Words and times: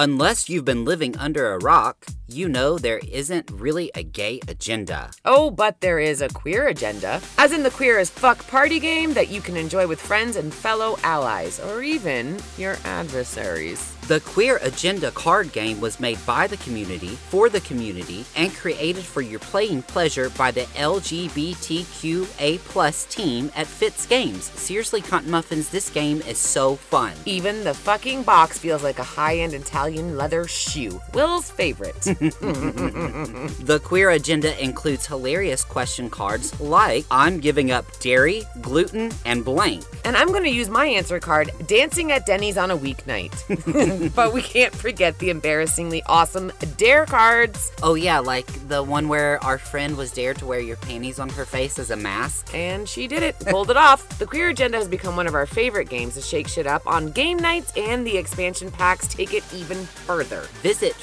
Unless 0.00 0.48
you've 0.48 0.64
been 0.64 0.84
living 0.84 1.16
under 1.16 1.52
a 1.52 1.58
rock, 1.58 2.06
you 2.28 2.48
know 2.48 2.78
there 2.78 3.00
isn't 3.10 3.50
really 3.50 3.90
a 3.94 4.02
gay 4.02 4.40
agenda. 4.46 5.10
Oh, 5.24 5.50
but 5.50 5.80
there 5.80 5.98
is 5.98 6.20
a 6.20 6.28
queer 6.28 6.68
agenda, 6.68 7.20
as 7.38 7.52
in 7.52 7.62
the 7.62 7.70
queer 7.70 7.98
as 7.98 8.10
fuck 8.10 8.46
party 8.46 8.78
game 8.78 9.14
that 9.14 9.28
you 9.28 9.40
can 9.40 9.56
enjoy 9.56 9.86
with 9.86 10.00
friends 10.00 10.36
and 10.36 10.52
fellow 10.52 10.98
allies, 11.02 11.58
or 11.58 11.82
even 11.82 12.38
your 12.58 12.76
adversaries. 12.84 13.94
The 14.08 14.20
Queer 14.20 14.58
Agenda 14.62 15.10
card 15.10 15.52
game 15.52 15.82
was 15.82 16.00
made 16.00 16.18
by 16.24 16.46
the 16.46 16.56
community, 16.56 17.08
for 17.28 17.50
the 17.50 17.60
community, 17.60 18.24
and 18.36 18.54
created 18.54 19.04
for 19.04 19.20
your 19.20 19.38
playing 19.38 19.82
pleasure 19.82 20.30
by 20.30 20.50
the 20.50 20.62
LGBTQA 20.76 22.58
plus 22.60 23.04
team 23.04 23.52
at 23.54 23.66
Fitz 23.66 24.06
Games. 24.06 24.44
Seriously, 24.44 25.02
Cunt 25.02 25.26
Muffins, 25.26 25.68
this 25.68 25.90
game 25.90 26.22
is 26.22 26.38
so 26.38 26.76
fun. 26.76 27.12
Even 27.26 27.62
the 27.64 27.74
fucking 27.74 28.22
box 28.22 28.56
feels 28.56 28.82
like 28.82 28.98
a 28.98 29.02
high-end 29.02 29.52
Italian 29.52 30.16
leather 30.16 30.48
shoe. 30.48 31.02
Will's 31.12 31.50
favorite. 31.50 32.06
The 32.18 33.80
Queer 33.84 34.10
Agenda 34.10 34.62
includes 34.62 35.06
hilarious 35.06 35.64
question 35.64 36.10
cards 36.10 36.58
like 36.60 37.06
I'm 37.10 37.38
giving 37.40 37.70
up 37.70 37.86
dairy, 38.00 38.42
gluten, 38.60 39.12
and 39.24 39.44
blank. 39.44 39.84
and 40.04 40.16
I'm 40.16 40.32
gonna 40.32 40.48
use 40.48 40.68
my 40.68 40.86
answer 40.86 41.18
card, 41.20 41.50
dancing 41.66 42.12
at 42.12 42.26
Denny's 42.26 42.58
on 42.58 42.70
a 42.70 42.76
weeknight. 42.76 44.14
but 44.14 44.32
we 44.32 44.42
can't 44.42 44.74
forget 44.74 45.18
the 45.18 45.30
embarrassingly 45.30 46.02
awesome 46.06 46.52
dare 46.76 47.06
cards. 47.06 47.72
Oh, 47.82 47.94
yeah, 47.94 48.18
like 48.18 48.46
the 48.68 48.82
one 48.82 49.08
where 49.08 49.42
our 49.44 49.58
friend 49.58 49.96
was 49.96 50.12
dared 50.12 50.38
to 50.38 50.46
wear 50.46 50.60
your 50.60 50.76
panties 50.76 51.18
on 51.18 51.28
her 51.30 51.44
face 51.44 51.78
as 51.78 51.90
a 51.90 51.96
mask. 51.96 52.54
And 52.54 52.88
she 52.88 53.06
did 53.06 53.22
it, 53.22 53.38
pulled 53.40 53.70
it 53.70 53.76
off. 53.76 54.18
The 54.18 54.26
Queer 54.26 54.50
Agenda 54.50 54.78
has 54.78 54.88
become 54.88 55.16
one 55.16 55.26
of 55.26 55.34
our 55.34 55.46
favorite 55.46 55.88
games 55.88 56.14
to 56.14 56.20
shake 56.20 56.48
shit 56.48 56.66
up 56.66 56.86
on 56.86 57.10
game 57.12 57.38
nights, 57.38 57.72
and 57.76 58.06
the 58.06 58.16
expansion 58.16 58.70
packs 58.70 59.06
take 59.06 59.32
it 59.34 59.44
even 59.54 59.76
further. 59.84 60.42
Visit 60.62 60.94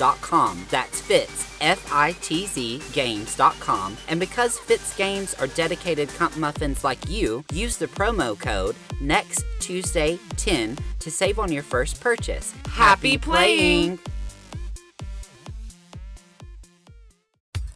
fitzgames.com. 0.00 0.66
That's 0.70 1.00
Fitz, 1.00 1.56
F 1.60 1.92
I 1.92 2.12
T 2.20 2.46
Z 2.46 2.82
games.com. 2.92 3.96
And 4.08 4.20
because 4.20 4.58
Fitz 4.58 4.96
Games 4.96 5.34
are 5.34 5.46
dedicated 5.48 6.08
cunt 6.10 6.36
muffins 6.36 6.84
like 6.84 7.08
you, 7.08 7.44
use 7.52 7.76
the 7.76 7.86
promo 7.86 8.38
code 8.38 8.76
next 9.00 9.44
Tuesday 9.60 10.18
10 10.36 10.76
to 11.00 11.10
save 11.10 11.38
on 11.38 11.52
your 11.52 11.62
first 11.62 12.00
purchase. 12.00 12.54
Happy 12.68 13.18
playing! 13.18 13.98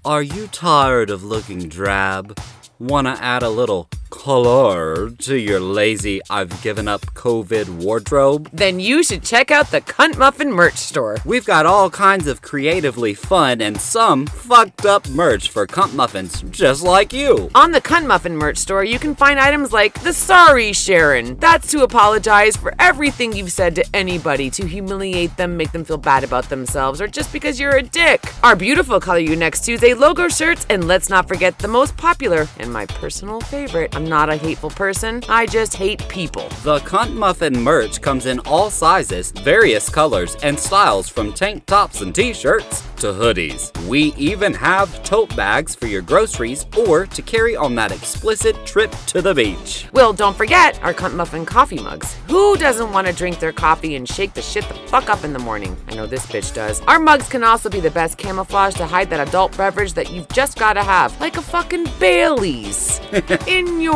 Are 0.04 0.22
you 0.22 0.48
tired 0.48 1.08
of 1.08 1.24
looking 1.24 1.68
drab? 1.68 2.38
Wanna 2.78 3.16
add 3.20 3.42
a 3.42 3.48
little 3.48 3.88
color 4.14 5.10
to 5.10 5.36
your 5.36 5.60
lazy 5.60 6.20
I've 6.30 6.62
given 6.62 6.88
up 6.88 7.02
COVID 7.14 7.68
wardrobe? 7.82 8.48
Then 8.52 8.80
you 8.80 9.02
should 9.02 9.22
check 9.22 9.50
out 9.50 9.70
the 9.70 9.80
Cunt 9.80 10.16
Muffin 10.16 10.50
merch 10.50 10.76
store. 10.76 11.18
We've 11.26 11.44
got 11.44 11.66
all 11.66 11.90
kinds 11.90 12.26
of 12.26 12.40
creatively 12.40 13.12
fun 13.12 13.60
and 13.60 13.78
some 13.78 14.26
fucked 14.26 14.86
up 14.86 15.06
merch 15.10 15.50
for 15.50 15.66
cunt 15.66 15.94
muffins 15.94 16.42
just 16.50 16.82
like 16.82 17.12
you. 17.12 17.50
On 17.54 17.72
the 17.72 17.80
Cunt 17.80 18.06
Muffin 18.06 18.36
merch 18.36 18.56
store, 18.56 18.84
you 18.84 18.98
can 18.98 19.14
find 19.14 19.38
items 19.38 19.72
like 19.72 20.00
the 20.02 20.12
Sorry 20.12 20.72
Sharon. 20.72 21.36
That's 21.38 21.70
to 21.72 21.82
apologize 21.82 22.56
for 22.56 22.72
everything 22.78 23.32
you've 23.34 23.52
said 23.52 23.74
to 23.74 23.84
anybody 23.92 24.48
to 24.50 24.66
humiliate 24.66 25.36
them, 25.36 25.56
make 25.56 25.72
them 25.72 25.84
feel 25.84 25.98
bad 25.98 26.24
about 26.24 26.48
themselves, 26.48 27.00
or 27.00 27.08
just 27.08 27.32
because 27.32 27.58
you're 27.60 27.76
a 27.76 27.82
dick. 27.82 28.22
Our 28.42 28.56
beautiful 28.56 29.00
Color 29.00 29.18
You 29.18 29.36
Next 29.36 29.64
Tuesday 29.64 29.92
logo 29.92 30.28
shirts, 30.28 30.66
and 30.70 30.86
let's 30.86 31.10
not 31.10 31.28
forget 31.28 31.58
the 31.58 31.68
most 31.68 31.96
popular 31.96 32.46
and 32.58 32.72
my 32.72 32.86
personal 32.86 33.40
favorite. 33.40 33.94
I'm 33.94 34.03
not 34.04 34.30
a 34.30 34.36
hateful 34.36 34.70
person, 34.70 35.22
I 35.28 35.46
just 35.46 35.74
hate 35.74 36.06
people. 36.08 36.48
The 36.62 36.78
Cunt 36.80 37.14
Muffin 37.14 37.60
merch 37.62 38.00
comes 38.00 38.26
in 38.26 38.38
all 38.40 38.70
sizes, 38.70 39.30
various 39.30 39.88
colors, 39.88 40.36
and 40.42 40.58
styles 40.58 41.08
from 41.08 41.32
tank 41.32 41.66
tops 41.66 42.00
and 42.00 42.14
t 42.14 42.32
shirts 42.32 42.82
to 42.96 43.12
hoodies. 43.12 43.70
We 43.86 44.14
even 44.14 44.54
have 44.54 45.02
tote 45.02 45.34
bags 45.36 45.74
for 45.74 45.86
your 45.86 46.02
groceries 46.02 46.64
or 46.88 47.06
to 47.06 47.22
carry 47.22 47.54
on 47.56 47.74
that 47.74 47.92
explicit 47.92 48.56
trip 48.64 48.90
to 49.08 49.20
the 49.20 49.34
beach. 49.34 49.86
Well, 49.92 50.12
don't 50.12 50.36
forget 50.36 50.82
our 50.82 50.94
Cunt 50.94 51.14
Muffin 51.14 51.44
coffee 51.44 51.80
mugs. 51.80 52.16
Who 52.28 52.56
doesn't 52.56 52.92
want 52.92 53.06
to 53.06 53.12
drink 53.12 53.40
their 53.40 53.52
coffee 53.52 53.96
and 53.96 54.08
shake 54.08 54.34
the 54.34 54.42
shit 54.42 54.66
the 54.68 54.74
fuck 54.74 55.10
up 55.10 55.24
in 55.24 55.32
the 55.32 55.38
morning? 55.38 55.76
I 55.88 55.94
know 55.94 56.06
this 56.06 56.26
bitch 56.26 56.54
does. 56.54 56.80
Our 56.82 56.98
mugs 56.98 57.28
can 57.28 57.44
also 57.44 57.68
be 57.68 57.80
the 57.80 57.90
best 57.90 58.16
camouflage 58.16 58.74
to 58.76 58.86
hide 58.86 59.10
that 59.10 59.26
adult 59.28 59.56
beverage 59.56 59.92
that 59.94 60.10
you've 60.10 60.28
just 60.28 60.58
gotta 60.58 60.82
have, 60.82 61.18
like 61.20 61.36
a 61.36 61.42
fucking 61.42 61.86
Bailey's 62.00 63.00
in 63.46 63.80
your 63.80 63.93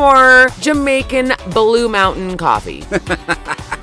Jamaican 0.60 1.32
Blue 1.52 1.88
Mountain 1.88 2.36
coffee. 2.36 2.84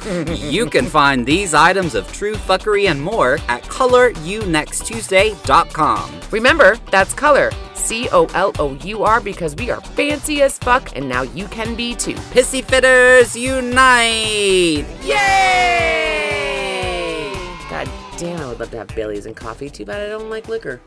You 0.06 0.68
can 0.68 0.86
find 0.86 1.26
these 1.26 1.56
items 1.56 1.96
of 1.96 2.14
true 2.14 2.36
fuckery 2.36 2.92
and 2.92 3.02
more 3.02 3.40
at 3.48 3.64
colournexttuesday.com. 3.64 6.20
Remember, 6.30 6.76
that's 6.92 7.12
color. 7.16 7.50
C 7.74 8.08
O 8.12 8.26
L 8.36 8.54
O 8.60 8.76
U 8.84 9.04
R 9.04 9.20
because 9.20 9.56
we 9.56 9.72
are 9.72 9.82
fancy 9.82 10.44
as 10.44 10.60
fuck 10.60 10.96
and 10.96 11.10
now 11.10 11.24
you 11.24 11.48
can 11.48 11.74
be 11.74 11.96
too. 11.96 12.14
Pissy 12.14 12.64
Fitters 12.64 13.36
Unite! 13.36 14.86
Yay! 15.04 17.34
God 17.68 17.90
damn, 18.18 18.42
I 18.42 18.48
would 18.50 18.60
love 18.60 18.70
to 18.72 18.78
have 18.78 18.90
Bailey's 18.90 19.26
and 19.26 19.36
coffee. 19.36 19.72
Too 19.72 19.86
bad 19.86 20.02
I 20.02 20.10
don't 20.10 20.30
like 20.30 20.48
liquor. 20.48 20.82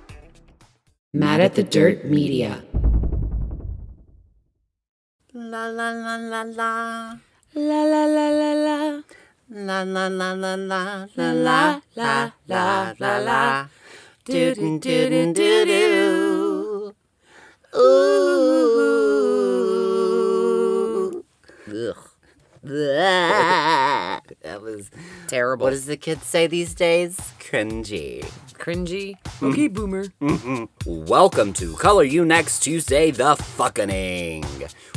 Mad 1.13 1.41
at 1.41 1.57
the 1.57 1.65
Dirt 1.65 2.05
Media. 2.05 2.63
La 5.39 5.69
la 5.69 5.93
la 5.93 6.17
la 6.17 6.43
la. 6.43 7.17
La 7.55 7.83
la 7.85 8.07
la 8.07 8.29
la 8.29 8.53
la. 8.55 9.03
La 9.49 9.83
la 9.85 10.09
la 10.09 10.33
la 10.33 10.55
la 10.55 10.55
la 10.57 11.07
La 11.15 11.33
la 11.97 12.33
la 12.49 12.93
la 12.99 13.19
la. 13.19 13.69
Do 14.25 14.55
do 14.57 14.79
do 14.81 15.09
do 15.09 15.33
do 15.33 15.65
do. 15.65 16.95
Ooh. 17.79 18.19
Ugh. 22.65 24.23
That 24.43 24.61
was 24.61 24.91
Terrible. 25.29 25.65
what 25.65 25.71
does 25.71 25.87
the 25.87 25.97
kids 25.97 26.27
say 26.27 26.49
these 26.49 26.75
days? 26.75 27.17
Cringy. 27.39 28.25
Cringy? 28.59 29.17
Mm. 29.41 29.53
Okay, 29.53 29.69
boomer. 29.69 30.07
Mm-hmm. 30.21 31.05
Welcome 31.07 31.53
to 31.55 31.75
Color 31.77 32.05
You 32.05 32.25
Next 32.25 32.61
Tuesday, 32.61 33.11
the 33.11 33.35
Fuckening. 33.37 34.45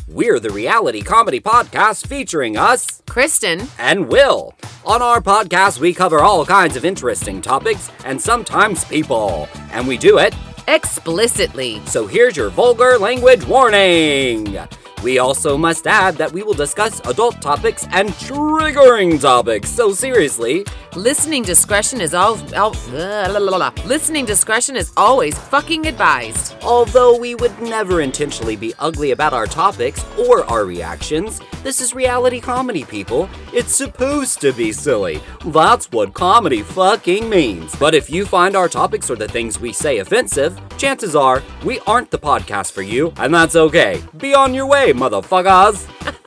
We're 0.08 0.40
the 0.40 0.50
reality 0.50 1.02
comedy 1.02 1.40
podcast 1.40 2.08
featuring 2.08 2.58
us 2.58 3.02
Kristen. 3.08 3.68
and 3.78 4.08
Will. 4.10 4.54
On 4.86 5.02
our 5.02 5.22
podcast, 5.22 5.80
we 5.80 5.94
cover 5.94 6.20
all 6.20 6.46
kinds 6.46 6.76
of 6.76 6.84
interesting 6.84 7.42
topics 7.42 7.90
and 8.04 8.20
sometimes 8.20 8.84
people, 8.86 9.48
and 9.72 9.88
we 9.88 9.98
do 9.98 10.18
it. 10.18 10.34
Explicitly. 10.68 11.82
So 11.86 12.08
here's 12.08 12.36
your 12.36 12.50
vulgar 12.50 12.98
language 12.98 13.46
warning. 13.46 14.58
We 15.04 15.20
also 15.20 15.58
must 15.58 15.88
add 15.88 16.16
that 16.18 16.32
we 16.32 16.44
will 16.44 16.54
discuss 16.54 17.00
adult 17.08 17.42
topics 17.42 17.88
and 17.92 18.10
triggering 18.12 19.20
topics. 19.20 19.70
So 19.70 19.94
seriously, 19.94 20.66
Listening 20.96 21.42
discretion 21.42 22.02
is 22.02 22.14
all. 22.14 22.38
all 22.54 22.76
uh, 22.90 23.30
la, 23.32 23.38
la, 23.40 23.52
la, 23.52 23.58
la. 23.58 23.72
Listening 23.86 24.26
discretion 24.26 24.76
is 24.76 24.92
always 24.98 25.38
fucking 25.38 25.86
advised. 25.88 26.54
although 26.64 27.18
we 27.18 27.34
would 27.36 27.58
never 27.62 28.02
intentionally 28.02 28.56
be 28.56 28.74
ugly 28.78 29.12
about 29.12 29.34
our 29.34 29.48
topics 29.48 30.04
or 30.20 30.44
our 30.46 30.66
reactions, 30.66 31.40
this 31.64 31.80
is 31.82 31.96
reality 31.96 32.40
comedy, 32.40 32.84
people. 32.84 33.30
It's 33.54 33.74
supposed 33.76 34.42
to 34.42 34.52
be 34.54 34.72
silly. 34.72 35.22
That's 35.46 35.92
what 35.92 36.14
comedy 36.14 36.62
fucking 36.62 37.28
means. 37.30 37.76
But 37.78 37.96
if 37.96 38.10
you 38.10 38.26
find 38.26 38.56
our 38.56 38.68
topics 38.70 39.10
or 39.10 39.16
the 39.16 39.28
things 39.28 39.60
we 39.60 39.74
say 39.74 40.00
offensive, 40.00 40.60
chances 40.78 41.16
are 41.16 41.42
we 41.64 41.80
aren't 41.88 42.12
the 42.12 42.20
podcast 42.20 42.72
for 42.74 42.82
you, 42.82 43.14
and 43.18 43.34
that's 43.34 43.56
okay. 43.56 44.02
Be 44.18 44.34
on 44.36 44.54
your 44.54 44.68
way, 44.68 44.91
motherfuckers. 44.94 45.88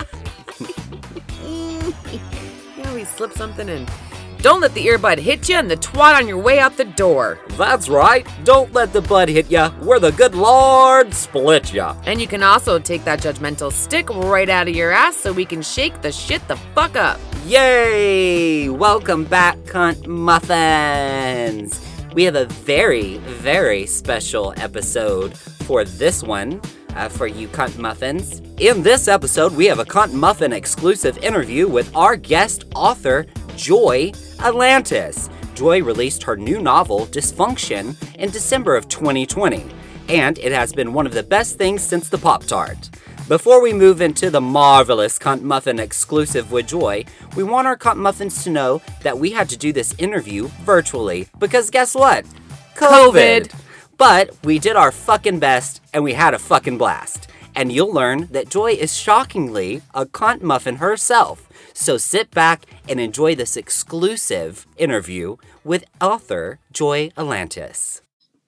Yeah, 2.76 2.94
we 2.94 3.04
slip 3.04 3.32
something 3.32 3.68
in. 3.68 3.86
Don't 4.44 4.60
let 4.60 4.74
the 4.74 4.86
earbud 4.86 5.16
hit 5.16 5.48
you 5.48 5.56
and 5.56 5.70
the 5.70 5.76
twat 5.78 6.16
on 6.16 6.28
your 6.28 6.36
way 6.36 6.58
out 6.58 6.76
the 6.76 6.84
door. 6.84 7.38
That's 7.56 7.88
right. 7.88 8.26
Don't 8.44 8.70
let 8.74 8.92
the 8.92 9.00
bud 9.00 9.30
hit 9.30 9.50
ya, 9.50 9.70
where 9.80 9.98
the 9.98 10.12
good 10.12 10.34
Lord 10.34 11.14
split 11.14 11.72
ya. 11.72 11.96
And 12.04 12.20
you 12.20 12.26
can 12.26 12.42
also 12.42 12.78
take 12.78 13.04
that 13.04 13.20
judgmental 13.20 13.72
stick 13.72 14.10
right 14.10 14.50
out 14.50 14.68
of 14.68 14.76
your 14.76 14.90
ass 14.90 15.16
so 15.16 15.32
we 15.32 15.46
can 15.46 15.62
shake 15.62 16.02
the 16.02 16.12
shit 16.12 16.46
the 16.46 16.56
fuck 16.74 16.94
up. 16.94 17.18
Yay! 17.46 18.68
Welcome 18.68 19.24
back, 19.24 19.56
cunt 19.60 20.06
muffins! 20.06 21.80
We 22.12 22.24
have 22.24 22.36
a 22.36 22.44
very, 22.44 23.16
very 23.16 23.86
special 23.86 24.52
episode 24.58 25.34
for 25.36 25.84
this 25.86 26.22
one 26.22 26.60
uh, 26.94 27.08
for 27.08 27.26
you 27.26 27.48
cunt 27.48 27.78
muffins. 27.78 28.40
In 28.58 28.82
this 28.82 29.08
episode, 29.08 29.54
we 29.54 29.66
have 29.66 29.78
a 29.78 29.84
cunt 29.84 30.12
muffin 30.12 30.52
exclusive 30.52 31.18
interview 31.18 31.68
with 31.68 31.94
our 31.94 32.16
guest 32.16 32.64
author, 32.74 33.26
Joy 33.56 34.12
Alantis. 34.38 35.30
Joy 35.54 35.82
released 35.82 36.22
her 36.24 36.36
new 36.36 36.60
novel, 36.60 37.06
Dysfunction, 37.06 37.96
in 38.16 38.30
December 38.30 38.76
of 38.76 38.88
2020, 38.88 39.64
and 40.08 40.38
it 40.38 40.52
has 40.52 40.72
been 40.72 40.92
one 40.92 41.06
of 41.06 41.14
the 41.14 41.22
best 41.22 41.58
things 41.58 41.82
since 41.82 42.08
the 42.08 42.18
Pop 42.18 42.44
Tart. 42.44 42.90
Before 43.28 43.62
we 43.62 43.72
move 43.72 44.02
into 44.02 44.28
the 44.28 44.40
marvelous 44.40 45.18
Cunt 45.18 45.40
Muffin 45.40 45.78
exclusive 45.78 46.52
with 46.52 46.68
Joy, 46.68 47.06
we 47.36 47.42
want 47.42 47.66
our 47.66 47.76
Cunt 47.76 47.96
Muffins 47.96 48.44
to 48.44 48.50
know 48.50 48.82
that 49.02 49.18
we 49.18 49.30
had 49.30 49.48
to 49.48 49.56
do 49.56 49.72
this 49.72 49.94
interview 49.96 50.48
virtually 50.64 51.28
because 51.38 51.70
guess 51.70 51.94
what? 51.94 52.26
COVID. 52.74 53.63
But 53.96 54.36
we 54.44 54.58
did 54.58 54.76
our 54.76 54.92
fucking 54.92 55.38
best 55.38 55.80
and 55.92 56.04
we 56.04 56.14
had 56.14 56.34
a 56.34 56.38
fucking 56.38 56.78
blast. 56.78 57.28
And 57.56 57.70
you'll 57.70 57.92
learn 57.92 58.26
that 58.32 58.48
Joy 58.48 58.72
is 58.72 58.96
shockingly 58.96 59.82
a 59.94 60.06
cunt 60.06 60.42
muffin 60.42 60.76
herself. 60.76 61.48
So 61.72 61.96
sit 61.96 62.30
back 62.30 62.66
and 62.88 62.98
enjoy 63.00 63.34
this 63.34 63.56
exclusive 63.56 64.66
interview 64.76 65.36
with 65.62 65.84
author 66.00 66.58
Joy 66.72 67.10
Alantis. 67.16 68.00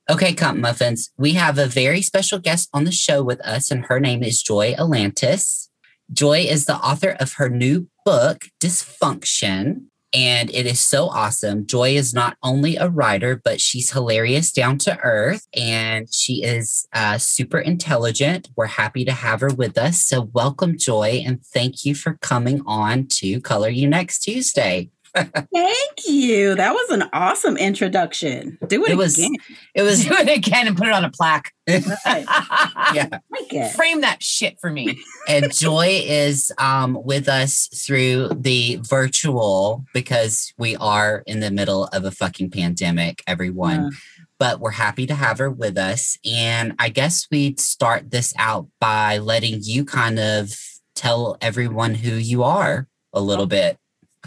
Okay, 0.08 0.34
Cunt 0.34 0.58
Muffins, 0.58 1.10
we 1.18 1.32
have 1.32 1.58
a 1.58 1.66
very 1.66 2.00
special 2.00 2.38
guest 2.38 2.68
on 2.72 2.84
the 2.84 2.92
show 2.92 3.24
with 3.24 3.40
us, 3.40 3.72
and 3.72 3.86
her 3.86 3.98
name 3.98 4.22
is 4.22 4.40
Joy 4.40 4.72
Alantis. 4.74 5.68
Joy 6.12 6.42
is 6.42 6.66
the 6.66 6.76
author 6.76 7.16
of 7.18 7.32
her 7.34 7.48
new 7.48 7.88
book, 8.04 8.44
Dysfunction, 8.62 9.86
and 10.16 10.48
it 10.50 10.64
is 10.64 10.80
so 10.80 11.10
awesome. 11.10 11.66
Joy 11.66 11.90
is 11.90 12.14
not 12.14 12.38
only 12.42 12.76
a 12.76 12.88
writer, 12.88 13.36
but 13.36 13.60
she's 13.60 13.92
hilarious 13.92 14.50
down 14.50 14.78
to 14.78 14.98
earth 15.00 15.46
and 15.54 16.08
she 16.10 16.42
is 16.42 16.88
uh, 16.94 17.18
super 17.18 17.58
intelligent. 17.58 18.48
We're 18.56 18.64
happy 18.64 19.04
to 19.04 19.12
have 19.12 19.42
her 19.42 19.50
with 19.52 19.76
us. 19.76 20.02
So, 20.02 20.22
welcome, 20.32 20.78
Joy, 20.78 21.22
and 21.26 21.44
thank 21.44 21.84
you 21.84 21.94
for 21.94 22.14
coming 22.22 22.62
on 22.66 23.08
to 23.08 23.42
Color 23.42 23.68
You 23.68 23.88
Next 23.88 24.20
Tuesday. 24.20 24.90
Thank 25.16 26.06
you. 26.06 26.54
That 26.54 26.72
was 26.74 26.90
an 26.90 27.04
awesome 27.12 27.56
introduction. 27.56 28.58
Do 28.66 28.84
it, 28.84 28.92
It 28.92 28.96
was- 28.96 29.18
again. 29.18 29.32
It 29.74 29.82
was, 29.82 30.04
do 30.04 30.12
it 30.14 30.36
again 30.36 30.66
and 30.66 30.76
put 30.76 30.86
it 30.88 30.92
on 30.92 31.04
a 31.04 31.10
plaque. 31.10 31.52
yeah. 31.66 33.18
Like. 33.30 33.72
Frame 33.74 34.00
that 34.02 34.22
shit 34.22 34.58
for 34.60 34.70
me. 34.70 34.98
and 35.28 35.52
Joy 35.52 36.02
is 36.04 36.52
um, 36.58 36.98
with 37.02 37.28
us 37.28 37.68
through 37.68 38.28
the 38.38 38.78
virtual 38.82 39.84
because 39.92 40.52
we 40.58 40.76
are 40.76 41.22
in 41.26 41.40
the 41.40 41.50
middle 41.50 41.84
of 41.86 42.04
a 42.04 42.10
fucking 42.10 42.50
pandemic, 42.50 43.22
everyone. 43.26 43.80
Uh, 43.80 43.90
But 44.38 44.60
we're 44.60 44.72
happy 44.72 45.06
to 45.06 45.14
have 45.14 45.38
her 45.38 45.50
with 45.50 45.78
us. 45.78 46.18
And 46.24 46.74
I 46.78 46.90
guess 46.90 47.26
we'd 47.30 47.58
start 47.58 48.10
this 48.10 48.34
out 48.38 48.68
by 48.80 49.16
letting 49.18 49.60
you 49.62 49.84
kind 49.86 50.18
of 50.18 50.54
tell 50.94 51.36
everyone 51.40 51.94
who 51.94 52.12
you 52.12 52.42
are 52.42 52.86
a 53.14 53.20
little 53.20 53.46
bit. 53.46 53.78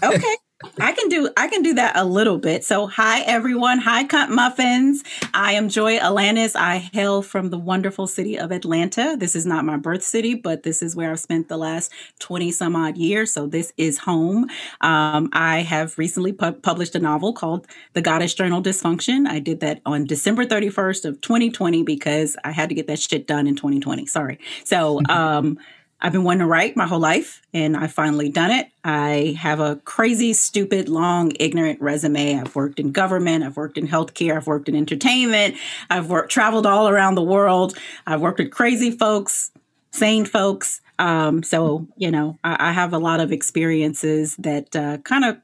okay. 0.01 0.35
I 0.81 0.91
can 0.91 1.07
do 1.07 1.29
I 1.37 1.47
can 1.47 1.61
do 1.61 1.73
that 1.75 1.95
a 1.95 2.03
little 2.03 2.37
bit. 2.37 2.65
So 2.65 2.85
hi 2.87 3.21
everyone. 3.21 3.79
Hi 3.79 4.03
Cunt 4.03 4.29
Muffins. 4.29 5.03
I 5.33 5.53
am 5.53 5.69
Joy 5.69 5.97
Alantis. 5.99 6.53
I 6.53 6.77
hail 6.77 7.21
from 7.21 7.49
the 7.49 7.57
wonderful 7.57 8.07
city 8.07 8.37
of 8.37 8.51
Atlanta. 8.51 9.15
This 9.17 9.37
is 9.37 9.45
not 9.45 9.63
my 9.63 9.77
birth 9.77 10.03
city, 10.03 10.35
but 10.35 10.63
this 10.63 10.81
is 10.81 10.97
where 10.97 11.11
I've 11.11 11.19
spent 11.21 11.47
the 11.47 11.55
last 11.55 11.93
20 12.19 12.51
some 12.51 12.75
odd 12.75 12.97
years. 12.97 13.31
So 13.31 13.47
this 13.47 13.71
is 13.77 13.99
home. 13.99 14.49
Um, 14.81 15.29
I 15.31 15.61
have 15.61 15.97
recently 15.97 16.33
pu- 16.33 16.51
published 16.51 16.93
a 16.93 16.99
novel 16.99 17.31
called 17.31 17.65
The 17.93 18.01
Goddess 18.01 18.33
Journal 18.33 18.61
Dysfunction. 18.61 19.27
I 19.27 19.39
did 19.39 19.61
that 19.61 19.79
on 19.85 20.03
December 20.03 20.45
31st 20.45 21.05
of 21.05 21.21
2020 21.21 21.83
because 21.83 22.35
I 22.43 22.51
had 22.51 22.67
to 22.67 22.75
get 22.75 22.87
that 22.87 22.99
shit 22.99 23.27
done 23.27 23.47
in 23.47 23.55
2020. 23.55 24.07
Sorry. 24.07 24.37
So 24.65 24.99
um 25.09 25.57
I've 26.01 26.13
been 26.13 26.23
wanting 26.23 26.39
to 26.39 26.45
write 26.45 26.77
my 26.77 26.87
whole 26.87 26.99
life 26.99 27.41
and 27.53 27.75
I 27.75 27.87
finally 27.87 28.29
done 28.29 28.51
it. 28.51 28.69
I 28.83 29.37
have 29.39 29.59
a 29.59 29.77
crazy, 29.83 30.33
stupid, 30.33 30.87
long, 30.87 31.33
ignorant 31.39 31.81
resume. 31.81 32.39
I've 32.39 32.55
worked 32.55 32.79
in 32.79 32.91
government, 32.91 33.43
I've 33.43 33.57
worked 33.57 33.77
in 33.77 33.87
healthcare, 33.87 34.37
I've 34.37 34.47
worked 34.47 34.69
in 34.69 34.75
entertainment, 34.75 35.55
I've 35.89 36.09
worked 36.09 36.31
traveled 36.31 36.65
all 36.65 36.87
around 36.87 37.15
the 37.15 37.21
world. 37.21 37.77
I've 38.07 38.21
worked 38.21 38.39
with 38.39 38.51
crazy 38.51 38.91
folks, 38.91 39.51
sane 39.91 40.25
folks. 40.25 40.81
Um, 40.99 41.43
so, 41.43 41.87
you 41.97 42.11
know, 42.11 42.37
I, 42.43 42.69
I 42.69 42.71
have 42.71 42.93
a 42.93 42.97
lot 42.97 43.19
of 43.19 43.31
experiences 43.31 44.35
that 44.37 44.75
uh, 44.75 44.97
kind 44.99 45.25
of 45.25 45.37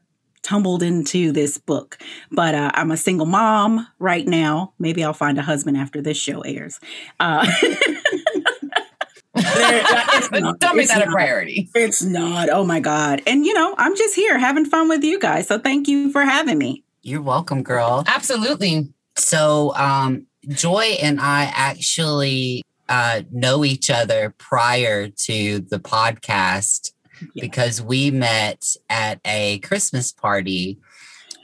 tumbled 0.46 0.84
into 0.84 1.32
this 1.32 1.58
book. 1.58 1.98
But 2.32 2.54
uh, 2.54 2.72
I'm 2.76 2.92
a 2.92 2.98
single 2.98 3.26
mom 3.26 3.88
right 4.00 4.28
now. 4.28 4.74
Maybe 4.78 5.04
I'll 5.04 5.14
find 5.14 5.40
a 5.40 5.42
husband 5.42 5.76
after 5.76 6.02
this 6.02 6.18
show 6.18 6.42
airs. 6.42 6.80
Uh, 7.20 7.52
not- 10.32 10.60
Don't 10.60 10.76
make 10.78 10.86
it's 10.86 10.94
that 10.94 11.04
a 11.04 11.06
not. 11.06 11.14
priority. 11.14 11.70
It's 11.76 12.02
not. 12.04 12.50
Oh 12.50 12.64
my 12.64 12.80
God. 12.80 13.22
And 13.28 13.46
you 13.46 13.54
know, 13.54 13.76
I'm 13.78 13.96
just 13.96 14.16
here 14.16 14.38
having 14.38 14.66
fun 14.66 14.88
with 14.90 15.04
you 15.04 15.20
guys. 15.20 15.48
So 15.48 15.60
thank 15.60 15.88
you 15.88 16.12
for 16.12 16.22
having 16.22 16.58
me. 16.58 16.84
You're 17.02 17.22
welcome, 17.22 17.62
girl. 17.64 18.04
Absolutely. 18.08 18.90
So, 19.18 19.74
um, 19.76 20.26
Joy 20.48 20.98
and 21.02 21.20
I 21.20 21.52
actually 21.56 22.64
uh, 22.90 23.22
know 23.32 23.64
each 23.66 23.90
other 23.90 24.34
prior 24.38 25.08
to 25.10 25.60
the 25.60 25.80
podcast 25.80 26.92
Yeah. 27.34 27.42
because 27.42 27.82
we 27.82 28.12
met 28.12 28.76
at 28.90 29.20
a 29.26 29.60
Christmas 29.60 30.12
party. 30.12 30.78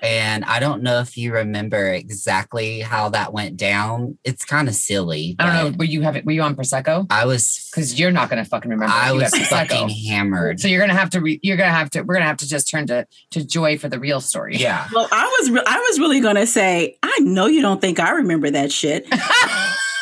And 0.01 0.43
I 0.45 0.59
don't 0.59 0.81
know 0.81 0.99
if 0.99 1.15
you 1.15 1.31
remember 1.33 1.87
exactly 1.93 2.79
how 2.79 3.09
that 3.09 3.33
went 3.33 3.57
down. 3.57 4.17
It's 4.23 4.43
kind 4.43 4.67
of 4.67 4.73
silly. 4.75 5.35
I 5.37 5.45
don't 5.45 5.71
know. 5.71 5.77
Were 5.77 5.85
you 5.85 6.01
having? 6.01 6.25
Were 6.25 6.31
you 6.31 6.41
on 6.41 6.55
prosecco? 6.55 7.05
I 7.09 7.25
was, 7.25 7.69
Because 7.71 7.99
you're 7.99 8.11
not 8.11 8.29
gonna 8.29 8.45
fucking 8.45 8.71
remember. 8.71 8.93
I 8.93 9.11
was 9.11 9.29
fucking 9.47 9.89
hammered. 9.89 10.59
So 10.59 10.67
you're 10.67 10.81
gonna 10.81 10.93
have 10.97 11.11
to. 11.11 11.21
Re- 11.21 11.39
you're 11.43 11.57
gonna 11.57 11.69
have 11.71 11.89
to. 11.91 12.01
We're 12.01 12.15
gonna 12.15 12.25
have 12.25 12.37
to 12.37 12.47
just 12.47 12.67
turn 12.69 12.87
to 12.87 13.05
to 13.31 13.45
Joy 13.45 13.77
for 13.77 13.89
the 13.89 13.99
real 13.99 14.21
story. 14.21 14.57
Yeah. 14.57 14.87
Well, 14.93 15.07
I 15.11 15.37
was 15.39 15.51
re- 15.51 15.63
I 15.65 15.77
was 15.89 15.99
really 15.99 16.19
gonna 16.19 16.47
say, 16.47 16.97
I 17.03 17.17
know 17.19 17.45
you 17.45 17.61
don't 17.61 17.79
think 17.81 17.99
I 17.99 18.11
remember 18.11 18.49
that 18.51 18.71
shit. 18.71 19.07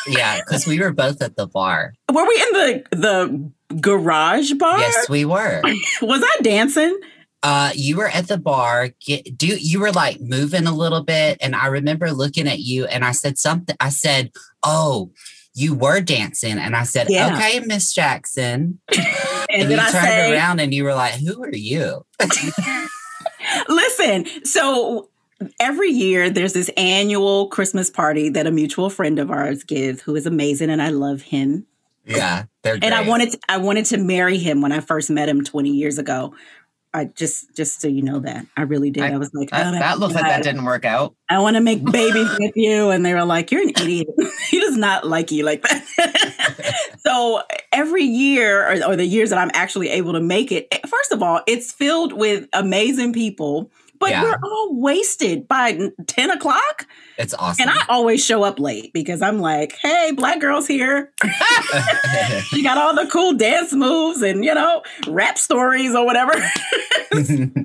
Yeah. 0.06 0.38
Because 0.40 0.66
we 0.66 0.80
were 0.80 0.92
both 0.92 1.20
at 1.22 1.36
the 1.36 1.46
bar. 1.46 1.92
Were 2.12 2.26
we 2.26 2.34
in 2.34 2.52
the 2.52 2.84
the 3.70 3.76
garage 3.80 4.52
bar? 4.54 4.78
Yes, 4.78 5.08
we 5.08 5.24
were. 5.24 5.60
Was 6.02 6.22
I 6.24 6.36
dancing? 6.42 6.98
Uh 7.42 7.70
you 7.74 7.96
were 7.96 8.08
at 8.08 8.28
the 8.28 8.38
bar 8.38 8.90
get 9.04 9.36
do 9.38 9.46
you 9.46 9.80
were 9.80 9.92
like 9.92 10.20
moving 10.20 10.66
a 10.66 10.74
little 10.74 11.02
bit 11.02 11.38
and 11.40 11.54
i 11.54 11.66
remember 11.66 12.10
looking 12.12 12.46
at 12.48 12.58
you 12.60 12.84
and 12.86 13.04
i 13.04 13.12
said 13.12 13.38
something 13.38 13.76
i 13.80 13.88
said 13.88 14.30
oh 14.62 15.10
you 15.54 15.74
were 15.74 16.00
dancing 16.00 16.58
and 16.58 16.76
i 16.76 16.82
said 16.84 17.06
Yeah. 17.08 17.34
okay 17.34 17.60
miss 17.60 17.92
jackson 17.92 18.80
And, 19.52 19.62
and, 19.62 19.70
you 19.72 19.78
I 19.78 19.90
turned 19.90 20.04
say, 20.06 20.32
around 20.32 20.60
and 20.60 20.72
you 20.72 20.84
were 20.84 20.94
like 20.94 21.14
who 21.14 21.42
are 21.42 21.52
you 21.54 22.04
listen. 23.68 24.26
So 24.44 25.08
every 25.58 25.88
year 25.90 26.30
there's 26.30 26.52
this 26.52 26.70
annual 26.76 27.48
Christmas 27.48 27.90
party 27.90 28.28
that 28.30 28.46
a 28.46 28.50
mutual 28.50 28.90
friend 28.90 29.18
of 29.18 29.30
ours 29.30 29.64
gives, 29.64 30.02
who 30.02 30.14
is 30.16 30.26
amazing, 30.26 30.70
and 30.70 30.82
I 30.82 30.90
love 30.90 31.22
him. 31.22 31.66
yeah 32.04 32.44
they're 32.62 32.78
and 32.82 32.94
I 32.94 33.06
wanted 33.08 33.32
to, 33.32 33.38
I 33.48 33.56
wanted 33.56 33.86
to 33.86 33.98
marry 33.98 34.38
him 34.38 34.60
when 34.60 34.72
I 34.72 34.80
first 34.80 35.10
met 35.10 35.28
him 35.28 35.42
20 35.44 35.70
years 35.70 35.98
ago. 35.98 36.34
I 36.92 37.04
just 37.04 37.54
just 37.54 37.80
so 37.80 37.86
you 37.88 38.02
know 38.02 38.18
that 38.20 38.46
I 38.56 38.62
really 38.62 38.90
did. 38.90 39.04
I, 39.04 39.12
I- 39.12 39.16
was 39.16 39.30
like, 39.32 39.50
That, 39.50 39.66
oh, 39.68 39.70
that 39.78 39.98
looks 40.00 40.14
like 40.14 40.24
that 40.24 40.42
didn't 40.42 40.64
work 40.64 40.84
out. 40.84 41.14
I 41.28 41.38
want 41.38 41.54
to 41.54 41.60
make 41.60 41.84
babies 41.84 42.28
with 42.40 42.56
you, 42.56 42.90
and 42.90 43.06
they 43.06 43.14
were 43.14 43.24
like, 43.24 43.52
"You're 43.52 43.62
an 43.62 43.70
idiot. 43.70 44.08
he 44.50 44.58
does 44.60 44.76
not 44.76 45.06
like 45.06 45.30
you 45.30 45.44
like 45.44 45.62
that." 45.62 46.84
so 46.98 47.42
every 47.72 48.02
year, 48.04 48.66
or, 48.68 48.90
or 48.92 48.96
the 48.96 49.06
years 49.06 49.30
that 49.30 49.38
I'm 49.38 49.50
actually 49.54 49.88
able 49.90 50.12
to 50.14 50.20
make 50.20 50.50
it, 50.50 50.66
eh, 50.72 50.80
first 50.88 51.12
of 51.12 51.22
all, 51.22 51.40
it's 51.46 51.70
filled 51.72 52.12
with 52.12 52.48
amazing 52.52 53.12
people. 53.12 53.70
But 54.00 54.10
Yeah. 54.10 54.22
we're 54.24 54.38
all 54.42 54.74
wasted 54.80 55.46
by 55.46 55.78
10 56.06 56.30
o'clock. 56.30 56.86
it's 57.18 57.34
awesome 57.34 57.68
And 57.68 57.78
I 57.78 57.84
always 57.88 58.24
show 58.24 58.42
up 58.42 58.58
late 58.58 58.92
because 58.94 59.20
I'm 59.22 59.38
like, 59.40 59.76
hey, 59.82 60.12
black 60.16 60.40
girl's 60.40 60.66
here. 60.66 61.12
She 62.48 62.62
got 62.64 62.78
all 62.78 62.94
the 62.96 63.06
cool 63.10 63.34
dance 63.34 63.72
moves 63.72 64.22
and, 64.22 64.44
you 64.44 64.54
know, 64.54 64.82
rap 65.06 65.38
stories 65.38 65.94
or 65.94 66.04
whatever. 66.04 66.32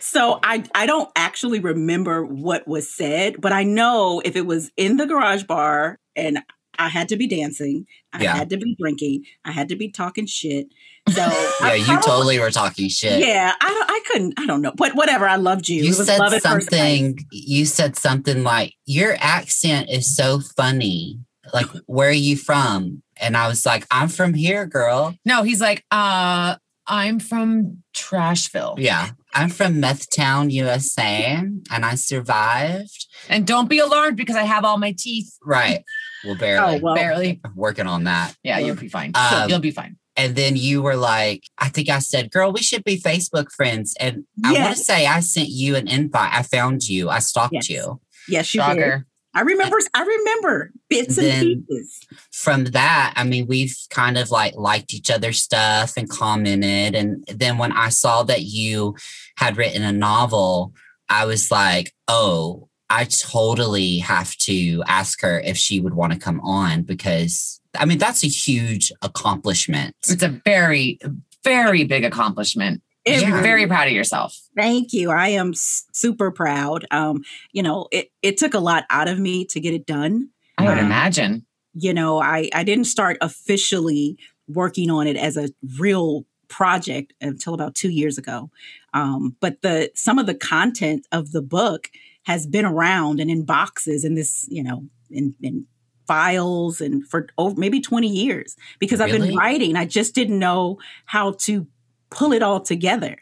so 0.00 0.38
I, 0.42 0.62
I 0.74 0.86
don't 0.86 1.10
actually 1.16 1.60
remember 1.60 2.24
what 2.24 2.66
was 2.68 2.88
said, 2.94 3.40
but 3.40 3.52
I 3.52 3.64
know 3.64 4.20
if 4.24 4.36
it 4.36 4.46
was 4.46 4.70
in 4.76 4.96
the 4.98 5.06
garage 5.06 5.44
bar 5.44 5.98
and 6.14 6.38
I 6.80 6.88
had 6.88 7.08
to 7.10 7.16
be 7.16 7.26
dancing, 7.26 7.86
I 8.12 8.22
Yeah. 8.22 8.36
had 8.36 8.50
to 8.50 8.56
be 8.56 8.74
drinking, 8.80 9.24
I 9.44 9.52
had 9.52 9.68
to 9.68 9.76
be 9.76 9.90
talking 9.90 10.26
shit. 10.26 10.66
So 11.08 11.20
yeah 11.20 11.26
I 11.60 11.74
you 11.74 12.00
totally 12.00 12.38
were 12.38 12.50
talking 12.50 12.88
shit 12.88 13.20
Yeah, 13.20 13.52
I 13.60 13.68
don't, 13.68 13.90
I 13.90 14.00
couldn't, 14.06 14.34
I 14.38 14.46
don't 14.46 14.62
know, 14.62 14.72
but 14.76 14.94
whatever. 14.94 15.26
I 15.28 15.36
loved 15.36 15.68
you. 15.68 15.84
you 15.84 15.92
It 15.92 15.98
was 15.98 16.06
said 16.06 16.18
love 16.18 16.32
at 16.32 16.42
first 16.42 16.70
sight. 16.70 16.78
something 16.78 17.18
you 17.30 17.66
said 17.66 17.96
something 17.96 18.42
like 18.42 18.74
your 18.86 19.16
accent 19.20 19.90
is 19.90 20.14
so 20.16 20.40
funny 20.40 21.18
like 21.52 21.66
where 21.86 22.08
are 22.10 22.12
you 22.12 22.36
from 22.36 23.02
and 23.20 23.36
i 23.36 23.48
was 23.48 23.66
like 23.66 23.84
i'm 23.90 24.08
from 24.08 24.34
here 24.34 24.66
girl 24.66 25.14
No, 25.24 25.42
he's 25.42 25.60
like, 25.60 25.84
uh, 25.90 26.56
I'm 26.86 27.18
from 27.18 27.82
Trashville. 27.94 28.76
yeah 28.78 29.10
i'm 29.34 29.48
from 29.50 29.80
meth 29.80 30.10
town 30.10 30.50
usa 30.50 31.24
and 31.70 31.84
i 31.84 31.94
survived 31.94 33.06
And 33.28 33.46
don't 33.46 33.68
be 33.68 33.78
alarmed 33.78 34.16
because 34.16 34.36
I 34.36 34.42
have 34.44 34.64
all 34.64 34.78
my 34.78 34.94
teeth. 34.96 35.30
right 35.44 35.82
well 36.24 36.34
barely 36.36 36.76
Oh, 36.76 36.80
well, 36.82 36.94
Barely. 36.94 37.40
Working 37.54 37.86
on 37.86 38.04
that 38.04 38.36
Yeah, 38.42 38.58
you'll 38.58 38.76
be 38.76 38.88
fine. 38.88 39.12
Um, 39.14 39.48
you'll 39.48 39.58
be 39.60 39.70
fine. 39.70 39.96
and 40.16 40.34
then 40.36 40.56
you 40.56 40.82
were 40.82 40.96
like 40.96 41.44
i 41.58 41.68
think 41.68 41.88
i 41.88 41.98
said 42.00 42.30
girl 42.30 42.52
we 42.52 42.60
should 42.62 42.82
be 42.84 42.98
facebook 43.00 43.50
friends 43.52 43.94
and 44.00 44.24
i 44.44 44.52
want 44.52 44.76
to 44.76 44.82
say 44.82 45.06
i 45.06 45.20
sent 45.20 45.48
you 45.48 45.76
an 45.76 45.86
invite 45.88 46.32
i 46.34 46.42
found 46.42 46.86
you 46.88 47.08
i 47.08 47.20
stalked 47.20 47.54
Yes. 47.54 47.70
you 47.70 48.00
yes, 48.28 48.54
you 48.54 48.60
did. 48.74 49.04
I 49.32 49.42
remember. 49.42 49.76
I 49.94 50.02
remember 50.02 50.72
bits 50.88 51.16
and 51.16 51.26
Then- 51.28 51.64
pieces. 51.68 52.00
from 52.32 52.64
that, 52.78 53.12
I 53.14 53.22
mean, 53.22 53.46
we've 53.46 53.76
kind 53.88 54.18
of 54.18 54.32
like 54.32 54.54
liked 54.56 54.92
each 54.92 55.08
other's 55.08 55.40
stuff 55.40 55.92
and 55.96 56.08
commented. 56.10 56.96
And 56.96 57.24
then 57.28 57.56
when 57.56 57.70
I 57.70 57.90
saw 57.90 58.24
that 58.24 58.42
you 58.42 58.96
had 59.36 59.56
written 59.56 59.82
a 59.84 59.92
novel, 59.92 60.72
I 61.08 61.26
was 61.26 61.48
like, 61.48 61.92
oh, 62.08 62.68
I 62.90 63.04
totally 63.04 63.98
have 63.98 64.36
to 64.38 64.82
ask 64.86 65.20
her 65.22 65.40
if 65.40 65.56
she 65.56 65.80
would 65.80 65.94
want 65.94 66.12
to 66.12 66.18
come 66.18 66.40
on 66.40 66.82
because 66.82 67.60
I 67.78 67.84
mean, 67.84 67.98
that's 67.98 68.24
a 68.24 68.26
huge 68.26 68.92
accomplishment. 69.00 69.94
It's 70.08 70.22
a 70.24 70.40
very, 70.44 70.98
very 71.44 71.84
big 71.84 72.04
accomplishment. 72.04 72.82
It 73.04 73.22
You're 73.22 73.40
very 73.40 73.66
proud 73.66 73.86
of 73.86 73.94
yourself. 73.94 74.36
Thank 74.56 74.92
you. 74.92 75.10
I 75.10 75.28
am 75.28 75.52
super 75.54 76.30
proud. 76.30 76.84
Um, 76.90 77.22
you 77.52 77.62
know, 77.62 77.86
it 77.92 78.10
it 78.22 78.36
took 78.36 78.54
a 78.54 78.58
lot 78.58 78.84
out 78.90 79.08
of 79.08 79.18
me 79.18 79.44
to 79.46 79.60
get 79.60 79.72
it 79.72 79.86
done. 79.86 80.28
I 80.58 80.64
would 80.66 80.76
Wow. 80.76 80.84
imagine. 80.84 81.46
You 81.72 81.94
know, 81.94 82.20
I 82.20 82.50
I 82.52 82.64
didn't 82.64 82.84
start 82.84 83.16
officially 83.20 84.18
working 84.48 84.90
on 84.90 85.06
it 85.06 85.16
as 85.16 85.36
a 85.36 85.48
real 85.78 86.26
project 86.48 87.14
until 87.20 87.54
about 87.54 87.74
two 87.76 87.88
years 87.90 88.18
ago. 88.18 88.50
Um, 88.92 89.36
but 89.40 89.62
the 89.62 89.90
some 89.94 90.18
of 90.18 90.26
the 90.26 90.34
content 90.34 91.06
of 91.12 91.30
the 91.32 91.40
book 91.42 91.88
has 92.30 92.46
been 92.46 92.64
around 92.64 93.20
and 93.20 93.30
in 93.30 93.44
boxes 93.44 94.04
in 94.04 94.14
this, 94.14 94.46
you 94.50 94.62
know, 94.62 94.84
in 95.10 95.34
in 95.42 95.66
files 96.06 96.80
and 96.80 97.06
for 97.06 97.28
over 97.38 97.58
maybe 97.58 97.80
20 97.80 98.08
years 98.08 98.56
because 98.80 99.00
I've 99.00 99.12
been 99.12 99.36
writing. 99.36 99.76
I 99.76 99.84
just 99.84 100.14
didn't 100.14 100.38
know 100.38 100.78
how 101.06 101.32
to 101.42 101.66
pull 102.10 102.32
it 102.32 102.42
all 102.42 102.60
together. 102.60 103.16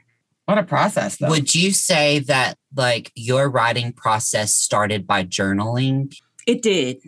What 0.47 0.57
a 0.57 0.63
process, 0.63 1.17
though. 1.17 1.29
Would 1.29 1.55
you 1.55 1.73
say 1.73 2.21
that 2.21 2.57
like 2.75 3.13
your 3.15 3.51
writing 3.51 3.93
process 3.93 4.55
started 4.55 5.07
by 5.07 5.25
journaling? 5.25 6.15
It 6.47 6.63
did. 6.63 6.99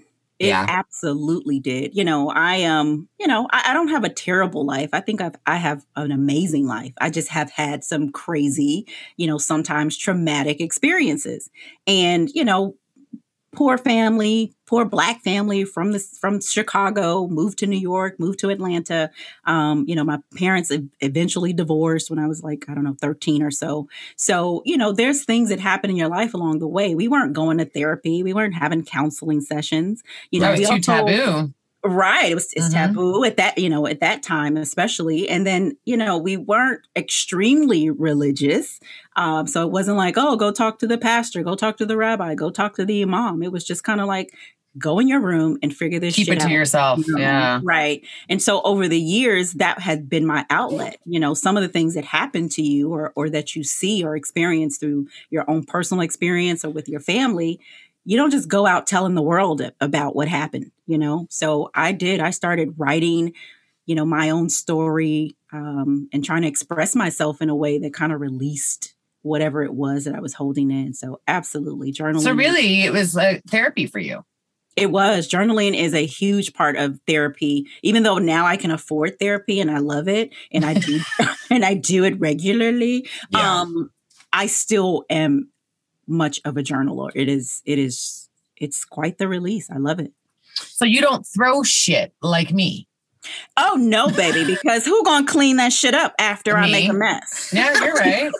It 0.40 0.48
Yeah. 0.48 0.66
absolutely 0.68 1.60
did. 1.60 1.94
You 1.94 2.04
know, 2.04 2.30
I 2.30 2.64
um, 2.64 3.08
you 3.18 3.26
know, 3.26 3.46
I, 3.52 3.70
I 3.70 3.74
don't 3.74 3.88
have 3.88 4.04
a 4.04 4.08
terrible 4.08 4.64
life. 4.64 4.90
I 4.94 5.00
think 5.00 5.20
I've 5.20 5.36
I 5.46 5.56
have 5.56 5.84
an 5.96 6.12
amazing 6.12 6.66
life. 6.66 6.92
I 7.00 7.10
just 7.10 7.28
have 7.28 7.50
had 7.50 7.84
some 7.84 8.10
crazy, 8.10 8.86
you 9.18 9.26
know, 9.26 9.38
sometimes 9.38 9.98
traumatic 9.98 10.60
experiences. 10.60 11.50
And, 11.86 12.30
you 12.34 12.44
know, 12.44 12.74
poor 13.52 13.76
family, 13.76 14.54
poor 14.66 14.84
black 14.84 15.22
family 15.22 15.64
from 15.64 15.92
this 15.92 16.16
from 16.18 16.40
Chicago, 16.40 17.26
moved 17.26 17.58
to 17.58 17.66
New 17.66 17.78
York, 17.78 18.18
moved 18.20 18.38
to 18.40 18.48
Atlanta. 18.50 19.10
Um, 19.44 19.84
you 19.88 19.94
know, 19.96 20.04
my 20.04 20.18
parents 20.36 20.70
eventually 21.00 21.52
divorced 21.52 22.10
when 22.10 22.18
I 22.18 22.28
was 22.28 22.42
like, 22.42 22.66
I 22.68 22.74
don't 22.74 22.84
know, 22.84 22.96
13 23.00 23.42
or 23.42 23.50
so. 23.50 23.88
So, 24.16 24.62
you 24.64 24.76
know, 24.76 24.92
there's 24.92 25.24
things 25.24 25.48
that 25.48 25.60
happen 25.60 25.90
in 25.90 25.96
your 25.96 26.08
life 26.08 26.34
along 26.34 26.60
the 26.60 26.68
way. 26.68 26.94
We 26.94 27.08
weren't 27.08 27.32
going 27.32 27.58
to 27.58 27.64
therapy. 27.64 28.22
We 28.22 28.32
weren't 28.32 28.54
having 28.54 28.84
counseling 28.84 29.40
sessions. 29.40 30.02
You 30.30 30.40
know, 30.40 30.50
was 30.52 30.60
we 30.60 30.66
too 30.66 30.72
also- 30.72 31.06
taboo. 31.06 31.54
Right. 31.82 32.30
It 32.30 32.34
was 32.34 32.52
it's 32.52 32.68
Mhm. 32.68 32.72
taboo 32.88 33.24
at 33.24 33.36
that, 33.38 33.56
you 33.56 33.68
know, 33.70 33.86
at 33.86 34.00
that 34.00 34.22
time, 34.22 34.56
especially. 34.58 35.28
And 35.28 35.46
then, 35.46 35.76
you 35.86 35.96
know, 35.96 36.18
we 36.18 36.36
weren't 36.36 36.82
extremely 36.94 37.88
religious. 37.90 38.80
Um, 39.16 39.46
so 39.46 39.62
it 39.66 39.70
wasn't 39.72 39.96
like, 39.96 40.16
oh, 40.18 40.36
go 40.36 40.52
talk 40.52 40.78
to 40.80 40.86
the 40.86 40.98
pastor, 40.98 41.42
go 41.42 41.54
talk 41.54 41.76
to 41.78 41.86
the 41.86 41.96
rabbi, 41.96 42.34
go 42.34 42.50
talk 42.50 42.76
to 42.76 42.84
the 42.84 43.02
imam. 43.02 43.42
It 43.42 43.52
was 43.52 43.64
just 43.64 43.82
kind 43.84 44.00
of 44.00 44.06
like, 44.08 44.30
go 44.78 45.00
in 45.00 45.08
your 45.08 45.20
room 45.20 45.58
and 45.64 45.74
figure 45.74 45.98
this 45.98 46.14
out. 46.14 46.16
Keep 46.16 46.26
shit 46.26 46.36
it 46.36 46.40
to 46.40 46.46
out. 46.46 46.52
yourself. 46.52 46.98
you 47.08 47.14
know? 47.14 47.20
Yeah. 47.20 47.60
Right. 47.64 48.02
And 48.28 48.40
so 48.40 48.62
over 48.62 48.86
the 48.86 49.00
years, 49.00 49.54
that 49.54 49.80
had 49.80 50.08
been 50.08 50.24
my 50.24 50.46
outlet. 50.48 50.98
You 51.06 51.18
know, 51.18 51.34
some 51.34 51.56
of 51.56 51.62
the 51.64 51.68
things 51.68 51.94
that 51.94 52.04
happen 52.04 52.48
to 52.50 52.62
you 52.62 52.92
or, 52.92 53.12
or 53.16 53.28
that 53.30 53.56
you 53.56 53.64
see 53.64 54.04
or 54.04 54.14
experience 54.16 54.78
through 54.78 55.08
your 55.30 55.48
own 55.50 55.64
personal 55.64 56.02
experience 56.02 56.64
or 56.64 56.70
with 56.70 56.88
your 56.88 57.00
family, 57.00 57.58
you 58.04 58.16
don't 58.16 58.30
just 58.30 58.48
go 58.48 58.64
out 58.64 58.86
telling 58.86 59.14
the 59.16 59.22
world 59.22 59.60
about 59.80 60.14
what 60.14 60.28
happened, 60.28 60.70
you 60.90 60.98
know? 60.98 61.26
So 61.30 61.70
I 61.74 61.92
did. 61.92 62.20
I 62.20 62.30
started 62.30 62.74
writing, 62.76 63.32
you 63.86 63.94
know, 63.94 64.04
my 64.04 64.30
own 64.30 64.48
story 64.48 65.36
um, 65.52 66.08
and 66.12 66.24
trying 66.24 66.42
to 66.42 66.48
express 66.48 66.96
myself 66.96 67.40
in 67.40 67.48
a 67.48 67.54
way 67.54 67.78
that 67.78 67.94
kind 67.94 68.12
of 68.12 68.20
released 68.20 68.94
whatever 69.22 69.62
it 69.62 69.72
was 69.72 70.04
that 70.04 70.14
I 70.14 70.20
was 70.20 70.34
holding 70.34 70.70
in. 70.70 70.94
So 70.94 71.20
absolutely 71.28 71.92
journaling. 71.92 72.22
So 72.22 72.32
really, 72.32 72.82
it 72.82 72.92
was 72.92 73.16
uh, 73.16 73.38
therapy 73.48 73.86
for 73.86 74.00
you. 74.00 74.24
It 74.76 74.90
was. 74.90 75.28
Journaling 75.28 75.76
is 75.76 75.94
a 75.94 76.06
huge 76.06 76.54
part 76.54 76.76
of 76.76 76.98
therapy, 77.06 77.66
even 77.82 78.02
though 78.02 78.18
now 78.18 78.46
I 78.46 78.56
can 78.56 78.70
afford 78.70 79.18
therapy 79.18 79.60
and 79.60 79.70
I 79.70 79.78
love 79.78 80.08
it 80.08 80.30
and 80.50 80.64
I 80.64 80.74
do 80.74 81.00
and 81.50 81.64
I 81.64 81.74
do 81.74 82.04
it 82.04 82.18
regularly. 82.18 83.08
Yeah. 83.30 83.60
Um, 83.60 83.90
I 84.32 84.46
still 84.46 85.04
am 85.10 85.50
much 86.06 86.40
of 86.44 86.56
a 86.56 86.62
journaler. 86.62 87.10
It 87.14 87.28
is 87.28 87.62
it 87.64 87.78
is 87.78 88.28
it's 88.56 88.84
quite 88.84 89.18
the 89.18 89.28
release. 89.28 89.70
I 89.70 89.78
love 89.78 90.00
it. 90.00 90.12
So 90.60 90.84
you 90.84 91.00
don't 91.00 91.24
throw 91.24 91.62
shit 91.62 92.12
like 92.22 92.52
me. 92.52 92.86
Oh 93.56 93.76
no, 93.78 94.08
baby, 94.10 94.44
because 94.44 94.86
who 94.86 95.04
gonna 95.04 95.26
clean 95.26 95.56
that 95.56 95.72
shit 95.72 95.94
up 95.94 96.14
after 96.18 96.56
I 96.56 96.70
make 96.70 96.88
a 96.88 96.94
mess? 96.94 97.50
Yeah, 97.52 97.84
you're 97.84 97.94
right. 97.94 98.32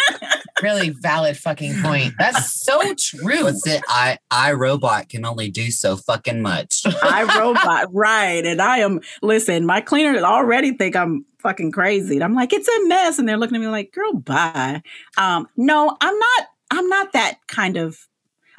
really 0.62 0.90
valid 0.90 1.36
fucking 1.36 1.74
point. 1.82 2.14
That's 2.18 2.62
so 2.62 2.94
true. 2.94 3.44
What's 3.44 3.66
it? 3.66 3.82
I 3.88 4.18
iRobot 4.30 5.08
can 5.08 5.26
only 5.26 5.50
do 5.50 5.72
so 5.72 5.96
fucking 5.96 6.40
much. 6.40 6.82
I 7.02 7.24
robot, 7.40 7.92
right. 7.92 8.46
And 8.46 8.62
I 8.62 8.78
am 8.78 9.00
listen, 9.22 9.66
my 9.66 9.80
cleaners 9.80 10.22
already 10.22 10.76
think 10.76 10.94
I'm 10.94 11.24
fucking 11.40 11.72
crazy. 11.72 12.14
And 12.14 12.24
I'm 12.24 12.34
like, 12.34 12.52
it's 12.52 12.68
a 12.68 12.86
mess. 12.86 13.18
And 13.18 13.28
they're 13.28 13.36
looking 13.36 13.56
at 13.56 13.60
me 13.60 13.66
like, 13.66 13.92
girl, 13.92 14.12
bye. 14.14 14.82
Um, 15.18 15.48
no, 15.56 15.96
I'm 16.00 16.18
not, 16.18 16.46
I'm 16.70 16.88
not 16.88 17.12
that 17.12 17.38
kind 17.48 17.76
of 17.76 18.06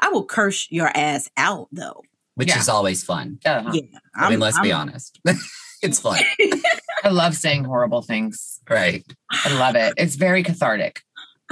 I 0.04 0.10
will 0.10 0.26
curse 0.26 0.68
your 0.70 0.92
ass 0.94 1.30
out 1.38 1.70
though. 1.72 2.04
Which 2.36 2.50
Yeah. 2.50 2.60
is 2.60 2.70
always 2.70 3.04
fun. 3.04 3.40
Uh-huh. 3.46 3.72
Yeah. 3.74 3.82
I 4.16 4.30
mean, 4.30 4.40
let's 4.40 4.60
be 4.60 4.72
I'm- 4.72 4.90
honest. 4.90 5.20
it's 5.84 6.00
fun. 6.00 6.20
I 7.04 7.10
love 7.10 7.36
saying 7.36 7.64
horrible 7.66 8.02
things. 8.02 8.60
Right. 8.70 9.04
I 9.32 9.54
love 9.58 9.76
it. 9.76 9.94
It's 9.98 10.16
very 10.16 10.42
cathartic. 10.44 11.02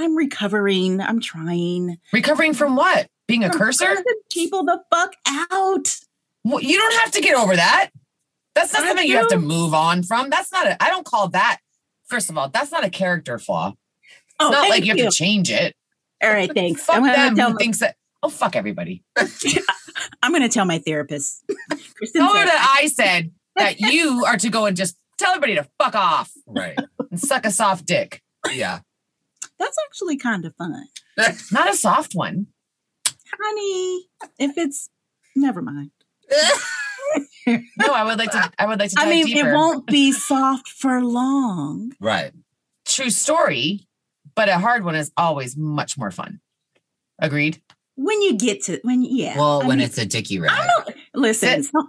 I'm 0.00 0.16
recovering. 0.16 1.00
I'm 1.00 1.20
trying. 1.20 1.98
Recovering 2.12 2.54
from 2.54 2.74
what? 2.74 3.08
Being 3.28 3.44
a 3.44 3.50
From 3.50 3.58
cursor? 3.58 4.02
People 4.32 4.64
the 4.64 4.80
fuck 4.92 5.12
out. 5.28 5.96
Well, 6.44 6.60
you 6.60 6.76
don't 6.76 6.94
have 7.00 7.12
to 7.12 7.20
get 7.20 7.36
over 7.36 7.54
that. 7.54 7.90
That's 8.54 8.72
not 8.72 8.82
I 8.82 8.88
something 8.88 9.06
you 9.06 9.16
have 9.16 9.28
to 9.28 9.38
move 9.38 9.74
on 9.74 10.02
from. 10.02 10.28
That's 10.30 10.50
not 10.50 10.66
a, 10.66 10.82
I 10.82 10.88
don't 10.90 11.04
call 11.06 11.28
that, 11.28 11.58
first 12.06 12.28
of 12.30 12.36
all, 12.36 12.48
that's 12.48 12.72
not 12.72 12.84
a 12.84 12.90
character 12.90 13.38
flaw. 13.38 13.68
It's 13.68 13.76
Oh, 14.40 14.50
not 14.50 14.62
like 14.62 14.70
thank 14.70 14.84
you 14.86 14.96
have 15.04 15.10
to 15.12 15.16
change 15.16 15.50
it. 15.50 15.74
All 16.22 16.30
right, 16.30 16.52
thanks. 16.52 16.82
Fuck 16.82 16.96
I'm 16.96 17.04
them 17.04 17.36
tell 17.36 17.48
who 17.48 17.54
my, 17.54 17.58
thinks 17.58 17.78
that, 17.78 17.96
oh, 18.22 18.28
fuck 18.28 18.56
everybody. 18.56 19.02
I'm 20.22 20.32
gonna 20.32 20.48
tell 20.48 20.64
my 20.64 20.78
therapist. 20.78 21.44
Kristen 21.96 22.20
Tell 22.22 22.34
her 22.34 22.44
that 22.44 22.78
I 22.80 22.86
said 22.88 23.30
that 23.56 23.80
you 23.80 24.24
are 24.26 24.36
to 24.36 24.48
go 24.48 24.66
and 24.66 24.76
just 24.76 24.96
tell 25.18 25.30
everybody 25.30 25.56
to 25.56 25.68
fuck 25.78 25.94
off 25.94 26.30
Right. 26.46 26.78
and 27.10 27.20
suck 27.20 27.44
a 27.46 27.50
soft 27.50 27.86
dick. 27.86 28.22
Yeah. 28.52 28.80
That's 29.58 29.76
actually 29.86 30.16
kind 30.16 30.44
of 30.44 30.54
fun. 30.56 30.74
Not 31.52 31.70
a 31.72 31.76
soft 31.76 32.14
one. 32.14 32.46
Honey, 33.40 34.08
if 34.38 34.56
it's 34.58 34.88
never 35.36 35.62
mind. 35.62 35.90
No, 37.46 37.92
I 37.92 38.04
would 38.04 38.18
like 38.18 38.30
to, 38.30 38.50
I 38.58 38.66
would 38.66 38.78
like 38.78 38.90
to 38.92 39.00
I 39.00 39.10
mean, 39.10 39.26
deeper. 39.26 39.50
it 39.50 39.52
won't 39.52 39.86
be 39.86 40.12
soft 40.12 40.68
for 40.68 41.02
long. 41.04 41.92
right. 42.00 42.32
True 42.86 43.10
story, 43.10 43.86
but 44.36 44.48
a 44.48 44.58
hard 44.58 44.84
one 44.84 44.94
is 44.94 45.10
always 45.16 45.56
much 45.56 45.98
more 45.98 46.10
fun. 46.12 46.40
Agreed? 47.18 47.60
When 47.96 48.22
you 48.22 48.36
get 48.38 48.62
to 48.64 48.80
when 48.82 49.02
yeah. 49.02 49.36
Well, 49.36 49.62
I 49.62 49.66
when 49.66 49.78
mean, 49.78 49.86
it's 49.86 49.98
a 49.98 50.06
dicky 50.06 50.38
I 50.38 50.42
rag. 50.42 50.68
don't 50.86 50.96
listen. 51.14 51.62
So- 51.62 51.86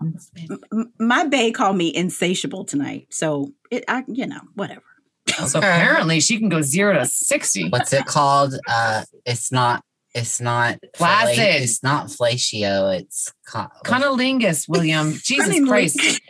m- 0.74 0.94
my 1.00 1.26
bay 1.26 1.52
called 1.52 1.78
me 1.78 1.94
insatiable 1.96 2.66
tonight, 2.66 3.08
so 3.10 3.52
it 3.72 3.84
I 3.88 4.04
you 4.08 4.28
know 4.28 4.42
whatever. 4.56 4.82
So 5.48 5.60
apparently 5.60 6.20
she 6.20 6.38
can 6.38 6.50
go 6.50 6.62
zero 6.62 6.94
to 6.94 7.06
60. 7.06 7.70
What's 7.70 7.94
it 7.94 8.06
called? 8.06 8.54
Uh, 8.68 9.04
it's 9.26 9.52
not. 9.52 9.84
It's 10.14 10.40
not 10.40 10.78
Flaccid. 10.96 11.36
fla- 11.36 11.44
It's 11.46 11.82
not 11.82 12.08
fellatio. 12.08 13.00
It's 13.00 13.34
co- 13.48 13.66
Cunnilingus, 13.84 14.68
William. 14.70 15.14
Jesus 15.24 15.60
Christ. 15.68 16.00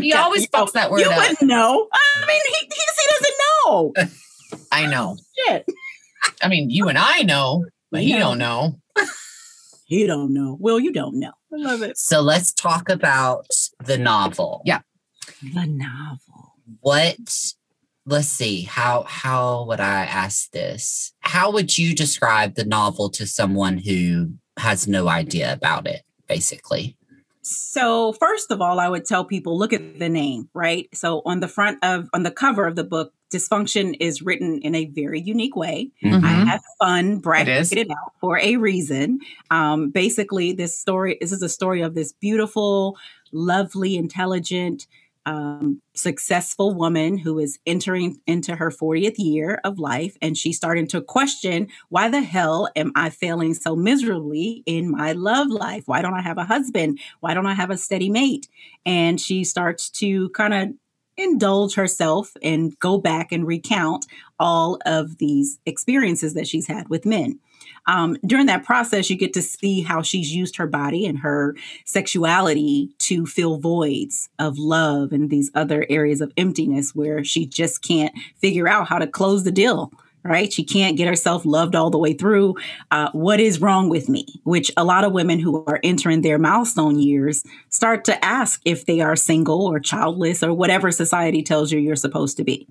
He 0.00 0.12
always 0.14 0.48
fucks 0.48 0.72
that 0.72 0.90
word 0.90 1.00
You 1.02 1.10
up. 1.10 1.18
wouldn't 1.18 1.42
know. 1.42 1.88
I 1.92 2.26
mean, 2.26 2.40
he, 2.46 2.66
he, 2.66 2.82
he 2.96 3.10
doesn't 3.10 3.34
know. 3.64 3.92
I 4.72 4.86
know. 4.86 5.16
Shit, 5.46 5.66
I 6.42 6.48
mean, 6.48 6.68
you 6.70 6.88
and 6.88 6.98
I 6.98 7.22
know, 7.22 7.64
but 7.92 8.02
he 8.02 8.10
Yeah. 8.10 8.18
don't 8.20 8.38
know. 8.38 8.80
he 9.84 10.06
don't 10.06 10.32
know. 10.34 10.56
Well, 10.60 10.80
you 10.80 10.92
don't 10.92 11.20
know. 11.20 11.32
I 11.52 11.56
love 11.56 11.82
it. 11.82 11.96
So 11.98 12.20
let's 12.20 12.52
talk 12.52 12.88
about 12.88 13.46
the 13.84 13.98
novel. 13.98 14.62
Yeah. 14.64 14.80
The 15.42 15.66
novel. 15.66 16.54
What? 16.80 17.18
Let's 18.04 18.26
see. 18.28 18.62
How 18.62 19.04
how 19.06 19.64
would 19.68 19.78
I 19.80 20.04
ask 20.04 20.50
this? 20.50 21.12
How 21.20 21.52
would 21.52 21.76
you 21.78 21.94
describe 21.94 22.54
the 22.56 22.64
novel 22.64 23.10
to 23.10 23.26
someone 23.26 23.78
who 23.78 24.32
has 24.58 24.88
no 24.88 25.08
idea 25.08 25.52
about 25.52 25.86
it? 25.86 26.02
Basically. 26.26 26.96
So, 27.44 28.12
first 28.12 28.50
of 28.52 28.60
all, 28.60 28.78
I 28.80 28.88
would 28.88 29.04
tell 29.04 29.24
people 29.24 29.58
look 29.58 29.72
at 29.72 29.98
the 29.98 30.08
name, 30.08 30.48
right? 30.54 30.88
So, 30.94 31.22
on 31.26 31.40
the 31.40 31.48
front 31.48 31.78
of, 31.84 32.08
on 32.14 32.22
the 32.22 32.30
cover 32.30 32.66
of 32.66 32.76
the 32.76 32.84
book 32.84 33.12
Dysfunction 33.32 33.96
is 34.00 34.22
written 34.22 34.58
in 34.60 34.74
a 34.74 34.86
very 34.86 35.20
unique 35.20 35.56
way. 35.56 35.90
Mhm. 36.04 36.22
I 36.24 36.28
have 36.50 36.62
fun 36.78 37.18
bracketed 37.18 37.78
it 37.78 37.90
out 37.90 38.12
for 38.20 38.38
a 38.38 38.56
reason. 38.56 39.20
Um, 39.50 39.90
basically, 39.90 40.52
this 40.52 40.76
story 40.76 41.18
this 41.20 41.32
is 41.32 41.42
a 41.42 41.48
story 41.48 41.80
of 41.82 41.94
this 41.94 42.12
beautiful, 42.12 42.96
lovely, 43.32 43.96
intelligent, 43.96 44.86
um, 45.24 45.80
successful 45.94 46.74
woman 46.74 47.16
who 47.16 47.38
is 47.38 47.58
entering 47.64 48.18
into 48.26 48.56
her 48.56 48.70
40th 48.70 49.18
year 49.18 49.60
of 49.64 49.78
life, 49.78 50.16
and 50.20 50.36
she's 50.36 50.56
starting 50.56 50.86
to 50.88 51.00
question 51.00 51.68
why 51.90 52.08
the 52.08 52.20
hell 52.20 52.68
am 52.74 52.90
I 52.96 53.10
failing 53.10 53.54
so 53.54 53.76
miserably 53.76 54.62
in 54.66 54.90
my 54.90 55.12
love 55.12 55.48
life? 55.48 55.84
Why 55.86 56.02
don't 56.02 56.14
I 56.14 56.22
have 56.22 56.38
a 56.38 56.44
husband? 56.44 56.98
Why 57.20 57.34
don't 57.34 57.46
I 57.46 57.54
have 57.54 57.70
a 57.70 57.76
steady 57.76 58.10
mate? 58.10 58.48
And 58.84 59.20
she 59.20 59.44
starts 59.44 59.88
to 59.90 60.28
kind 60.30 60.54
of 60.54 60.70
indulge 61.16 61.74
herself 61.74 62.32
and 62.42 62.78
go 62.78 62.98
back 62.98 63.32
and 63.32 63.46
recount 63.46 64.06
all 64.38 64.78
of 64.86 65.18
these 65.18 65.58
experiences 65.66 66.34
that 66.34 66.48
she's 66.48 66.66
had 66.66 66.88
with 66.88 67.06
men. 67.06 67.38
Um, 67.86 68.16
during 68.24 68.46
that 68.46 68.64
process, 68.64 69.10
you 69.10 69.16
get 69.16 69.32
to 69.34 69.42
see 69.42 69.82
how 69.82 70.02
she's 70.02 70.34
used 70.34 70.56
her 70.56 70.66
body 70.66 71.04
and 71.06 71.18
her 71.18 71.56
sexuality 71.84 72.90
to 73.00 73.26
fill 73.26 73.58
voids 73.58 74.28
of 74.38 74.58
love 74.58 75.12
and 75.12 75.30
these 75.30 75.50
other 75.54 75.86
areas 75.88 76.20
of 76.20 76.32
emptiness 76.36 76.94
where 76.94 77.24
she 77.24 77.46
just 77.46 77.82
can't 77.82 78.14
figure 78.36 78.68
out 78.68 78.88
how 78.88 78.98
to 78.98 79.06
close 79.06 79.44
the 79.44 79.50
deal. 79.50 79.92
Right? 80.24 80.52
She 80.52 80.62
can't 80.62 80.96
get 80.96 81.08
herself 81.08 81.44
loved 81.44 81.74
all 81.74 81.90
the 81.90 81.98
way 81.98 82.12
through. 82.12 82.54
Uh, 82.90 83.10
what 83.12 83.40
is 83.40 83.60
wrong 83.60 83.88
with 83.88 84.08
me? 84.08 84.26
Which 84.44 84.70
a 84.76 84.84
lot 84.84 85.04
of 85.04 85.12
women 85.12 85.40
who 85.40 85.64
are 85.66 85.80
entering 85.82 86.22
their 86.22 86.38
milestone 86.38 86.98
years 86.98 87.42
start 87.70 88.04
to 88.04 88.24
ask 88.24 88.60
if 88.64 88.86
they 88.86 89.00
are 89.00 89.16
single 89.16 89.66
or 89.66 89.80
childless 89.80 90.42
or 90.42 90.52
whatever 90.52 90.92
society 90.92 91.42
tells 91.42 91.72
you 91.72 91.80
you're 91.80 91.96
supposed 91.96 92.36
to 92.36 92.44
be. 92.44 92.68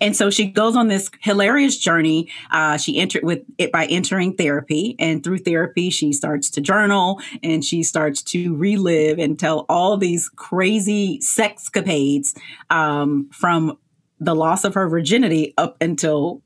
And 0.00 0.16
so 0.16 0.30
she 0.30 0.46
goes 0.46 0.76
on 0.76 0.88
this 0.88 1.10
hilarious 1.20 1.78
journey. 1.78 2.28
Uh, 2.50 2.76
she 2.76 2.98
entered 2.98 3.24
with 3.24 3.42
it 3.58 3.70
by 3.72 3.86
entering 3.86 4.34
therapy, 4.34 4.96
and 4.98 5.22
through 5.22 5.38
therapy, 5.38 5.90
she 5.90 6.12
starts 6.12 6.50
to 6.50 6.60
journal 6.60 7.20
and 7.42 7.64
she 7.64 7.82
starts 7.82 8.22
to 8.22 8.56
relive 8.56 9.18
and 9.18 9.38
tell 9.38 9.66
all 9.68 9.96
these 9.96 10.28
crazy 10.28 11.18
sexcapades 11.20 12.36
um, 12.70 13.28
from 13.32 13.78
the 14.18 14.34
loss 14.34 14.64
of 14.64 14.74
her 14.74 14.88
virginity 14.88 15.54
up 15.56 15.76
until 15.80 16.42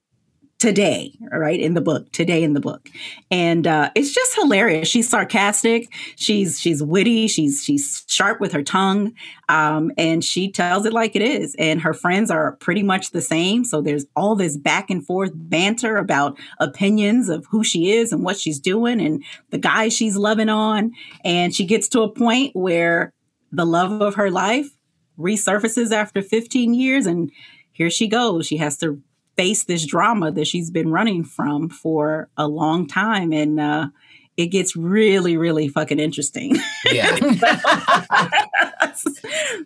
today 0.64 1.12
right 1.30 1.60
in 1.60 1.74
the 1.74 1.80
book 1.82 2.10
today 2.10 2.42
in 2.42 2.54
the 2.54 2.60
book. 2.60 2.88
And 3.30 3.66
uh, 3.66 3.90
it's 3.94 4.14
just 4.14 4.34
hilarious. 4.34 4.88
She's 4.88 5.06
sarcastic. 5.06 5.92
She's 6.16 6.58
she's 6.58 6.82
witty. 6.82 7.28
She's 7.28 7.62
she's 7.62 8.02
sharp 8.06 8.40
with 8.40 8.52
her 8.52 8.62
tongue. 8.62 9.12
Um, 9.50 9.92
and 9.98 10.24
she 10.24 10.50
tells 10.50 10.86
it 10.86 10.94
like 10.94 11.14
it 11.14 11.20
is. 11.20 11.54
And 11.58 11.82
her 11.82 11.92
friends 11.92 12.30
are 12.30 12.52
pretty 12.52 12.82
much 12.82 13.10
the 13.10 13.20
same. 13.20 13.64
So 13.64 13.82
there's 13.82 14.06
all 14.16 14.36
this 14.36 14.56
back 14.56 14.88
and 14.88 15.04
forth 15.04 15.32
banter 15.34 15.98
about 15.98 16.38
opinions 16.58 17.28
of 17.28 17.44
who 17.50 17.62
she 17.62 17.92
is 17.92 18.10
and 18.10 18.24
what 18.24 18.38
she's 18.38 18.58
doing 18.58 19.02
and 19.02 19.22
the 19.50 19.58
guy 19.58 19.90
she's 19.90 20.16
loving 20.16 20.48
on. 20.48 20.92
And 21.26 21.54
she 21.54 21.66
gets 21.66 21.88
to 21.90 22.00
a 22.00 22.10
point 22.10 22.56
where 22.56 23.12
the 23.52 23.66
love 23.66 24.00
of 24.00 24.14
her 24.14 24.30
life 24.30 24.70
resurfaces 25.18 25.92
after 25.92 26.22
15 26.22 26.72
years 26.72 27.04
and 27.04 27.30
here 27.72 27.90
she 27.90 28.08
goes. 28.08 28.46
She 28.46 28.56
has 28.56 28.78
to 28.78 29.02
face 29.36 29.64
this 29.64 29.84
drama 29.84 30.30
that 30.32 30.46
she's 30.46 30.70
been 30.70 30.90
running 30.90 31.24
from 31.24 31.68
for 31.68 32.28
a 32.36 32.46
long 32.46 32.86
time 32.86 33.32
and 33.32 33.60
uh 33.60 33.88
it 34.36 34.46
gets 34.46 34.74
really 34.74 35.36
really 35.36 35.68
fucking 35.68 36.00
interesting. 36.00 36.56
Yeah. 36.90 37.16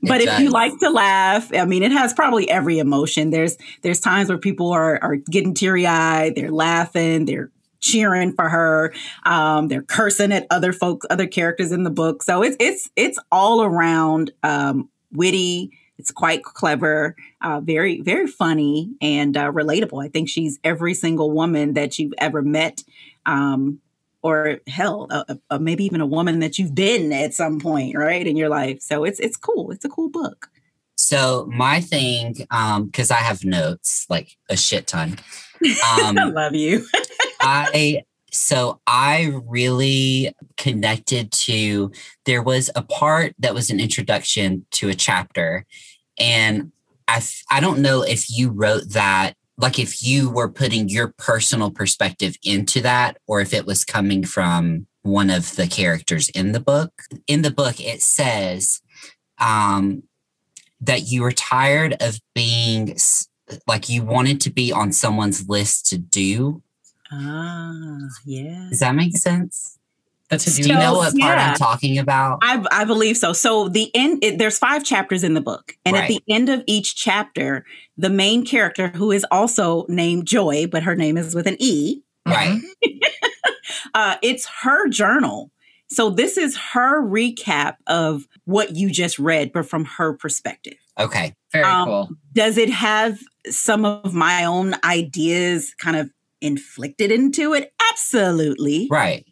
but 0.02 0.20
if 0.20 0.38
you 0.38 0.50
like 0.50 0.78
to 0.78 0.90
laugh 0.90 1.50
i 1.54 1.64
mean 1.64 1.82
it 1.82 1.92
has 1.92 2.12
probably 2.12 2.50
every 2.50 2.78
emotion. 2.78 3.30
There's 3.30 3.56
there's 3.82 4.00
times 4.00 4.28
where 4.28 4.38
people 4.38 4.70
are 4.72 5.02
are 5.02 5.16
getting 5.16 5.54
teary-eyed 5.54 6.34
they're 6.34 6.50
laughing 6.52 7.24
they're 7.24 7.50
cheering 7.80 8.32
for 8.32 8.48
her 8.48 8.92
um 9.24 9.68
they're 9.68 9.82
cursing 9.82 10.32
at 10.32 10.46
other 10.50 10.72
folks 10.72 11.06
other 11.10 11.26
characters 11.26 11.72
in 11.72 11.84
the 11.84 11.90
book. 11.90 12.22
So 12.22 12.42
it's 12.42 12.56
it's 12.60 12.90
it's 12.96 13.18
all 13.32 13.62
around 13.62 14.32
um 14.42 14.88
witty 15.12 15.77
it's 15.98 16.10
quite 16.10 16.42
clever 16.44 17.14
uh, 17.42 17.60
very 17.60 18.00
very 18.00 18.26
funny 18.26 18.90
and 19.00 19.36
uh, 19.36 19.50
relatable 19.52 20.04
i 20.04 20.08
think 20.08 20.28
she's 20.28 20.58
every 20.64 20.94
single 20.94 21.30
woman 21.30 21.74
that 21.74 21.98
you've 21.98 22.14
ever 22.18 22.42
met 22.42 22.82
um 23.26 23.80
or 24.20 24.58
hell, 24.66 25.06
uh, 25.10 25.36
uh, 25.48 25.58
maybe 25.58 25.84
even 25.84 26.00
a 26.00 26.06
woman 26.06 26.40
that 26.40 26.58
you've 26.58 26.74
been 26.74 27.12
at 27.12 27.34
some 27.34 27.60
point, 27.60 27.96
right, 27.96 28.26
in 28.26 28.36
your 28.36 28.48
life. 28.48 28.80
So 28.80 29.04
it's 29.04 29.20
it's 29.20 29.36
cool. 29.36 29.70
It's 29.70 29.84
a 29.84 29.88
cool 29.88 30.08
book. 30.10 30.48
So 30.96 31.48
my 31.54 31.80
thing, 31.80 32.34
um, 32.50 32.86
because 32.86 33.12
I 33.12 33.18
have 33.18 33.44
notes 33.44 34.06
like 34.10 34.36
a 34.50 34.56
shit 34.56 34.88
ton. 34.88 35.18
I 35.64 36.02
Um, 36.08 36.34
love 36.34 36.56
you. 36.56 36.84
I 37.40 38.02
so 38.30 38.80
I 38.86 39.32
really 39.46 40.34
connected 40.56 41.32
to 41.32 41.92
there 42.26 42.42
was 42.42 42.70
a 42.76 42.82
part 42.82 43.34
that 43.38 43.54
was 43.54 43.70
an 43.70 43.80
introduction 43.80 44.66
to 44.72 44.88
a 44.88 44.94
chapter 44.94 45.64
and 46.18 46.72
I 47.06 47.22
I 47.50 47.60
don't 47.60 47.80
know 47.80 48.02
if 48.02 48.30
you 48.30 48.50
wrote 48.50 48.90
that 48.90 49.34
like 49.56 49.78
if 49.78 50.02
you 50.02 50.30
were 50.30 50.48
putting 50.48 50.88
your 50.88 51.14
personal 51.18 51.70
perspective 51.70 52.36
into 52.44 52.80
that 52.82 53.18
or 53.26 53.40
if 53.40 53.52
it 53.52 53.66
was 53.66 53.84
coming 53.84 54.24
from 54.24 54.86
one 55.02 55.30
of 55.30 55.56
the 55.56 55.66
characters 55.66 56.28
in 56.30 56.52
the 56.52 56.60
book. 56.60 56.92
In 57.26 57.42
the 57.42 57.50
book 57.50 57.80
it 57.80 58.02
says 58.02 58.80
um 59.38 60.02
that 60.80 61.08
you 61.08 61.22
were 61.22 61.32
tired 61.32 61.96
of 62.00 62.20
being 62.34 62.96
like 63.66 63.88
you 63.88 64.02
wanted 64.02 64.40
to 64.42 64.50
be 64.50 64.70
on 64.70 64.92
someone's 64.92 65.48
list 65.48 65.86
to 65.86 65.98
do 65.98 66.62
ah, 67.10 67.98
yeah. 68.24 68.66
does 68.70 68.80
that 68.80 68.94
make 68.94 69.16
sense? 69.16 69.78
That's 70.30 70.46
a 70.46 70.62
Do 70.62 70.68
you 70.68 70.74
know 70.74 70.94
what 70.94 71.18
part 71.18 71.38
yeah. 71.38 71.50
I'm 71.50 71.56
talking 71.56 71.98
about? 71.98 72.40
I, 72.42 72.62
I 72.70 72.84
believe 72.84 73.16
so. 73.16 73.32
So 73.32 73.68
the 73.68 73.90
end, 73.94 74.22
it, 74.22 74.38
there's 74.38 74.58
five 74.58 74.84
chapters 74.84 75.24
in 75.24 75.32
the 75.32 75.40
book, 75.40 75.76
and 75.86 75.96
at 75.96 76.06
the 76.08 76.22
end 76.28 76.50
of 76.50 76.62
each 76.66 76.96
chapter, 76.96 77.64
the 77.96 78.10
main 78.10 78.44
character, 78.44 78.88
who 78.88 79.10
is 79.10 79.24
also 79.30 79.86
named 79.88 80.26
Joy, 80.26 80.66
but 80.66 80.82
her 80.82 80.94
name 80.94 81.16
is 81.16 81.34
with 81.34 81.46
an 81.46 81.56
E, 81.58 82.02
Right. 82.28 82.60
uh, 83.94 84.16
it's 84.22 84.46
her 84.62 84.88
journal. 84.88 85.50
So 85.88 86.10
this 86.10 86.36
is 86.36 86.56
her 86.56 87.02
recap 87.02 87.76
of 87.86 88.28
what 88.44 88.76
you 88.76 88.90
just 88.90 89.18
read, 89.18 89.52
but 89.52 89.66
from 89.66 89.84
her 89.86 90.12
perspective. 90.12 90.76
Okay. 90.98 91.34
Very 91.52 91.64
Um, 91.64 91.86
cool. 91.86 92.08
Does 92.34 92.58
it 92.58 92.68
have 92.68 93.18
some 93.46 93.84
of 93.84 94.12
my 94.12 94.44
own 94.44 94.74
ideas 94.84 95.74
kind 95.78 95.96
of 95.96 96.10
inflicted 96.40 97.10
into 97.10 97.54
it? 97.54 97.72
Absolutely. 97.90 98.88
Right. 98.90 99.24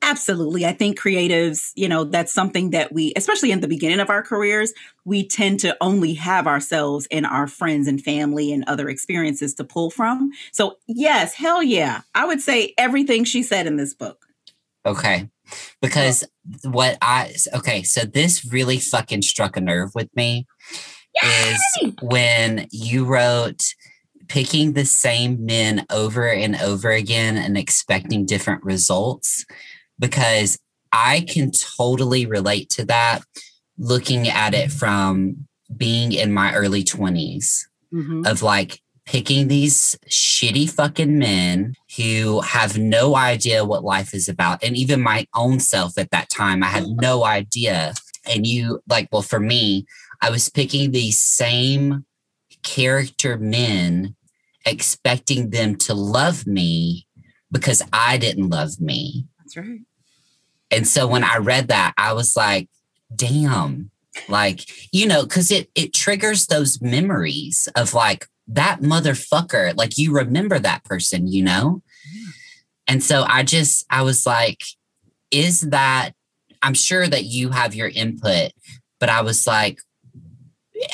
Absolutely. 0.00 0.64
I 0.64 0.72
think 0.72 0.98
creatives, 0.98 1.72
you 1.74 1.88
know, 1.88 2.04
that's 2.04 2.32
something 2.32 2.70
that 2.70 2.92
we, 2.92 3.12
especially 3.16 3.50
in 3.50 3.60
the 3.60 3.68
beginning 3.68 3.98
of 3.98 4.10
our 4.10 4.22
careers, 4.22 4.72
we 5.04 5.26
tend 5.26 5.60
to 5.60 5.76
only 5.80 6.14
have 6.14 6.46
ourselves 6.46 7.08
and 7.10 7.26
our 7.26 7.48
friends 7.48 7.88
and 7.88 8.00
family 8.00 8.52
and 8.52 8.64
other 8.68 8.88
experiences 8.88 9.54
to 9.54 9.64
pull 9.64 9.90
from. 9.90 10.30
So, 10.52 10.76
yes, 10.86 11.34
hell 11.34 11.62
yeah. 11.62 12.02
I 12.14 12.26
would 12.26 12.40
say 12.40 12.74
everything 12.78 13.24
she 13.24 13.42
said 13.42 13.66
in 13.66 13.76
this 13.76 13.92
book. 13.92 14.24
Okay. 14.86 15.28
Because 15.82 16.24
what 16.62 16.96
I 17.02 17.34
okay, 17.54 17.82
so 17.82 18.02
this 18.02 18.44
really 18.44 18.78
fucking 18.78 19.22
struck 19.22 19.56
a 19.56 19.60
nerve 19.60 19.90
with 19.94 20.08
me 20.14 20.46
is 21.22 21.92
when 22.00 22.68
you 22.70 23.04
wrote 23.04 23.74
picking 24.28 24.72
the 24.74 24.84
same 24.84 25.44
men 25.44 25.86
over 25.90 26.28
and 26.28 26.56
over 26.56 26.90
again 26.90 27.36
and 27.36 27.56
expecting 27.56 28.26
different 28.26 28.62
results 28.64 29.44
because 29.98 30.58
I 30.92 31.20
can 31.20 31.50
totally 31.50 32.26
relate 32.26 32.70
to 32.70 32.84
that 32.86 33.22
looking 33.78 34.28
at 34.28 34.54
it 34.54 34.70
from 34.72 35.46
being 35.76 36.12
in 36.12 36.32
my 36.32 36.54
early 36.54 36.82
20s. 36.84 37.66
Mhm. 37.92 38.26
of 38.30 38.42
like 38.42 38.82
picking 39.06 39.48
these 39.48 39.96
shitty 40.10 40.68
fucking 40.68 41.18
men 41.18 41.74
who 41.96 42.42
have 42.42 42.76
no 42.76 43.16
idea 43.16 43.64
what 43.64 43.82
life 43.82 44.12
is 44.12 44.28
about. 44.28 44.62
And 44.62 44.76
even 44.76 45.00
my 45.00 45.26
own 45.34 45.58
self 45.58 45.96
at 45.96 46.10
that 46.10 46.28
time, 46.28 46.62
I 46.62 46.66
had 46.66 46.86
no 47.00 47.24
idea. 47.24 47.94
And 48.26 48.46
you, 48.46 48.82
like, 48.86 49.08
well, 49.10 49.22
for 49.22 49.40
me, 49.40 49.86
I 50.20 50.28
was 50.28 50.50
picking 50.50 50.90
these 50.90 51.16
same 51.18 52.04
character 52.62 53.38
men, 53.38 54.14
expecting 54.68 55.50
them 55.50 55.76
to 55.76 55.94
love 55.94 56.46
me 56.46 57.06
because 57.50 57.82
I 57.92 58.18
didn't 58.18 58.50
love 58.50 58.80
me. 58.80 59.26
That's 59.38 59.56
right. 59.56 59.80
And 60.70 60.86
so 60.86 61.06
when 61.06 61.24
I 61.24 61.38
read 61.38 61.68
that, 61.68 61.94
I 61.96 62.12
was 62.12 62.36
like, 62.36 62.68
damn. 63.14 63.90
Like, 64.28 64.60
you 64.92 65.06
know, 65.06 65.22
because 65.22 65.50
it 65.50 65.70
it 65.74 65.92
triggers 65.94 66.46
those 66.46 66.80
memories 66.80 67.68
of 67.76 67.94
like 67.94 68.26
that 68.48 68.80
motherfucker. 68.80 69.76
Like 69.76 69.96
you 69.96 70.12
remember 70.12 70.58
that 70.58 70.84
person, 70.84 71.28
you 71.28 71.44
know? 71.44 71.82
And 72.88 73.02
so 73.02 73.24
I 73.28 73.42
just 73.44 73.84
I 73.90 74.02
was 74.02 74.26
like, 74.26 74.60
is 75.30 75.60
that 75.60 76.12
I'm 76.62 76.74
sure 76.74 77.06
that 77.06 77.24
you 77.24 77.50
have 77.50 77.74
your 77.74 77.88
input, 77.88 78.52
but 78.98 79.08
I 79.08 79.20
was 79.20 79.46
like, 79.46 79.78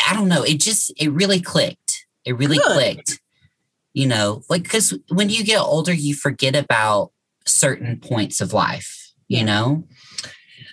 I 0.08 0.14
don't 0.14 0.28
know. 0.28 0.42
It 0.42 0.60
just 0.60 0.92
it 1.00 1.10
really 1.12 1.40
clicked. 1.40 2.06
It 2.24 2.37
really 2.37 2.58
Good. 2.58 2.72
clicked. 2.72 3.20
You 3.94 4.07
know, 4.09 4.42
like 4.50 4.64
because 4.64 4.92
when 5.09 5.30
you 5.30 5.44
get 5.44 5.61
older, 5.61 5.92
you 5.92 6.14
forget 6.14 6.54
about 6.57 7.12
certain 7.46 7.98
points 8.00 8.40
of 8.40 8.52
life. 8.52 9.12
You 9.28 9.38
Yeah. 9.38 9.44
know, 9.44 9.85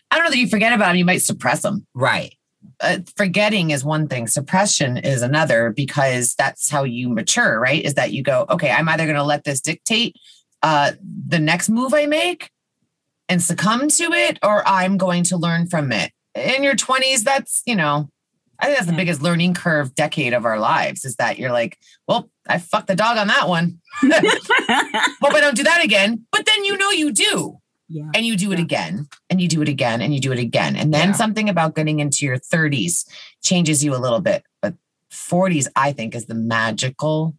I 0.09 0.15
don't 0.17 0.25
know 0.25 0.31
that 0.31 0.37
you 0.37 0.47
forget 0.49 0.73
about 0.73 0.87
them, 0.87 0.95
you 0.97 1.05
might 1.05 1.21
suppress 1.21 1.61
them. 1.61 1.85
right? 1.93 2.33
uh, 2.79 2.99
forgetting 3.17 3.71
is 3.71 3.83
one 3.83 4.07
thing, 4.07 4.27
suppression 4.27 4.97
is 4.97 5.21
another 5.23 5.71
because 5.71 6.35
that's 6.35 6.69
how 6.69 6.83
you 6.83 7.09
mature, 7.09 7.59
right? 7.59 7.83
Is 7.83 7.95
that 7.95 8.11
you 8.11 8.21
go, 8.23 8.45
okay, 8.49 8.69
I'm 8.71 8.87
either 8.89 9.05
going 9.05 9.15
to 9.15 9.23
let 9.23 9.43
this 9.43 9.61
dictate 9.61 10.15
uh, 10.61 10.91
the 11.27 11.39
next 11.39 11.69
move 11.69 11.93
I 11.93 12.05
make 12.05 12.49
and 13.29 13.41
succumb 13.41 13.87
to 13.87 14.03
it, 14.13 14.37
or 14.43 14.67
I'm 14.67 14.97
going 14.97 15.23
to 15.25 15.37
learn 15.37 15.67
from 15.67 15.91
it. 15.91 16.11
In 16.35 16.63
your 16.63 16.75
20s, 16.75 17.23
that's, 17.23 17.61
you 17.65 17.75
know, 17.75 18.09
I 18.59 18.65
think 18.65 18.77
that's 18.77 18.85
the 18.87 18.93
Yeah. 18.93 18.97
biggest 18.97 19.21
learning 19.23 19.53
curve 19.55 19.95
decade 19.95 20.33
of 20.33 20.45
our 20.45 20.59
lives 20.59 21.03
is 21.03 21.15
that 21.15 21.39
you're 21.39 21.51
like, 21.51 21.77
well, 22.07 22.29
I 22.51 22.57
fucked 22.59 22.87
the 22.87 22.95
dog 22.95 23.17
on 23.17 23.27
that 23.27 23.47
one. 23.47 23.79
Hope 24.03 25.33
I 25.33 25.39
don't 25.41 25.55
do 25.55 25.63
that 25.63 25.83
again. 25.83 26.25
But 26.31 26.45
then 26.45 26.63
you 26.65 26.77
know 26.77 26.89
you 26.91 27.11
do 27.11 27.57
yeah. 27.87 28.09
and 28.15 28.25
you 28.25 28.35
do 28.37 28.51
it 28.51 28.59
Yeah. 28.59 28.65
again 28.65 29.07
and 29.29 29.41
you 29.41 29.47
do 29.47 29.61
it 29.61 29.69
again 29.69 30.01
and 30.01 30.13
you 30.13 30.19
do 30.19 30.31
it 30.31 30.39
again 30.39 30.75
and 30.75 30.93
then 30.93 31.09
Yeah. 31.09 31.13
something 31.15 31.49
about 31.49 31.75
getting 31.75 31.99
into 31.99 32.25
your 32.25 32.37
30s 32.37 33.05
changes 33.43 33.83
you 33.83 33.95
a 33.95 33.97
little 34.05 34.21
bit 34.21 34.43
but 34.61 34.73
40s 35.11 35.67
i 35.75 35.91
think 35.91 36.15
is 36.15 36.25
the 36.27 36.35
magical 36.35 37.35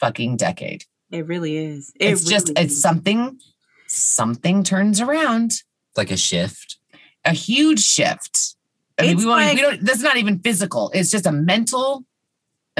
fucking 0.00 0.36
decade 0.36 0.84
It 1.10 1.26
really 1.26 1.56
is. 1.56 1.92
It 1.98 2.10
it's 2.12 2.24
just 2.24 2.48
really 2.48 2.62
it's 2.66 2.80
something 2.80 3.38
something 3.86 4.64
turns 4.64 5.00
around 5.00 5.52
Like 5.96 6.10
a 6.10 6.16
shift. 6.16 6.76
a 7.24 7.32
huge 7.32 7.80
shift 7.80 8.56
i 8.98 9.02
mean 9.06 9.16
we, 9.16 9.24
won't, 9.26 9.42
like- 9.44 9.56
we 9.56 9.62
don't 9.62 9.80
that's 9.84 10.02
not 10.02 10.16
even 10.18 10.38
physical 10.40 10.90
it's 10.94 11.10
just 11.10 11.26
a 11.26 11.32
mental 11.32 12.04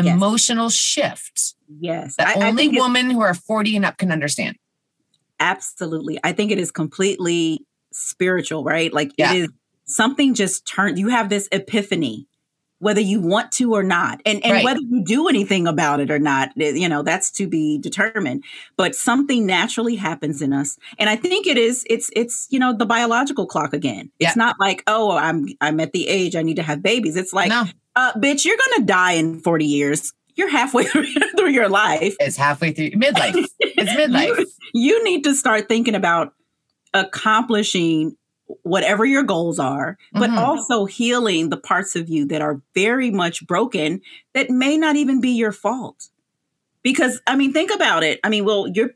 Yes. 0.02 0.14
emotional 0.16 0.68
shift 0.70 1.54
yes. 1.80 2.16
that 2.16 2.36
I, 2.36 2.40
I 2.40 2.48
only 2.48 2.66
it's- 2.66 2.80
women 2.82 3.10
who 3.10 3.20
are 3.20 3.34
40 3.34 3.76
and 3.76 3.84
up 3.84 3.96
can 3.98 4.10
understand 4.10 4.56
Absolutely. 5.40 6.18
I 6.22 6.32
think 6.32 6.52
it 6.52 6.58
is 6.58 6.70
completely 6.70 7.64
spiritual, 7.92 8.64
right? 8.64 8.92
Like 8.92 9.12
Yeah. 9.18 9.32
it 9.32 9.36
is 9.42 9.48
something 9.84 10.34
just 10.34 10.66
turned 10.66 10.98
you 10.98 11.08
have 11.08 11.28
this 11.28 11.48
epiphany 11.52 12.26
whether 12.80 13.00
you 13.00 13.18
want 13.18 13.50
to 13.50 13.72
or 13.72 13.82
not. 13.82 14.20
And 14.26 14.44
and 14.44 14.52
Right. 14.52 14.64
whether 14.64 14.80
you 14.80 15.02
do 15.02 15.26
anything 15.28 15.66
about 15.66 16.00
it 16.00 16.10
or 16.10 16.18
not, 16.18 16.50
eh, 16.60 16.72
you 16.72 16.88
know, 16.88 17.02
that's 17.02 17.30
to 17.32 17.46
be 17.46 17.78
determined. 17.78 18.44
But 18.76 18.94
something 18.94 19.46
naturally 19.46 19.94
happens 19.96 20.42
in 20.42 20.52
us. 20.52 20.76
And 20.98 21.08
I 21.08 21.16
think 21.16 21.46
it 21.46 21.56
is 21.56 21.86
it's 21.88 22.10
it's, 22.14 22.46
you 22.50 22.58
know, 22.58 22.76
the 22.76 22.84
biological 22.84 23.46
clock 23.46 23.72
again. 23.72 24.10
Yeah. 24.18 24.28
It's 24.28 24.36
not 24.36 24.56
like, 24.60 24.82
"Oh, 24.86 25.12
I'm 25.12 25.48
I'm 25.62 25.80
at 25.80 25.92
the 25.92 26.08
age 26.08 26.36
I 26.36 26.42
need 26.42 26.56
to 26.56 26.62
have 26.62 26.82
babies." 26.82 27.16
It's 27.16 27.32
like, 27.32 27.48
no 27.48 27.64
uh 27.96 28.12
bitch, 28.14 28.44
you're 28.44 28.56
going 28.56 28.80
to 28.80 28.86
die 28.86 29.12
in 29.12 29.40
40 29.40 29.64
years. 29.64 30.12
You're 30.36 30.48
halfway 30.50 30.84
through 31.36 31.50
your 31.50 31.68
life. 31.68 32.16
it's 32.20 32.36
halfway 32.36 32.72
through 32.72 32.90
midlife 32.92 33.46
it's 33.60 33.92
midlife 34.00 34.36
You, 34.38 34.46
you 34.74 35.04
need 35.04 35.22
to 35.24 35.34
start 35.34 35.68
thinking 35.68 35.94
about 35.94 36.34
accomplishing 36.92 38.16
whatever 38.62 39.04
your 39.04 39.22
goals 39.22 39.58
are, 39.58 39.96
but 40.12 40.28
Mhm. 40.30 40.38
also 40.38 40.84
healing 40.84 41.48
the 41.50 41.56
parts 41.56 41.96
of 41.96 42.08
you 42.08 42.26
that 42.26 42.42
are 42.42 42.60
very 42.74 43.10
much 43.10 43.46
broken 43.46 44.00
that 44.34 44.50
may 44.50 44.76
not 44.76 44.96
even 44.96 45.20
be 45.20 45.30
your 45.30 45.52
fault. 45.52 46.08
Because 46.82 47.20
I 47.26 47.36
mean, 47.36 47.52
think 47.52 47.70
about 47.74 48.02
it. 48.04 48.20
I 48.22 48.28
mean, 48.28 48.44
well, 48.44 48.68
you're 48.68 48.90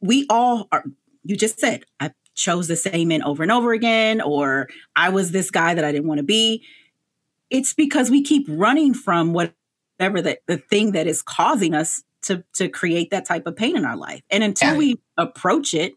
we 0.00 0.26
all 0.30 0.68
are 0.72 0.84
you 1.24 1.36
just 1.36 1.58
said 1.60 1.84
I 2.00 2.12
chose 2.34 2.66
the 2.68 2.76
same 2.76 3.08
men 3.08 3.22
over 3.22 3.42
and 3.42 3.52
over 3.52 3.72
again, 3.72 4.20
or 4.22 4.68
I 4.96 5.10
was 5.10 5.30
this 5.32 5.50
guy 5.50 5.74
that 5.74 5.84
I 5.84 5.92
didn't 5.92 6.08
want 6.08 6.18
to 6.18 6.24
be. 6.24 6.62
It's 7.54 7.72
because 7.72 8.10
we 8.10 8.22
keep 8.22 8.46
running 8.48 8.94
from 8.94 9.32
whatever 9.32 10.20
the, 10.20 10.38
the 10.46 10.58
thing 10.58 10.92
that 10.92 11.06
is 11.06 11.22
causing 11.22 11.74
us 11.74 12.02
to 12.22 12.42
to 12.54 12.68
create 12.68 13.10
that 13.10 13.26
type 13.26 13.46
of 13.46 13.54
pain 13.56 13.76
in 13.76 13.84
our 13.84 13.96
life. 13.96 14.22
And 14.30 14.42
until 14.42 14.72
Yeah. 14.72 14.78
we 14.78 15.00
approach 15.16 15.74
it, 15.74 15.94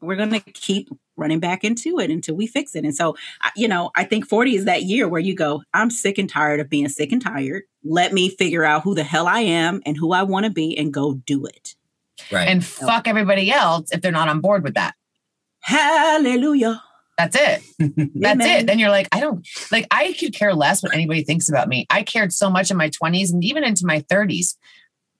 we're 0.00 0.16
going 0.16 0.30
to 0.30 0.40
keep 0.40 0.88
running 1.16 1.40
back 1.40 1.64
into 1.64 1.98
it 1.98 2.10
until 2.10 2.34
we 2.36 2.46
fix 2.46 2.74
it. 2.76 2.84
And 2.84 2.94
so, 2.94 3.16
you 3.56 3.66
know, 3.68 3.90
I 3.96 4.04
think 4.04 4.26
40 4.28 4.54
is 4.54 4.64
that 4.66 4.84
year 4.84 5.08
where 5.08 5.20
you 5.20 5.34
go, 5.34 5.62
I'm 5.74 5.90
sick 5.90 6.16
and 6.18 6.28
tired 6.30 6.60
of 6.60 6.68
being 6.70 6.88
sick 6.88 7.10
and 7.12 7.20
tired. 7.20 7.64
Let 7.84 8.12
me 8.12 8.28
figure 8.30 8.64
out 8.64 8.82
who 8.82 8.94
the 8.94 9.02
hell 9.02 9.26
I 9.26 9.40
am 9.40 9.82
and 9.84 9.96
who 9.96 10.12
I 10.12 10.22
want 10.22 10.44
to 10.46 10.50
be 10.50 10.76
and 10.78 10.92
go 10.92 11.14
do 11.14 11.44
it. 11.46 11.74
Right. 12.32 12.48
and 12.48 12.64
fuck 12.64 13.06
everybody 13.06 13.50
else 13.50 13.92
if 13.92 14.00
they're 14.00 14.10
not 14.10 14.28
on 14.28 14.40
board 14.40 14.64
with 14.64 14.74
that 14.74 14.94
Hallelujah. 15.60 16.82
That's 17.18 17.36
it. 17.36 17.62
That's 18.14 18.40
Amen. 18.40 18.60
it. 18.60 18.66
Then 18.68 18.78
you're 18.78 18.90
like, 18.90 19.08
I 19.10 19.18
don't 19.18 19.46
like, 19.72 19.88
I 19.90 20.12
could 20.12 20.32
care 20.32 20.54
less 20.54 20.82
what 20.82 20.94
anybody 20.94 21.24
thinks 21.24 21.48
about 21.48 21.68
me. 21.68 21.84
I 21.90 22.04
cared 22.04 22.32
so 22.32 22.48
much 22.48 22.70
in 22.70 22.76
my 22.76 22.90
20s 22.90 23.32
and 23.32 23.44
even 23.44 23.64
into 23.64 23.84
my 23.84 24.02
30s. 24.02 24.54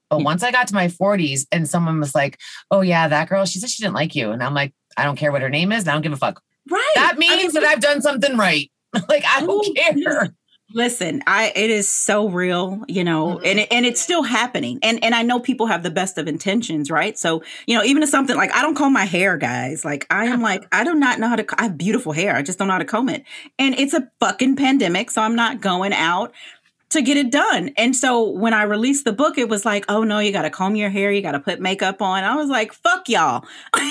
But 0.08 0.18
hmm. 0.18 0.24
once 0.24 0.44
I 0.44 0.52
got 0.52 0.68
to 0.68 0.74
my 0.74 0.86
40s 0.86 1.46
and 1.50 1.68
someone 1.68 1.98
was 1.98 2.14
like, 2.14 2.38
oh, 2.70 2.82
yeah, 2.82 3.08
that 3.08 3.28
girl, 3.28 3.44
she 3.44 3.58
said 3.58 3.68
she 3.68 3.82
didn't 3.82 3.96
like 3.96 4.14
you. 4.14 4.30
And 4.30 4.42
I'm 4.42 4.54
like, 4.54 4.72
I 4.96 5.04
don't 5.04 5.16
care 5.16 5.32
what 5.32 5.42
her 5.42 5.50
name 5.50 5.72
is. 5.72 5.86
I 5.88 5.92
don't 5.92 6.02
give 6.02 6.12
a 6.12 6.16
fuck. 6.16 6.40
Right. 6.70 6.92
That 6.94 7.14
I 7.16 7.18
means 7.18 7.54
mean, 7.54 7.62
that 7.62 7.64
I've 7.64 7.80
done 7.80 8.00
something 8.00 8.36
right. 8.36 8.70
like, 9.08 9.24
I 9.26 9.40
don't 9.40 9.66
Ooh, 9.66 9.74
care. 9.74 10.34
Listen, 10.74 11.22
I 11.26 11.50
it 11.56 11.70
is 11.70 11.90
so 11.90 12.28
real, 12.28 12.82
you 12.88 13.02
know, 13.02 13.36
Mhm. 13.38 13.40
and 13.46 13.58
it, 13.60 13.68
and 13.70 13.86
it's 13.86 14.02
still 14.02 14.22
happening. 14.22 14.78
And 14.82 15.02
and 15.02 15.14
I 15.14 15.22
know 15.22 15.40
people 15.40 15.66
have 15.66 15.82
the 15.82 15.90
best 15.90 16.18
of 16.18 16.28
intentions, 16.28 16.90
right? 16.90 17.16
So, 17.18 17.42
you 17.66 17.74
know, 17.74 17.82
even 17.84 18.02
if 18.02 18.10
something 18.10 18.36
like 18.36 18.54
I 18.54 18.60
don't 18.60 18.74
comb 18.74 18.92
my 18.92 19.06
hair, 19.06 19.38
guys. 19.38 19.82
Like 19.82 20.06
I 20.10 20.26
am 20.26 20.42
like 20.42 20.66
I 20.70 20.84
do 20.84 20.94
not 20.94 21.20
know 21.20 21.28
how 21.28 21.36
to 21.36 21.46
I 21.58 21.62
have 21.64 21.78
beautiful 21.78 22.12
hair. 22.12 22.36
I 22.36 22.42
just 22.42 22.58
don't 22.58 22.68
know 22.68 22.72
how 22.74 22.78
to 22.78 22.84
comb 22.84 23.08
it. 23.08 23.24
And 23.58 23.74
it's 23.78 23.94
a 23.94 24.08
fucking 24.20 24.56
pandemic, 24.56 25.10
so 25.10 25.22
I'm 25.22 25.34
not 25.34 25.62
going 25.62 25.94
out 25.94 26.32
to 26.90 27.02
get 27.02 27.16
it 27.16 27.30
done. 27.30 27.70
And 27.78 27.94
so 27.96 28.28
when 28.30 28.52
I 28.54 28.62
released 28.64 29.04
the 29.06 29.12
book, 29.12 29.38
it 29.38 29.48
was 29.48 29.64
like, 29.64 29.84
"Oh 29.88 30.04
no, 30.04 30.18
you 30.20 30.32
got 30.32 30.42
to 30.42 30.50
comb 30.50 30.76
your 30.76 30.90
hair, 30.90 31.10
you 31.12 31.22
got 31.22 31.32
to 31.32 31.40
put 31.40 31.60
makeup 31.60 32.02
on." 32.02 32.24
I 32.24 32.34
was 32.36 32.48
like, 32.50 32.74
"Fuck 32.74 33.08
y'all." 33.08 33.44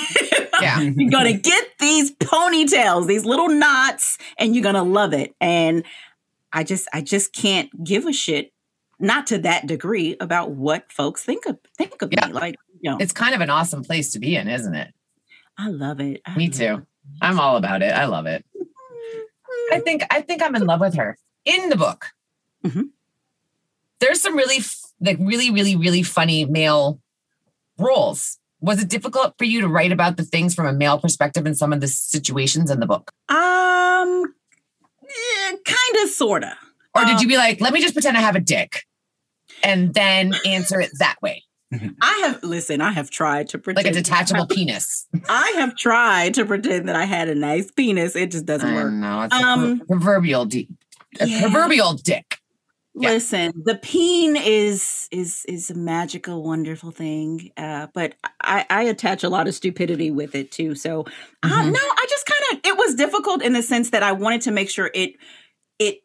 Yeah. 0.60 0.80
you're 0.80 1.08
gonna 1.10 1.34
get 1.34 1.66
these 1.78 2.10
ponytails, 2.16 3.06
these 3.06 3.24
little 3.24 3.48
knots, 3.48 4.18
and 4.38 4.56
you're 4.56 4.64
gonna 4.64 4.82
love 4.82 5.12
it. 5.12 5.32
And 5.40 5.84
I 6.52 6.64
just, 6.64 6.88
I 6.92 7.00
just 7.02 7.32
can't 7.32 7.68
give 7.84 8.06
a 8.06 8.12
shit, 8.12 8.52
not 8.98 9.26
to 9.28 9.38
that 9.38 9.66
degree, 9.66 10.16
about 10.20 10.50
what 10.52 10.90
folks 10.92 11.22
think 11.24 11.46
of 11.46 11.58
think 11.76 12.00
of 12.02 12.10
Yeah. 12.12 12.26
me. 12.28 12.32
Like, 12.32 12.56
you 12.80 12.90
know, 12.90 12.96
It's 13.00 13.12
kind 13.12 13.34
of 13.34 13.40
an 13.40 13.50
awesome 13.50 13.82
place 13.84 14.12
to 14.12 14.18
be 14.18 14.34
in, 14.36 14.48
isn't 14.48 14.74
it? 14.74 14.92
I 15.58 15.68
love 15.68 16.00
it. 16.00 16.20
I 16.26 16.36
Me 16.36 16.46
love 16.48 16.56
too. 16.56 16.86
I'm 17.20 17.38
all 17.40 17.56
about 17.56 17.82
it. 17.82 17.92
I 17.92 18.04
love 18.06 18.26
it. 18.26 18.44
I 19.72 19.80
think 19.84 20.02
I 20.10 20.20
think 20.22 20.42
I'm 20.42 20.54
in 20.54 20.64
love 20.66 20.80
with 20.80 20.94
her. 20.96 21.16
In 21.44 21.68
the 21.68 21.76
book, 21.76 22.06
Mhm. 22.64 22.90
there's 24.00 24.20
some 24.20 24.36
really 24.36 24.58
like 25.00 25.18
really 25.20 25.50
really 25.50 25.76
really 25.76 26.02
funny 26.02 26.44
male 26.44 27.00
roles. 27.78 28.38
Was 28.60 28.82
it 28.82 28.88
difficult 28.88 29.34
for 29.38 29.44
you 29.44 29.60
to 29.60 29.68
write 29.68 29.92
about 29.92 30.16
the 30.16 30.24
things 30.24 30.54
from 30.54 30.66
a 30.66 30.72
male 30.72 30.98
perspective 30.98 31.46
in 31.46 31.54
some 31.54 31.72
of 31.72 31.80
the 31.80 31.86
situations 31.88 32.70
in 32.70 32.80
the 32.80 32.86
book, 32.86 33.12
Um, 33.28 34.34
kind 35.64 36.04
of, 36.04 36.10
sorta. 36.10 36.56
or 36.94 37.04
did 37.04 37.16
Um, 37.16 37.22
you 37.22 37.28
be 37.28 37.36
like, 37.36 37.60
let 37.60 37.72
me 37.72 37.80
just 37.80 37.94
pretend 37.94 38.16
I 38.16 38.20
have 38.20 38.36
a 38.36 38.40
dick, 38.40 38.84
and 39.62 39.92
then 39.94 40.32
answer 40.46 40.80
it 40.80 40.90
that 40.98 41.16
way, 41.22 41.42
I 42.00 42.20
have 42.24 42.42
listen. 42.42 42.80
I 42.80 42.92
have 42.92 43.10
tried 43.10 43.48
to 43.50 43.58
pretend 43.58 43.84
like 43.84 43.92
a 43.92 43.94
detachable 43.96 44.46
penis? 44.54 45.06
I 45.28 45.52
have 45.56 45.76
tried 45.76 46.34
to 46.34 46.44
pretend 46.46 46.88
that 46.88 46.96
I 46.96 47.04
had 47.04 47.28
a 47.28 47.34
nice 47.34 47.70
penis. 47.70 48.16
It 48.16 48.30
just 48.30 48.46
doesn't 48.46 48.68
I 48.68 48.74
work. 48.74 48.92
know 48.92 49.22
it's 49.22 49.34
a 49.34 49.38
Um, 49.38 49.78
pro- 49.78 49.86
proverbial 49.98 50.46
di- 50.46 50.68
a 51.20 51.26
yeah. 51.26 51.40
proverbial 51.42 51.94
dick. 51.94 52.38
Yeah. 53.00 53.10
Listen, 53.10 53.52
the 53.64 53.76
peen 53.76 54.34
is 54.36 55.08
is 55.12 55.44
is 55.48 55.70
a 55.70 55.74
magical, 55.74 56.42
wonderful 56.42 56.90
thing, 56.90 57.52
uh, 57.56 57.86
but 57.94 58.14
I, 58.42 58.66
I 58.70 58.82
attach 58.84 59.22
a 59.22 59.28
lot 59.28 59.46
of 59.46 59.54
stupidity 59.54 60.10
with 60.10 60.34
it 60.34 60.50
too. 60.50 60.74
So 60.74 61.02
uh, 61.42 61.48
Mhm. 61.48 61.72
no, 61.72 61.80
I 61.80 62.06
just 62.10 62.26
kind 62.26 62.42
of 62.58 62.60
it 62.66 62.76
was 62.76 62.94
difficult 62.96 63.42
in 63.42 63.52
the 63.52 63.62
sense 63.62 63.90
that 63.90 64.02
I 64.02 64.12
wanted 64.12 64.42
to 64.42 64.50
make 64.50 64.68
sure 64.70 64.90
it 64.94 65.12
it 65.78 65.98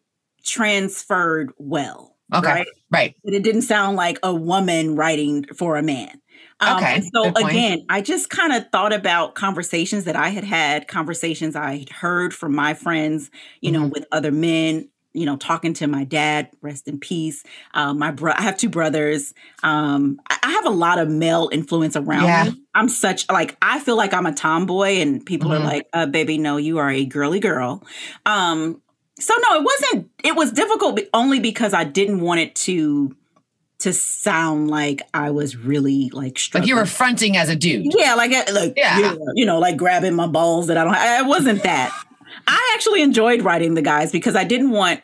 transferred 0.46 1.52
well, 1.58 2.18
Okay, 2.34 2.48
right? 2.50 2.68
right. 2.92 3.16
That 3.24 3.34
it 3.36 3.44
didn't 3.44 3.64
sound 3.64 3.98
like 3.98 4.20
a 4.24 4.34
woman 4.34 4.96
writing 4.96 5.46
for 5.58 5.78
a 5.78 5.84
man. 5.84 6.22
Um, 6.62 6.78
Okay, 6.78 7.02
so 7.14 7.32
again, 7.36 7.86
I 7.90 8.02
just 8.02 8.30
kind 8.30 8.54
of 8.54 8.70
thought 8.72 8.94
about 8.94 9.36
conversations 9.36 10.06
that 10.06 10.16
I 10.16 10.30
had 10.30 10.44
had, 10.44 10.88
conversations 10.88 11.56
I 11.56 11.78
had 11.80 11.90
heard 11.90 12.34
from 12.34 12.56
my 12.56 12.74
friends, 12.74 13.32
you 13.62 13.72
know, 13.72 13.80
Mm-hmm. 13.82 13.90
with 13.90 14.06
other 14.12 14.32
men. 14.32 14.90
You 15.14 15.26
know, 15.28 15.36
talking 15.38 15.74
to 15.76 15.88
my 15.88 16.04
dad, 16.06 16.50
rest 16.62 16.88
in 16.88 17.00
peace. 17.00 17.44
Um, 17.74 18.00
my 18.00 18.10
bro, 18.12 18.34
I 18.36 18.42
have 18.42 18.58
two 18.58 18.70
brothers. 18.70 19.34
Um, 19.62 20.20
I, 20.30 20.38
I 20.44 20.52
have 20.54 20.66
a 20.66 20.72
lot 20.72 20.98
of 20.98 21.08
male 21.08 21.50
influence 21.52 21.96
around 21.96 22.24
Yeah. 22.24 22.44
me. 22.46 22.62
I'm 22.74 22.90
such 22.90 23.30
like 23.32 23.56
I 23.62 23.80
feel 23.80 23.96
like 23.96 24.14
I'm 24.14 24.26
a 24.26 24.34
tomboy, 24.34 25.00
and 25.02 25.24
people 25.26 25.52
Mhm. 25.52 25.56
are 25.56 25.60
like, 25.60 25.88
uh, 25.94 26.06
"Baby, 26.08 26.38
no, 26.40 26.58
you 26.58 26.80
are 26.80 26.90
a 26.90 27.06
girly 27.06 27.40
girl." 27.40 27.84
Um, 28.26 28.82
so 29.20 29.34
no, 29.48 29.58
it 29.60 29.64
wasn't. 29.64 30.10
It 30.24 30.36
was 30.36 30.52
difficult, 30.52 31.00
only 31.14 31.40
because 31.40 31.74
I 31.74 31.84
didn't 31.84 32.22
want 32.22 32.40
it 32.40 32.56
to 32.56 33.16
to 33.80 33.92
sound 33.92 34.70
like 34.72 35.02
I 35.14 35.30
was 35.32 35.58
really 35.58 36.10
like 36.14 36.40
Like 36.54 36.66
you 36.66 36.76
were 36.76 36.86
fronting 36.86 37.36
as 37.36 37.50
a 37.50 37.56
dude. 37.56 37.86
yeah, 37.98 38.16
like 38.16 38.32
uh, 38.32 38.46
like 38.54 38.74
Yeah. 38.78 39.14
you 39.36 39.46
know, 39.46 39.60
like 39.60 39.76
grabbing 39.78 40.16
my 40.16 40.26
balls 40.28 40.68
that 40.68 40.78
I 40.78 40.84
don't. 40.86 40.96
I, 40.96 41.20
it 41.20 41.26
wasn't 41.26 41.62
that. 41.64 41.92
I 42.48 42.72
actually 42.76 43.02
enjoyed 43.02 43.42
writing 43.42 43.74
the 43.74 43.82
guys 43.82 44.12
because 44.12 44.36
I 44.36 44.44
didn't 44.44 44.72
want 44.72 45.02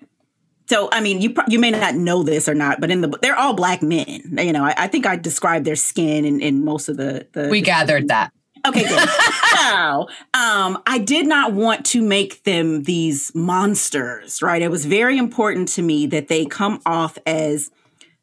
so 0.70 0.88
I 0.92 1.02
mean, 1.02 1.20
you 1.20 1.34
you 1.48 1.58
may 1.58 1.72
not 1.72 1.96
know 1.96 2.22
this 2.22 2.48
or 2.48 2.54
not, 2.54 2.80
but 2.80 2.92
in 2.92 3.02
the 3.02 3.08
they're 3.22 3.36
all 3.36 3.54
black 3.54 3.82
men. 3.82 4.38
You 4.38 4.54
know, 4.54 4.63
I, 4.63 4.76
I 4.78 4.88
think 4.88 5.08
I 5.08 5.15
described 5.15 5.65
their 5.65 5.76
skin 5.76 6.26
in, 6.26 6.39
in 6.42 6.63
most 6.63 6.89
of 6.89 6.98
the 6.98 7.28
the. 7.34 7.50
We 7.50 7.60
the- 7.60 7.65
gathered 7.65 8.08
that. 8.10 8.32
Okay, 8.68 8.88
good. 8.88 9.10
so, 9.70 10.10
um, 10.34 10.84
I 10.86 11.02
did 11.04 11.26
not 11.26 11.54
want 11.54 11.86
to 11.88 12.02
make 12.02 12.44
them 12.44 12.84
these 12.84 13.34
monsters, 13.34 14.42
right? 14.42 14.62
It 14.62 14.70
was 14.70 14.86
very 14.86 15.18
important 15.18 15.70
to 15.70 15.82
me 15.82 16.06
that 16.08 16.28
they 16.28 16.46
come 16.46 16.82
off 16.86 17.18
as 17.26 17.72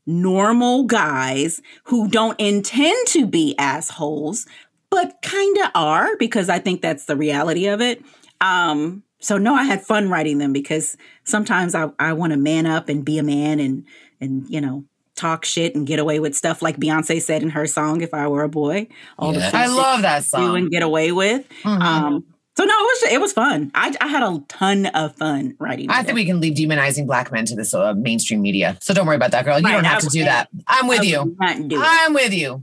normal 0.06 0.84
guys 0.84 1.62
who 1.84 2.06
don't 2.08 2.38
intend 2.38 3.08
to 3.08 3.26
be 3.26 3.54
assholes, 3.58 4.46
but 4.90 5.16
kind 5.22 5.56
of 5.58 5.70
are 5.74 6.16
because 6.18 6.50
I 6.50 6.58
think 6.58 6.82
that's 6.82 7.06
the 7.06 7.16
reality 7.16 7.66
of 7.66 7.80
it. 7.80 8.04
Um, 8.40 9.02
so 9.18 9.38
no, 9.38 9.54
I 9.54 9.64
had 9.64 9.82
fun 9.82 10.08
writing 10.10 10.38
them 10.38 10.52
because 10.52 10.96
sometimes 11.24 11.74
I, 11.74 11.90
I 11.98 12.12
want 12.12 12.32
to 12.32 12.38
man 12.38 12.66
up 12.66 12.88
and 12.88 13.04
be 13.04 13.18
a 13.18 13.22
man 13.22 13.60
and 13.60 13.84
and 14.20 14.46
you 14.48 14.60
know 14.60 14.84
talk 15.14 15.44
shit 15.46 15.74
and 15.74 15.86
get 15.86 15.98
away 15.98 16.20
with 16.20 16.34
stuff 16.34 16.60
like 16.60 16.76
Beyonce 16.78 17.20
said 17.22 17.42
in 17.42 17.50
her 17.50 17.66
song 17.66 18.02
"If 18.02 18.12
I 18.12 18.28
Were 18.28 18.42
a 18.42 18.48
Boy." 18.48 18.88
All 19.18 19.32
Yeah. 19.34 19.50
the 19.50 19.56
I 19.56 19.66
love 19.66 20.02
that 20.02 20.24
song. 20.24 20.56
and 20.56 20.70
get 20.70 20.82
away 20.82 21.12
with. 21.12 21.48
Mhm. 21.62 21.80
Um, 21.80 22.24
so 22.56 22.64
no, 22.64 22.72
it 22.72 22.82
was 22.82 23.12
it 23.12 23.20
was 23.20 23.32
fun. 23.32 23.70
I, 23.74 23.94
I 24.00 24.06
had 24.06 24.22
a 24.22 24.38
ton 24.48 24.86
of 24.86 25.14
fun 25.16 25.54
writing. 25.58 25.90
I 25.90 26.00
it. 26.00 26.04
think 26.06 26.16
we 26.16 26.24
can 26.26 26.40
leave 26.40 26.54
demonizing 26.54 27.06
black 27.06 27.30
men 27.32 27.44
to 27.46 27.54
this 27.56 27.72
uh, 27.74 27.94
mainstream 27.94 28.40
media. 28.42 28.76
So 28.80 28.92
don't 28.94 29.06
worry 29.06 29.16
about 29.16 29.30
that, 29.32 29.44
girl. 29.46 29.58
You 29.58 29.64
Right, 29.64 29.72
don't 29.72 29.84
have 29.84 29.98
I 29.98 30.00
to 30.00 30.08
do 30.08 30.24
that. 30.24 30.48
I'm 30.66 30.86
with 30.88 31.04
you. 31.04 31.36
I'm 31.40 32.12
with 32.14 32.32
you. 32.34 32.62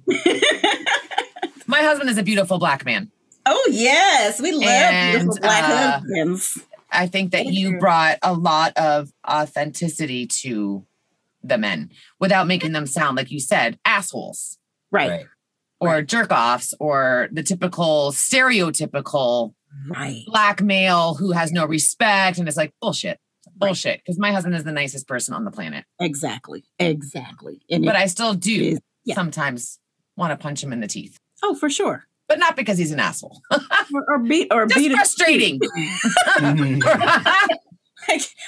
My 1.67 1.79
husband 1.81 2.09
is 2.09 2.17
a 2.17 2.23
beautiful 2.23 2.59
black 2.59 2.85
man. 2.85 3.09
Oh 3.45 3.67
yes, 3.71 4.41
we 4.41 4.51
love 4.51 4.63
And, 4.63 5.11
beautiful 5.21 5.39
black 5.41 5.63
uh, 5.63 5.91
husbands. 5.99 6.59
I 6.91 7.07
think 7.07 7.31
that 7.31 7.43
Thank 7.45 7.53
you 7.57 7.71
you. 7.71 7.79
brought 7.79 8.19
a 8.21 8.33
lot 8.33 8.77
of 8.77 9.11
authenticity 9.27 10.27
to 10.41 10.85
the 11.43 11.57
men 11.57 11.89
without 12.19 12.47
making 12.47 12.71
them 12.71 12.85
sound, 12.85 13.17
like 13.17 13.31
you 13.31 13.39
said, 13.39 13.77
assholes 13.83 14.57
Right, 14.91 15.09
Right. 15.09 15.25
or 15.79 16.01
jerk 16.03 16.31
offs 16.31 16.73
or 16.79 17.29
the 17.31 17.41
typical 17.43 18.11
stereotypical 18.11 19.53
right. 19.89 20.23
black 20.27 20.61
male 20.61 21.15
who 21.15 21.31
has 21.31 21.51
no 21.51 21.65
respect. 21.65 22.37
And 22.37 22.47
is 22.47 22.55
like 22.57 22.73
bullshit, 22.79 23.19
bullshit. 23.55 23.99
Because 23.99 24.19
my 24.19 24.31
husband 24.31 24.55
is 24.55 24.63
the 24.63 24.71
nicest 24.71 25.07
person 25.07 25.33
on 25.33 25.43
the 25.45 25.51
planet. 25.51 25.85
Exactly, 25.99 26.63
exactly. 26.79 27.61
And 27.69 27.83
But 27.85 27.95
it 27.95 27.99
I 28.01 28.05
still 28.05 28.33
do 28.35 28.53
is- 28.63 28.79
yeah. 29.03 29.15
sometimes 29.15 29.79
want 30.15 30.31
to 30.31 30.41
punch 30.41 30.63
him 30.63 30.71
in 30.71 30.79
the 30.79 30.87
teeth, 30.87 31.17
oh 31.41 31.55
for 31.55 31.69
sure. 31.69 32.05
But 32.33 32.39
not 32.39 32.55
because 32.55 32.79
he's 32.79 32.91
an 32.91 32.99
asshole. 32.99 33.39
Or, 33.93 34.05
or 34.07 34.19
beat 34.19 34.47
or 34.51 34.65
Just 34.65 34.79
beat 34.79 34.91
it- 34.91 34.95
frustrating. 34.95 35.59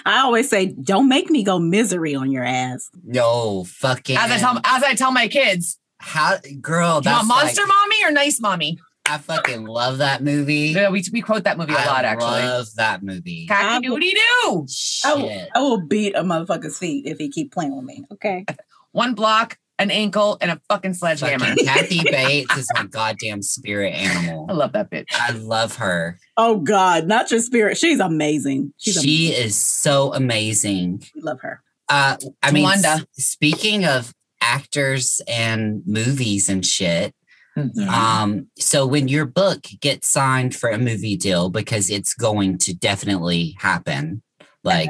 I 0.06 0.20
always 0.20 0.50
say, 0.50 0.66
don't 0.84 1.08
make 1.08 1.30
me 1.30 1.44
go 1.44 1.60
misery 1.60 2.14
on 2.16 2.32
your 2.32 2.44
ass. 2.44 2.90
no 3.04 3.64
fucking. 3.66 4.18
as 4.18 4.32
I 4.32 4.38
tell 4.40 4.60
as 4.66 4.84
I 4.84 4.96
tell 4.96 5.12
my 5.12 5.28
kids, 5.28 5.80
how 6.00 6.38
girl. 6.60 6.96
you 6.98 7.02
That's 7.04 7.18
want 7.18 7.28
monster 7.28 7.62
like, 7.62 7.70
mommy 7.70 8.04
or 8.06 8.12
nice 8.12 8.42
mommy? 8.42 8.80
I 9.08 9.18
fucking 9.20 9.66
love 9.66 10.00
that 10.00 10.24
movie. 10.24 10.74
Yeah, 10.76 10.90
we, 10.90 11.04
we 11.14 11.22
quote 11.22 11.44
that 11.44 11.58
movie 11.60 11.74
a 11.74 11.78
I 11.78 11.86
lot, 11.86 12.06
actually. 12.06 12.42
love 12.42 12.66
that 12.78 13.04
movie. 13.04 13.46
Cocky 13.48 13.88
doody 13.88 14.12
doo. 14.14 14.20
I 14.44 14.50
will, 14.54 14.68
Shit. 14.68 15.50
I 15.56 15.60
will 15.60 15.82
beat 15.88 16.16
a 16.16 16.24
motherfucker's 16.24 16.78
feet 16.80 17.06
if 17.06 17.20
he 17.20 17.30
keep 17.30 17.54
playing 17.54 17.76
with 17.76 17.86
me. 17.86 18.04
Okay. 18.14 18.46
One 18.94 19.14
block, 19.14 19.58
an 19.80 19.92
ankle, 19.92 20.38
and 20.42 20.52
a 20.52 20.62
fucking 20.70 20.94
sledgehammer. 20.94 21.46
Fucking 21.46 21.66
Kathy 21.66 22.02
Bates 22.12 22.56
is 22.58 22.70
my 22.74 22.86
goddamn 22.86 23.42
spirit 23.42 23.94
animal. 23.94 24.46
I 24.50 24.54
love 24.54 24.72
that 24.74 24.90
bitch. 24.90 25.08
I 25.14 25.32
love 25.32 25.76
her. 25.78 26.18
Oh 26.38 26.60
God, 26.60 27.08
not 27.08 27.30
your 27.32 27.40
spirit. 27.42 27.78
She's 27.78 28.00
amazing. 28.00 28.74
She's 28.78 29.02
she 29.02 29.28
amazing. 29.28 29.46
is 29.46 29.56
so 29.58 30.14
amazing. 30.14 31.04
We 31.16 31.22
love 31.22 31.40
her. 31.42 31.62
Uh, 31.90 32.18
I 32.42 32.52
mean, 32.52 32.64
Wanda. 32.64 32.88
s- 32.88 33.06
speaking 33.14 33.86
of 33.86 34.14
actors 34.42 35.22
and 35.28 35.82
movies 35.86 36.50
and 36.50 36.66
shit, 36.66 37.14
Mm-hmm. 37.58 37.88
um, 37.90 38.48
so 38.58 38.86
when 38.86 39.08
your 39.08 39.26
book 39.26 39.64
gets 39.80 40.10
signed 40.10 40.54
for 40.54 40.70
a 40.70 40.78
movie 40.78 41.16
deal, 41.16 41.50
because 41.50 41.90
it's 41.90 42.14
going 42.14 42.58
to 42.58 42.74
definitely 42.76 43.56
happen, 43.60 44.22
like 44.66 44.90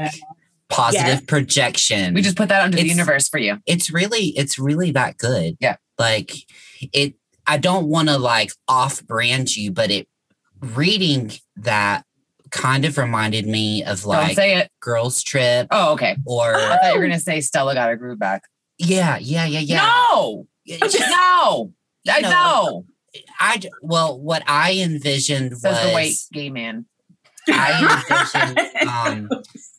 positive 0.70 1.06
yes. 1.06 1.26
projection. 1.26 2.14
We 2.14 2.22
just 2.22 2.38
put 2.38 2.50
that 2.50 2.64
under 2.64 2.78
the 2.78 2.88
universe 2.88 3.30
for 3.30 3.38
you. 3.38 3.60
it's 3.66 3.92
really 3.92 4.34
it's 4.38 4.58
really 4.58 4.92
that 4.92 5.18
good. 5.18 5.58
Yeah. 5.60 5.78
Like 5.98 6.34
it 6.82 7.16
I 7.48 7.58
don't 7.58 7.88
want 7.88 8.10
to 8.10 8.18
like 8.18 8.52
off 8.68 9.06
brand 9.06 9.56
you, 9.56 9.72
but 9.72 9.92
it 9.92 10.08
reading 10.60 11.32
that 11.58 12.06
kind 12.52 12.86
of 12.86 12.98
reminded 12.98 13.46
me 13.46 13.84
of 13.84 14.02
Don't 14.02 14.12
like 14.12 14.36
say 14.36 14.56
it. 14.56 14.72
girls 14.80 15.22
trip 15.22 15.68
Oh, 15.72 15.94
okay. 15.94 16.16
or 16.26 16.56
I 16.56 16.78
thought 16.78 16.94
you 16.94 17.00
were 17.00 17.06
gonna 17.06 17.20
say 17.20 17.42
Stella 17.42 17.74
got 17.74 17.90
her 17.90 17.96
groove 17.96 18.20
back. 18.20 18.44
yeah, 18.78 19.18
yeah, 19.18 19.46
yeah, 19.46 19.60
yeah. 19.60 19.78
No, 19.78 20.48
no, 20.68 21.72
I 22.10 22.22
know, 22.22 22.30
know. 22.30 22.86
I 23.40 23.62
well, 23.82 24.20
what 24.20 24.44
I 24.48 24.74
envisioned 24.74 25.58
Says 25.58 25.86
the 25.86 25.92
white 25.92 26.14
gay 26.32 26.50
man. 26.50 26.86
I 27.50 28.04
envisioned 28.46 28.88
um 28.90 29.30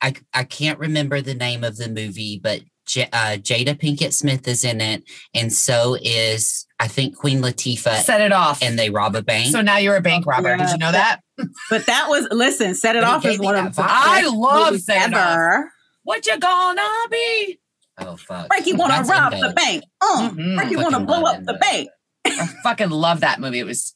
I 0.03 0.15
I 0.35 0.45
can't 0.45 0.79
remember 0.79 1.21
the 1.21 1.35
name 1.35 1.65
of 1.65 1.77
the 1.77 1.89
movie, 1.89 2.41
but 2.43 2.61
J- 2.87 3.09
uh, 3.13 3.37
Jada 3.39 3.75
Pinkett 3.75 4.13
Smith 4.15 4.47
is 4.47 4.63
in 4.63 4.81
it, 4.81 5.03
and 5.35 5.53
so 5.53 5.97
is 6.01 6.67
I 6.79 6.87
think 6.87 7.17
Queen 7.17 7.41
Latifah, 7.43 8.03
Set 8.03 8.21
it 8.21 8.31
off. 8.33 8.63
and 8.63 8.79
they 8.79 8.91
rob 8.91 9.17
a 9.17 9.23
bank. 9.23 9.51
so 9.51 9.61
now 9.61 9.79
you're 9.79 9.97
a 9.97 10.01
bank 10.01 10.25
robber. 10.27 10.57
Did 10.57 10.71
you 10.71 10.79
know 10.79 10.93
that? 10.93 11.21
But 11.69 11.87
that 11.87 12.07
was 12.09 12.29
listen. 12.31 12.75
Set 12.77 12.95
it 12.95 13.03
But 13.03 13.09
it 13.09 13.11
off 13.11 13.25
as 13.25 13.31
gave 13.33 13.41
me 13.41 13.47
one 13.47 13.57
of 13.57 13.75
the 13.75 13.83
vibe. 13.83 13.87
I 13.89 14.27
love 14.29 14.67
movies 14.71 14.87
Set 14.87 15.09
It 15.11 15.15
Off. 15.15 15.33
ever. 15.33 15.73
What 16.05 16.25
you 16.27 16.39
gonna 16.39 16.83
be? 17.11 17.59
oh 17.99 18.17
fuck! 18.17 18.47
Frankie 18.47 18.75
want 18.75 18.93
to 18.95 19.11
rob 19.11 19.33
in 19.33 19.41
the 19.41 19.51
bank. 19.53 19.83
Uh, 20.01 20.31
Mhm. 20.31 20.55
Frankie 20.55 20.77
want 20.77 20.95
to 20.95 21.01
blow 21.01 21.23
up 21.25 21.39
in 21.39 21.45
the 21.45 21.55
bank. 21.55 21.89
I 22.25 22.47
fucking 22.63 22.91
love 22.91 23.21
that 23.21 23.41
movie. 23.41 23.59
It 23.59 23.67
was 23.67 23.95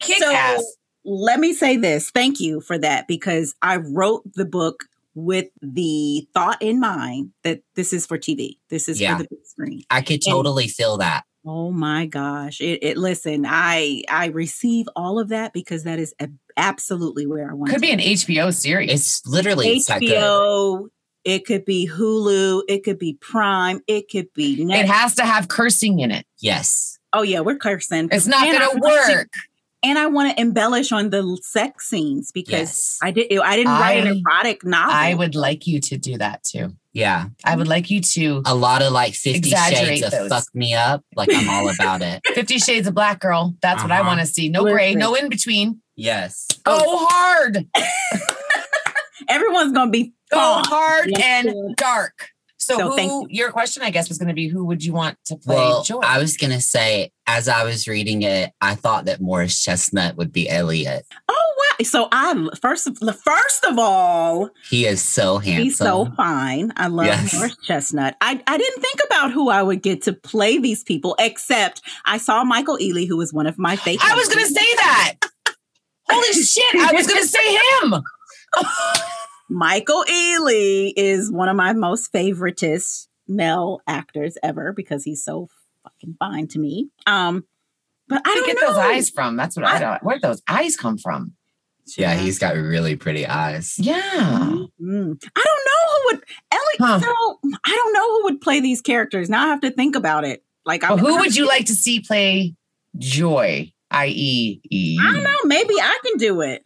kick 0.00 0.18
So- 0.22 0.32
ass. 0.32 0.64
Let 1.08 1.38
me 1.40 1.52
say 1.54 1.76
this. 1.76 2.10
Thank 2.10 2.40
you 2.40 2.60
for 2.60 2.76
that 2.78 3.06
because 3.06 3.54
I 3.62 3.76
wrote 3.76 4.22
the 4.34 4.44
book 4.44 4.84
with 5.14 5.46
the 5.62 6.26
thought 6.34 6.60
in 6.60 6.78
mind 6.80 7.30
that 7.44 7.60
this 7.74 7.92
is 7.92 8.04
for 8.04 8.18
TV. 8.18 8.58
This 8.68 8.88
is 8.88 9.00
Yeah. 9.00 9.16
for 9.16 9.22
the 9.22 9.28
big 9.30 9.46
screen. 9.46 9.82
I 9.88 10.02
could 10.02 10.20
totally 10.26 10.68
feel 10.68 10.98
that. 10.98 11.22
Oh 11.46 11.70
my 11.70 12.06
gosh. 12.06 12.60
It, 12.60 12.80
it 12.82 12.96
listen, 12.98 13.46
I 13.48 14.02
I 14.10 14.26
receive 14.26 14.86
all 14.96 15.18
of 15.20 15.28
that 15.28 15.52
because 15.52 15.84
that 15.84 15.98
is 16.00 16.12
a, 16.20 16.28
absolutely 16.56 17.24
where 17.24 17.48
I 17.48 17.54
want 17.54 17.70
it. 17.70 17.74
Could 17.74 17.82
be 17.82 17.92
an 17.92 18.00
HBO 18.00 18.52
series. 18.52 18.90
It's 18.90 19.26
literally 19.26 19.68
it's 19.76 19.86
that 19.86 20.00
good. 20.00 20.10
HBO, 20.10 20.88
it 21.24 21.46
could 21.46 21.64
be 21.64 21.88
Hulu, 21.90 22.62
it 22.68 22.82
could 22.84 22.98
be 22.98 23.14
Prime, 23.20 23.80
it 23.86 24.10
could 24.10 24.32
be 24.34 24.56
Netflix. 24.64 24.80
it 24.80 24.86
has 24.86 25.14
to 25.14 25.24
have 25.24 25.46
cursing 25.48 26.00
in 26.00 26.10
it. 26.10 26.26
Yes. 26.40 26.98
oh 27.12 27.22
yeah, 27.22 27.40
we're 27.40 27.56
cursing. 27.56 28.08
It's 28.10 28.26
not 28.26 28.48
And 28.48 28.58
gonna 28.58 28.80
want 28.80 29.06
to- 29.06 29.12
work. 29.14 29.28
And 29.82 29.98
I 29.98 30.06
want 30.06 30.30
to 30.34 30.40
embellish 30.40 30.90
on 30.92 31.10
the 31.10 31.38
sex 31.42 31.88
scenes 31.88 32.32
because 32.32 32.50
Yes. 32.52 32.98
I 33.02 33.10
did 33.10 33.38
I 33.38 33.56
didn't 33.56 33.72
write 33.72 34.04
I- 34.04 34.08
an 34.10 34.22
erotic 34.26 34.64
novel. 34.64 34.94
I 34.94 35.14
would 35.14 35.34
like 35.34 35.66
you 35.66 35.80
to 35.80 35.96
do 35.96 36.18
that 36.18 36.42
too. 36.44 36.74
Yeah. 36.92 37.26
I 37.44 37.56
would 37.56 37.68
like 37.68 37.90
you 37.90 38.00
to 38.00 38.42
A 38.46 38.54
lot 38.54 38.80
of 38.82 38.90
like 38.92 39.12
Fifty 39.14 39.38
Exaggerate 39.38 39.98
Shades 39.98 40.14
of 40.14 40.28
fuck 40.28 40.44
me 40.54 40.72
up. 40.74 41.04
Like 41.14 41.28
I'm 41.32 41.48
all 41.50 41.68
about 41.68 42.00
it. 42.02 42.22
Fifty 42.34 42.58
Shades 42.58 42.86
of 42.88 42.94
Black 42.94 43.20
Girl. 43.20 43.54
That's 43.60 43.82
what 43.82 43.92
I 43.92 43.98
Uh-huh. 44.00 44.08
want 44.08 44.20
to 44.20 44.26
see. 44.26 44.48
No 44.48 44.62
gray, 44.64 44.94
no 44.94 45.14
in 45.14 45.28
between. 45.28 45.80
Yes. 45.94 46.46
Go 46.64 46.78
hard. 46.82 47.66
Everyone's 49.28 49.72
gonna 49.72 49.90
be 49.90 50.12
Go 50.30 50.36
fun. 50.38 50.64
hard 50.66 51.10
Yes, 51.10 51.46
and 51.46 51.76
dark. 51.76 52.28
So, 52.66 52.76
So 52.78 52.96
thank 52.96 53.10
who 53.10 53.26
your 53.30 53.52
question, 53.52 53.84
I 53.84 53.90
guess, 53.90 54.08
was 54.08 54.18
going 54.18 54.26
to 54.28 54.34
be 54.34 54.48
who 54.48 54.64
would 54.64 54.84
you 54.84 54.92
want 54.92 55.16
to 55.26 55.36
play 55.36 55.54
Well, 55.54 55.84
Joy? 55.84 56.00
I 56.00 56.18
was 56.18 56.36
gonna 56.36 56.60
say, 56.60 57.12
as 57.28 57.46
I 57.48 57.62
was 57.62 57.86
reading 57.86 58.22
it, 58.22 58.50
I 58.60 58.74
thought 58.74 59.04
that 59.04 59.20
Morris 59.20 59.62
Chestnut 59.62 60.16
would 60.16 60.32
be 60.32 60.48
Elliot. 60.48 61.06
Oh 61.28 61.54
wow! 61.58 61.84
So 61.84 62.08
I 62.10 62.48
first 62.60 62.88
first 63.22 63.64
of 63.64 63.78
all, 63.78 64.50
He 64.68 64.84
is 64.84 65.00
so 65.00 65.38
handsome. 65.38 65.62
he's 65.64 65.78
so 65.78 66.06
fine. 66.16 66.72
I 66.76 66.88
love 66.88 67.06
Yes. 67.06 67.34
Morris 67.34 67.56
Chestnut. 67.64 68.16
I 68.20 68.42
I 68.48 68.58
didn't 68.58 68.82
think 68.82 68.98
about 69.06 69.30
who 69.30 69.48
I 69.48 69.62
would 69.62 69.80
get 69.82 70.02
to 70.02 70.12
play 70.12 70.58
these 70.58 70.82
people, 70.82 71.14
except 71.20 71.82
I 72.04 72.18
saw 72.18 72.42
Michael 72.42 72.78
Ealy, 72.78 73.06
who 73.06 73.16
was 73.16 73.32
one 73.32 73.46
of 73.46 73.58
my 73.58 73.76
favorite. 73.76 74.04
I 74.10 74.16
was 74.16 74.26
going 74.28 74.44
to 74.44 74.52
say 74.52 74.74
that. 74.76 75.14
Holy 76.10 76.32
shit. 76.32 76.74
I 76.76 76.92
was 76.92 77.06
going 77.06 77.20
to 77.22 77.28
say 77.28 77.58
him. 77.80 77.94
Michael 79.48 80.04
Ealy 80.10 80.92
is 80.96 81.30
one 81.30 81.48
of 81.48 81.56
my 81.56 81.72
most 81.72 82.12
favoritist 82.12 83.08
male 83.28 83.80
actors 83.86 84.36
ever 84.42 84.72
because 84.72 85.04
he's 85.04 85.22
so 85.24 85.48
fucking 85.82 86.16
fine 86.18 86.48
to 86.48 86.58
me. 86.58 86.88
Um, 87.06 87.44
but 88.08 88.22
I 88.24 88.34
don't 88.34 88.46
did 88.46 88.46
you 88.48 88.54
know. 88.54 88.60
get 88.60 88.66
those 88.68 88.76
eyes 88.78 89.10
from? 89.10 89.36
That's 89.36 89.56
what 89.56 89.64
I, 89.66 89.76
I- 89.76 89.78
don't. 89.78 90.02
Where'd 90.02 90.22
those 90.22 90.42
eyes 90.48 90.76
come 90.76 90.98
from? 90.98 91.34
Yeah, 91.96 92.14
he's 92.14 92.40
got 92.40 92.56
really 92.56 92.96
pretty 92.96 93.26
eyes. 93.28 93.76
Yeah. 93.78 94.00
Mm. 94.02 94.64
I 95.36 95.44
don't 95.44 95.66
know 95.66 95.92
who 95.92 96.06
would 96.06 96.24
Ellie. 96.50 96.60
Huh. 96.80 96.98
So 97.00 97.38
I 97.64 97.76
don't 97.76 97.92
know 97.92 98.12
who 98.18 98.24
would 98.24 98.40
play 98.40 98.58
these 98.58 98.80
characters. 98.80 99.30
Now 99.30 99.44
I 99.44 99.46
have 99.50 99.60
to 99.60 99.70
think 99.70 99.94
about 99.94 100.24
it. 100.24 100.42
Like, 100.64 100.82
Well, 100.82 100.96
who 100.98 101.16
would 101.18 101.36
you 101.36 101.46
like 101.46 101.66
to 101.66 101.74
see 101.74 102.00
play 102.00 102.56
Joy? 102.98 103.72
I 103.88 104.08
E 104.08 104.60
E. 104.68 104.98
I 105.00 105.12
don't 105.12 105.22
know. 105.22 105.36
Maybe 105.44 105.74
I 105.74 105.96
can 106.04 106.16
do 106.18 106.40
it. 106.40 106.64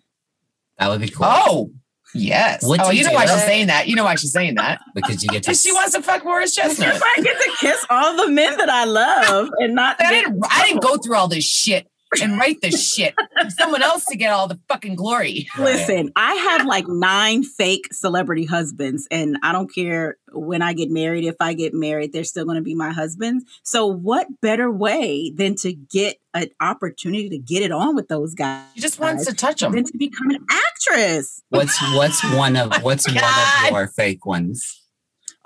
That 0.78 0.88
would 0.88 1.02
be 1.02 1.10
cool. 1.10 1.26
Oh, 1.28 1.70
Yes. 2.14 2.64
Would 2.64 2.80
oh, 2.80 2.90
you 2.90 2.98
you 2.98 3.04
know 3.04 3.10
do 3.10 3.16
why 3.16 3.26
she's 3.26 3.44
saying 3.44 3.66
that. 3.68 3.88
You 3.88 3.96
know 3.96 4.04
why 4.04 4.14
she's 4.16 4.32
saying 4.32 4.56
that. 4.56 4.80
because 4.94 5.22
you 5.22 5.28
get 5.28 5.42
to. 5.44 5.54
She 5.54 5.72
wants 5.72 5.94
to 5.94 6.02
fuck 6.02 6.24
Morris 6.24 6.54
Chestnut. 6.54 6.96
If 6.96 7.02
I 7.02 7.22
get 7.22 7.40
to 7.40 7.50
kiss 7.60 7.86
all 7.90 8.16
the 8.16 8.28
men 8.28 8.56
that 8.56 8.70
I 8.70 8.84
love 8.84 9.50
and 9.58 9.74
not 9.74 9.96
I 10.00 10.10
didn't. 10.10 10.42
I 10.50 10.66
didn't 10.66 10.82
go 10.82 10.96
through 10.96 11.16
all 11.16 11.28
this 11.28 11.44
shit 11.44 11.89
and 12.22 12.38
write 12.38 12.60
this 12.60 12.92
shit. 12.92 13.14
Someone 13.58 13.82
else 13.82 14.04
to 14.06 14.16
get 14.16 14.32
all 14.32 14.48
the 14.48 14.58
fucking 14.68 14.96
glory. 14.96 15.46
Listen, 15.58 16.10
I 16.16 16.34
have 16.34 16.66
like 16.66 16.88
nine 16.88 17.42
fake 17.44 17.92
celebrity 17.92 18.44
husbands, 18.44 19.06
and 19.10 19.38
I 19.42 19.52
don't 19.52 19.72
care 19.72 20.16
when 20.32 20.62
I 20.62 20.72
get 20.72 20.90
married. 20.90 21.24
If 21.24 21.36
I 21.40 21.52
get 21.54 21.72
married, 21.74 22.12
they're 22.12 22.24
still 22.24 22.44
going 22.44 22.56
to 22.56 22.62
be 22.62 22.74
my 22.74 22.90
husbands. 22.90 23.44
So, 23.62 23.86
what 23.86 24.26
better 24.40 24.70
way 24.70 25.30
than 25.34 25.54
to 25.56 25.72
get 25.72 26.16
an 26.34 26.48
opportunity 26.60 27.28
to 27.28 27.38
get 27.38 27.62
it 27.62 27.72
on 27.72 27.94
with 27.94 28.08
those 28.08 28.34
guys 28.34 28.64
She 28.74 28.80
just 28.80 28.98
wants 29.00 29.26
to 29.26 29.34
touch 29.34 29.60
them. 29.60 29.72
than 29.72 29.84
to 29.84 29.96
become 29.98 30.30
an 30.30 30.44
actress? 30.50 31.42
What's 31.50 31.80
what's 31.94 32.22
one 32.34 32.56
of 32.56 32.72
oh 32.74 32.80
what's 32.80 33.06
one 33.06 33.16
God. 33.16 33.66
of 33.66 33.72
your 33.72 33.86
fake 33.88 34.26
ones? 34.26 34.80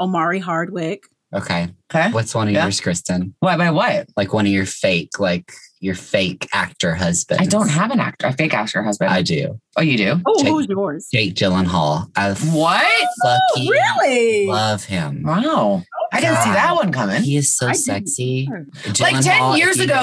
Omari 0.01 0.41
Hardwick. 0.41 1.05
Okay, 1.33 1.69
Okay. 1.93 2.11
what's 2.13 2.35
one 2.35 2.47
of 2.49 2.55
Yeah. 2.55 2.65
yours, 2.65 2.81
Kristen? 2.81 3.35
What? 3.41 3.59
My 3.59 3.71
what? 3.71 4.09
Like 4.17 4.33
one 4.33 4.47
of 4.47 4.53
your 4.53 4.67
fake, 4.67 5.19
like 5.19 5.53
your 5.85 5.95
fake 5.95 6.49
actor 6.53 6.95
husband. 6.95 7.41
I 7.41 7.45
don't 7.47 7.69
have 7.69 7.91
an 7.91 8.01
actor, 8.01 8.27
a 8.27 8.33
fake 8.33 8.55
actor 8.55 8.83
husband. 8.83 9.11
I 9.11 9.23
do. 9.23 9.61
oh, 9.77 9.83
you 9.83 9.97
do? 9.97 10.21
Oh, 10.27 10.39
Jake- 10.43 10.49
who's 10.49 10.67
yours? 10.67 11.09
Jake 11.13 11.35
Gyllenhaal. 11.35 12.11
I 12.17 12.33
What? 12.33 13.09
fucking 13.23 13.69
oh, 13.69 13.71
really? 14.01 14.47
love 14.47 14.85
him. 14.85 15.23
Wow. 15.23 15.83
I 16.13 16.21
didn't 16.21 16.37
see 16.39 16.51
that 16.51 16.75
one 16.75 16.91
coming. 16.93 17.23
He 17.23 17.37
is 17.37 17.55
so 17.55 17.69
I 17.69 17.73
sexy. 17.73 18.49
Like 18.51 18.65
10 18.95 18.95
Gyllenhaal, 18.95 19.53
if 19.53 19.59
years 19.59 19.79
ago, 19.81 19.95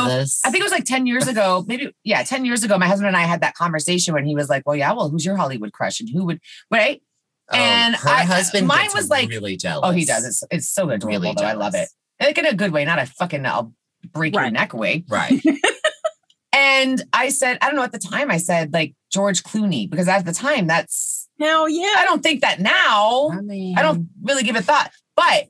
I 0.46 0.52
think 0.52 0.58
it 0.62 0.63
was 0.63 0.72
like 0.72 0.86
10 0.86 1.06
years 1.08 1.28
ago, 1.28 1.65
maybe, 1.67 1.94
yeah, 2.04 2.22
10 2.24 2.46
years 2.46 2.63
ago, 2.63 2.78
my 2.78 2.88
husband 2.88 3.08
and 3.08 3.17
I 3.17 3.22
had 3.22 3.41
that 3.41 3.56
conversation 3.56 4.13
when 4.13 4.26
he 4.26 4.36
was 4.36 4.50
like, 4.50 4.63
well, 4.65 4.76
yeah, 4.76 4.91
well, 4.94 5.10
who's 5.10 5.26
your 5.26 5.36
Hollywood 5.38 5.72
crush? 5.74 6.00
And 6.00 6.10
who 6.10 6.26
would, 6.26 6.39
right? 6.70 7.02
Oh, 7.52 7.58
and 7.58 7.96
her 7.96 8.10
I- 8.10 8.24
husband 8.24 8.67
mine 8.67 8.84
gets 8.84 8.96
was 8.96 9.10
like- 9.10 9.30
really 9.30 9.58
jealous. 9.58 9.82
Oh, 9.84 9.91
he 9.91 10.06
does. 10.06 10.26
It's, 10.26 10.44
it's 10.52 10.70
so 10.70 10.89
adorable, 10.89 11.08
Really 11.08 11.34
though. 11.36 11.44
I 11.44 11.54
love 11.54 11.74
it. 11.76 11.89
Like 12.22 12.38
in 12.38 12.46
a 12.46 12.54
good 12.54 12.72
way, 12.72 12.86
not 12.86 13.00
a 13.00 13.06
fucking, 13.08 13.46
I'll 13.46 13.74
break 14.13 14.33
your 14.33 14.49
neck 14.51 14.73
away. 14.73 15.03
right. 15.09 15.41
And 16.53 17.01
I 17.13 17.29
said, 17.29 17.57
I 17.61 17.67
don't 17.67 17.77
know, 17.77 17.83
at 17.83 17.93
the 17.93 17.97
time, 17.97 18.29
I 18.29 18.37
said 18.37 18.73
like 18.73 18.93
George 19.09 19.41
Clooney, 19.43 19.89
because 19.89 20.09
at 20.09 20.25
the 20.25 20.33
time, 20.33 20.67
that's, 20.67 21.29
Hell 21.39 21.69
yeah. 21.69 21.95
I 21.97 22.03
don't 22.05 22.21
think 22.21 22.41
that 22.41 22.59
now. 22.59 23.29
I 23.31 23.39
mean, 23.41 23.77
I 23.77 23.81
don't 23.81 24.09
really 24.21 24.43
give 24.43 24.55
a 24.57 24.61
thought. 24.61 24.91
But 25.15 25.47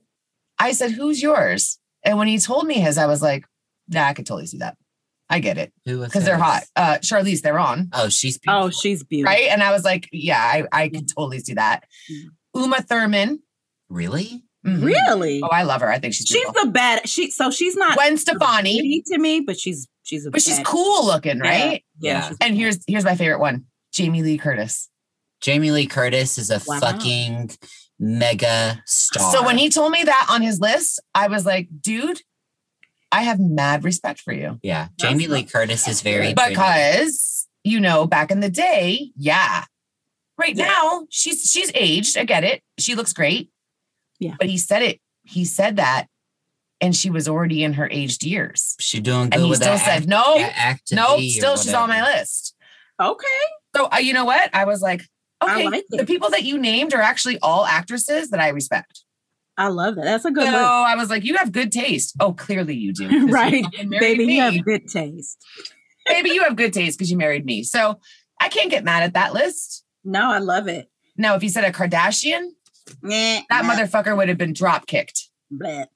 I 0.59 0.71
said, 0.73 0.91
who's 0.91 1.21
yours? 1.21 1.79
And 2.03 2.17
when 2.17 2.27
he 2.27 2.37
told 2.37 2.65
me 2.67 2.75
his, 2.75 2.97
I 2.99 3.07
was 3.07 3.21
like, 3.21 3.45
nah, 3.89 4.03
I 4.05 4.13
could 4.13 4.25
totally 4.27 4.45
see 4.45 4.59
that. 4.59 4.77
I 5.29 5.39
get 5.39 5.57
it. 5.57 5.73
who 5.85 5.99
was 5.99 6.09
Because 6.09 6.23
they're 6.23 6.37
hot. 6.37 6.63
Uh 6.75 6.97
Charlize 6.99 7.39
Theron. 7.39 7.89
Oh, 7.93 8.09
she's 8.09 8.37
beautiful. 8.37 8.67
Oh, 8.67 8.69
she's 8.69 9.03
beautiful. 9.03 9.33
Right. 9.33 9.47
And 9.49 9.63
I 9.63 9.71
was 9.71 9.83
like, 9.83 10.07
yeah, 10.11 10.39
I, 10.39 10.65
I 10.71 10.89
could 10.89 11.07
totally 11.09 11.39
see 11.39 11.55
that. 11.55 11.85
Uma 12.55 12.81
Thurman. 12.81 13.41
really? 13.89 14.43
Mhm. 14.65 14.83
Really? 14.83 15.41
Oh, 15.43 15.47
I 15.47 15.63
love 15.63 15.81
her. 15.81 15.89
I 15.89 15.97
think 15.99 16.13
she's 16.13 16.27
she's 16.27 16.45
the 16.61 16.69
bad. 16.69 17.07
She 17.09 17.31
so 17.31 17.49
she's 17.51 17.75
not 17.75 17.95
Gwen 17.95 18.17
Stefani, 18.17 19.01
to 19.07 19.17
me, 19.17 19.39
but 19.39 19.59
she's 19.59 19.87
she's 20.03 20.25
a 20.25 20.31
but 20.31 20.41
she's 20.41 20.59
cool 20.65 21.05
looking, 21.05 21.39
right? 21.39 21.83
Yeah. 21.99 22.29
Yeah. 22.29 22.33
And 22.41 22.55
here's 22.55 22.79
here's 22.87 23.03
my 23.05 23.15
favorite 23.15 23.39
one. 23.39 23.65
Jamie 23.91 24.21
Lee 24.21 24.37
Curtis. 24.37 24.87
Jamie 25.41 25.71
Lee 25.71 25.87
Curtis 25.87 26.37
is 26.37 26.51
a 26.51 26.61
Wow. 26.67 26.79
fucking 26.79 27.49
mega 27.99 28.81
star. 28.85 29.31
So 29.31 29.43
when 29.43 29.57
he 29.57 29.69
told 29.69 29.91
me 29.91 30.03
that 30.03 30.27
on 30.29 30.41
his 30.41 30.59
list, 30.59 30.99
I 31.15 31.27
was 31.27 31.45
like, 31.45 31.67
dude, 31.81 32.21
I 33.11 33.23
have 33.23 33.39
mad 33.39 33.83
respect 33.83 34.19
for 34.21 34.33
you. 34.33 34.59
yeah, 34.63 34.89
That's 34.97 35.11
Jamie 35.11 35.27
Lee 35.27 35.43
Curtis 35.43 35.87
is 35.87 36.01
very 36.01 36.33
pretty. 36.33 36.53
because 36.53 37.47
you 37.63 37.79
know 37.79 38.07
back 38.07 38.31
in 38.31 38.39
the 38.39 38.49
day 38.49 39.11
yeah 39.15 39.65
right 40.37 40.55
Yeah. 40.55 40.65
now 40.65 41.05
she's 41.11 41.43
she's 41.43 41.71
aged 41.75 42.17
i 42.17 42.23
get 42.23 42.43
it 42.43 42.63
she 42.79 42.95
looks 42.95 43.13
great 43.13 43.51
Yeah. 44.21 44.35
but 44.39 44.47
he 44.47 44.57
said 44.57 44.81
it 44.83 45.01
he 45.23 45.43
said 45.45 45.75
that 45.75 46.05
and 46.79 46.95
she 46.95 47.09
was 47.09 47.27
already 47.27 47.63
in 47.63 47.73
her 47.73 47.87
aged 47.91 48.23
years 48.23 48.75
She 48.79 48.99
doing 49.01 49.25
good 49.29 49.33
and 49.35 49.43
he 49.43 49.49
with 49.49 49.59
still 49.61 49.73
that 49.75 49.83
said 49.85 49.97
act- 50.03 50.07
no 50.07 50.37
that 50.37 50.77
no 50.93 51.19
still 51.19 51.57
she's 51.57 51.73
on 51.73 51.89
my 51.89 52.01
list 52.01 52.55
okay. 52.99 53.27
so 53.75 53.87
uh, 53.91 53.97
you 53.97 54.13
know 54.13 54.25
what 54.25 54.49
i 54.53 54.63
was 54.65 54.81
like 54.81 55.01
okay 55.43 55.67
like 55.67 55.85
the 55.89 56.05
people 56.05 56.29
that 56.29 56.43
you 56.43 56.57
named 56.57 56.93
are 56.93 57.01
actually 57.01 57.37
all 57.41 57.65
actresses 57.65 58.29
that 58.29 58.39
i 58.39 58.47
respect 58.49 59.03
I 59.57 59.67
love 59.67 59.95
that. 59.95 60.05
That's 60.05 60.25
a 60.25 60.31
good 60.31 60.45
so 60.45 60.51
list. 60.51 60.63
i 60.63 60.95
was 60.95 61.09
like 61.09 61.23
you 61.23 61.35
have 61.37 61.51
good 61.51 61.71
taste 61.71 62.15
oh 62.19 62.33
clearly 62.33 62.75
you 62.75 62.93
do. 62.93 63.27
Right. 63.31 63.63
fucking 63.65 63.89
married 63.89 63.99
Baby, 64.17 64.25
me. 64.25 64.35
you 64.37 64.41
have 64.43 64.65
good 64.65 64.87
taste. 64.87 65.37
maybe 66.09 66.29
you 66.31 66.43
have 66.43 66.55
good 66.55 66.73
taste 66.73 66.97
because 66.97 67.11
you 67.11 67.17
married 67.17 67.45
me 67.45 67.61
so 67.63 67.99
i 68.39 68.49
can't 68.49 68.71
get 68.71 68.83
mad 68.83 69.03
at 69.03 69.13
that 69.13 69.33
list 69.33 69.83
No, 70.03 70.31
I 70.31 70.39
love 70.39 70.67
it. 70.67 70.89
Now, 71.17 71.35
if 71.35 71.43
you 71.43 71.49
said 71.49 71.63
a 71.65 71.71
Kardashian, 71.71 72.41
Nah, 72.41 72.49
that 73.01 73.45
motherfucker 73.49 74.15
would 74.15 74.29
have 74.29 74.37
been 74.37 74.53
drop 74.53 74.87
kicked. 74.87 75.29
bleh, 75.51 75.87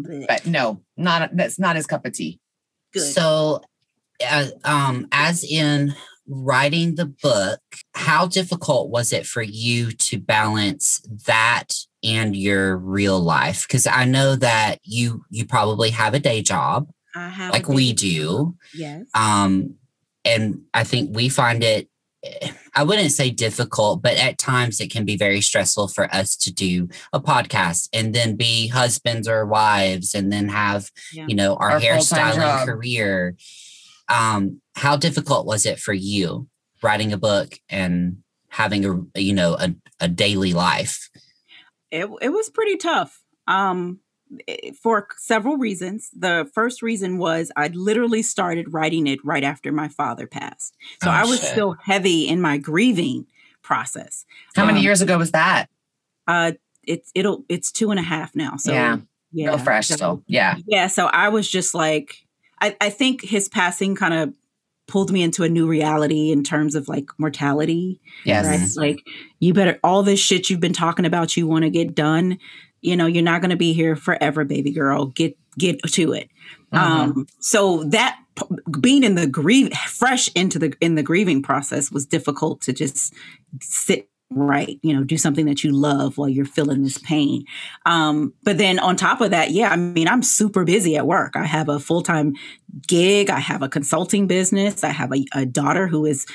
bleh. 0.00 0.26
But 0.26 0.46
no, 0.46 0.82
not 0.96 1.36
that's 1.36 1.58
not 1.58 1.76
his 1.76 1.86
cup 1.86 2.04
of 2.06 2.12
tea. 2.12 2.40
good. 2.92 3.00
So, 3.00 3.60
uh, 4.26 4.48
um, 4.64 5.08
as 5.12 5.44
in 5.44 5.94
writing 6.26 6.94
the 6.94 7.06
book, 7.06 7.60
how 7.94 8.26
difficult 8.26 8.90
was 8.90 9.12
it 9.12 9.26
for 9.26 9.42
you 9.42 9.90
to 9.92 10.18
balance 10.18 11.00
that 11.26 11.74
and 12.02 12.34
your 12.34 12.76
real 12.76 13.20
life? 13.20 13.66
Because 13.66 13.86
I 13.86 14.04
know 14.04 14.36
that 14.36 14.78
you 14.84 15.24
you 15.30 15.44
probably 15.44 15.90
have 15.90 16.14
a 16.14 16.18
day 16.20 16.42
job 16.42 16.88
I 17.14 17.28
have 17.28 17.52
like 17.52 17.68
we 17.68 17.92
do. 17.92 18.56
Yes. 18.74 19.06
Um, 19.14 19.76
and 20.24 20.62
I 20.72 20.84
think 20.84 21.14
we 21.14 21.28
find 21.28 21.62
it, 21.62 21.88
I 22.74 22.82
wouldn't 22.82 23.12
say 23.12 23.30
difficult, 23.30 24.02
but 24.02 24.16
at 24.16 24.38
times 24.38 24.80
it 24.80 24.90
can 24.90 25.04
be 25.04 25.16
very 25.16 25.40
stressful 25.40 25.88
for 25.88 26.12
us 26.14 26.36
to 26.38 26.52
do 26.52 26.88
a 27.12 27.20
podcast 27.20 27.88
and 27.92 28.14
then 28.14 28.36
be 28.36 28.68
husbands 28.68 29.28
or 29.28 29.46
wives 29.46 30.14
and 30.14 30.32
then 30.32 30.48
have, 30.48 30.90
Yeah. 31.12 31.26
you 31.28 31.34
know, 31.36 31.54
our, 31.56 31.72
Our 31.72 31.80
hairstyling 31.80 32.64
career. 32.64 33.36
Um, 34.08 34.60
how 34.74 34.96
difficult 34.96 35.46
was 35.46 35.66
it 35.66 35.78
for 35.78 35.92
you 35.92 36.48
writing 36.82 37.12
a 37.12 37.18
book 37.18 37.58
and 37.68 38.18
having 38.48 38.84
a, 39.14 39.20
you 39.20 39.32
know, 39.32 39.54
a, 39.54 39.74
a 40.00 40.08
daily 40.08 40.52
life? 40.52 41.08
it, 41.90 42.08
it 42.22 42.30
was 42.30 42.50
pretty 42.50 42.76
tough 42.76 43.20
um 43.46 44.00
for 44.80 45.06
several 45.16 45.56
reasons 45.56 46.10
the 46.16 46.48
first 46.54 46.82
reason 46.82 47.18
was 47.18 47.52
i 47.56 47.68
literally 47.68 48.22
started 48.22 48.72
writing 48.72 49.06
it 49.06 49.22
right 49.24 49.44
after 49.44 49.70
my 49.70 49.86
father 49.88 50.26
passed 50.26 50.74
so 51.02 51.08
Oh, 51.08 51.12
i 51.12 51.24
was 51.24 51.40
shit. 51.40 51.50
still 51.50 51.76
heavy 51.82 52.26
in 52.26 52.40
my 52.40 52.56
grieving 52.58 53.26
process 53.62 54.24
How 54.56 54.64
many 54.66 54.78
Um, 54.78 54.84
years 54.84 55.00
ago 55.02 55.18
was 55.18 55.30
that? 55.32 55.66
uh 56.26 56.52
it's 56.84 57.10
it'll 57.14 57.44
it's 57.48 57.70
two 57.70 57.90
and 57.90 58.00
a 58.00 58.02
half 58.02 58.34
now 58.34 58.56
so 58.56 58.72
Yeah. 58.72 58.96
yeah 59.32 59.48
Real 59.48 59.58
fresh 59.58 59.88
so- 59.88 59.96
still. 59.96 60.22
Yeah. 60.26 60.56
yeah 60.66 60.86
so 60.88 61.06
i 61.06 61.28
was 61.28 61.48
just 61.48 61.74
like 61.74 62.16
i, 62.60 62.76
I 62.80 62.90
think 62.90 63.22
his 63.22 63.48
passing 63.48 63.94
kind 63.94 64.14
of 64.14 64.34
pulled 64.86 65.10
me 65.10 65.22
into 65.22 65.44
a 65.44 65.48
new 65.48 65.66
reality 65.66 66.30
in 66.30 66.44
terms 66.44 66.74
of 66.74 66.88
like 66.88 67.06
mortality 67.18 68.00
Yes. 68.24 68.76
right? 68.76 68.88
Like 68.88 69.06
you 69.40 69.54
better 69.54 69.78
all 69.82 70.02
this 70.02 70.20
shit 70.20 70.50
you've 70.50 70.60
been 70.60 70.74
talking 70.74 71.06
about 71.06 71.36
you 71.38 71.46
want 71.46 71.64
to 71.64 71.70
get 71.70 71.94
done. 71.94 72.38
You 72.84 72.96
know, 72.96 73.06
you're 73.06 73.22
not 73.22 73.40
going 73.40 73.50
to 73.50 73.56
be 73.56 73.72
here 73.72 73.96
forever, 73.96 74.44
baby 74.44 74.70
girl. 74.70 75.06
Get 75.06 75.36
get 75.58 75.82
to 75.82 76.12
it. 76.12 76.28
Mhm. 76.72 76.78
Um 76.78 77.26
so 77.38 77.84
that 77.84 78.18
being 78.80 79.04
in 79.04 79.14
the 79.14 79.26
grieve 79.26 79.72
fresh 79.88 80.28
into 80.34 80.58
the 80.58 80.74
in 80.80 80.94
the 80.96 81.02
grieving 81.02 81.42
process 81.42 81.90
was 81.90 82.04
difficult 82.04 82.60
to 82.62 82.72
just 82.72 83.14
sit 83.60 84.08
right, 84.30 84.78
you 84.82 84.92
know, 84.92 85.04
do 85.04 85.16
something 85.16 85.46
that 85.46 85.62
you 85.62 85.70
love 85.70 86.18
while 86.18 86.28
you're 86.28 86.44
feeling 86.44 86.82
this 86.82 86.98
pain. 86.98 87.44
Um 87.86 88.34
but 88.42 88.58
then 88.58 88.78
on 88.78 88.96
top 88.96 89.20
of 89.20 89.30
that, 89.30 89.50
yeah, 89.50 89.70
I 89.70 89.76
mean, 89.76 90.08
I'm 90.08 90.22
super 90.22 90.64
busy 90.64 90.96
at 90.96 91.06
work. 91.06 91.36
I 91.36 91.44
have 91.44 91.68
a 91.68 91.78
full-time 91.78 92.34
gig, 92.88 93.30
I 93.30 93.38
have 93.38 93.62
a 93.62 93.68
consulting 93.68 94.26
business, 94.26 94.82
I 94.82 94.90
have 94.90 95.12
a, 95.12 95.24
a 95.34 95.46
daughter 95.46 95.86
who 95.86 96.04
is 96.06 96.26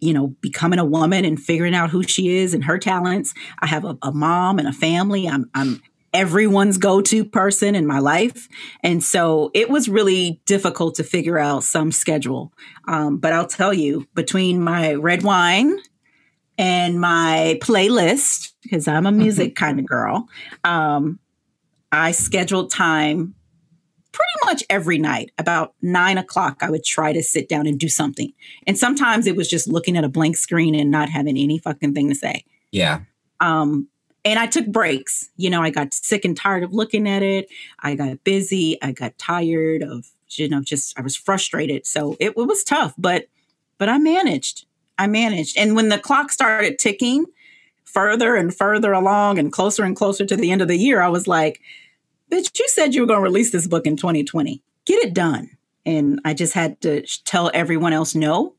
you 0.00 0.12
know, 0.12 0.28
becoming 0.40 0.78
a 0.78 0.84
woman 0.84 1.24
and 1.24 1.40
figuring 1.40 1.74
out 1.74 1.90
who 1.90 2.02
she 2.02 2.36
is 2.36 2.54
and 2.54 2.64
her 2.64 2.78
talents. 2.78 3.34
I 3.60 3.66
have 3.66 3.84
a, 3.84 3.96
a 4.02 4.12
mom 4.12 4.58
and 4.58 4.68
a 4.68 4.72
family. 4.72 5.28
I'm, 5.28 5.50
I'm 5.54 5.82
everyone's 6.16 6.78
go 6.78 7.02
to 7.02 7.24
person 7.24 7.74
in 7.74 7.86
my 7.86 7.98
life. 7.98 8.48
And 8.82 9.04
so 9.04 9.50
it 9.52 9.68
was 9.68 9.88
really 9.88 10.40
difficult 10.46 10.94
to 10.94 11.04
figure 11.04 11.38
out 11.38 11.62
some 11.62 11.92
schedule. 11.92 12.52
Um, 12.88 13.18
but 13.18 13.34
I'll 13.34 13.46
tell 13.46 13.74
you, 13.74 14.06
between 14.14 14.62
my 14.62 14.94
red 14.94 15.22
wine 15.22 15.78
and 16.58 17.00
my 17.00 17.58
playlist, 17.62 18.52
because 18.62 18.88
I'm 18.88 19.06
a 19.06 19.12
music 19.12 19.56
kind 19.56 19.78
of 19.78 19.86
girl, 19.86 20.28
um, 20.64 21.18
I 21.92 22.12
scheduled 22.12 22.70
time 22.70 23.34
pretty 24.12 24.46
much 24.46 24.64
every 24.70 24.98
night. 24.98 25.30
About 25.36 25.74
nine 25.82 26.16
o'clock 26.16 26.58
i 26.62 26.70
would 26.70 26.84
try 26.84 27.12
to 27.12 27.22
sit 27.22 27.48
down 27.48 27.66
and 27.66 27.78
do 27.78 27.88
something. 27.88 28.32
And 28.66 28.78
sometimes 28.78 29.26
it 29.26 29.36
was 29.36 29.48
just 29.48 29.68
looking 29.68 29.96
at 29.96 30.04
a 30.04 30.08
blank 30.08 30.36
screen 30.38 30.74
and 30.74 30.90
not 30.90 31.10
having 31.10 31.36
any 31.36 31.58
fucking 31.58 31.92
thing 31.94 32.08
to 32.08 32.14
say. 32.14 32.44
Yeah. 32.72 33.00
um 33.40 33.88
and 34.24 34.38
i 34.38 34.46
took 34.46 34.66
breaks. 34.66 35.28
You 35.36 35.50
know 35.50 35.62
i 35.62 35.70
got 35.70 35.92
sick 35.92 36.24
and 36.24 36.36
tired 36.36 36.62
of 36.62 36.72
looking 36.72 37.06
at 37.06 37.22
it. 37.22 37.48
I 37.80 37.94
got 37.94 38.24
busy. 38.24 38.80
I 38.82 38.92
got 38.92 39.18
tired 39.18 39.82
of 39.82 40.06
you 40.30 40.48
know 40.48 40.62
just 40.62 40.98
i 40.98 41.02
was 41.02 41.14
frustrated. 41.14 41.86
So 41.86 42.16
it, 42.18 42.30
it 42.30 42.36
was 42.36 42.64
tough 42.64 42.94
but 42.96 43.26
but 43.76 43.90
i 43.90 43.98
managed 43.98 44.64
i 44.98 45.06
managed 45.06 45.56
and 45.58 45.74
when 45.76 45.88
the 45.88 45.98
clock 45.98 46.30
started 46.32 46.78
ticking 46.78 47.26
further 47.84 48.36
and 48.36 48.54
further 48.54 48.92
along 48.92 49.38
and 49.38 49.50
closer 49.52 49.82
and 49.82 49.96
closer 49.96 50.26
to 50.26 50.36
the 50.36 50.50
end 50.50 50.60
of 50.60 50.68
the 50.68 50.76
year, 50.76 51.00
I 51.00 51.08
was 51.08 51.26
like, 51.26 51.62
bitch, 52.30 52.58
you 52.58 52.68
said 52.68 52.94
you 52.94 53.00
were 53.00 53.06
going 53.06 53.20
to 53.20 53.22
release 53.22 53.52
this 53.52 53.66
book 53.66 53.86
in 53.86 53.96
2020. 53.96 54.62
Get 54.84 55.02
it 55.02 55.14
done. 55.14 55.48
And 55.86 56.20
I 56.24 56.34
just 56.34 56.52
had 56.52 56.78
to 56.82 57.00
tell 57.24 57.50
everyone 57.54 57.94
else 57.94 58.14
no 58.14 58.54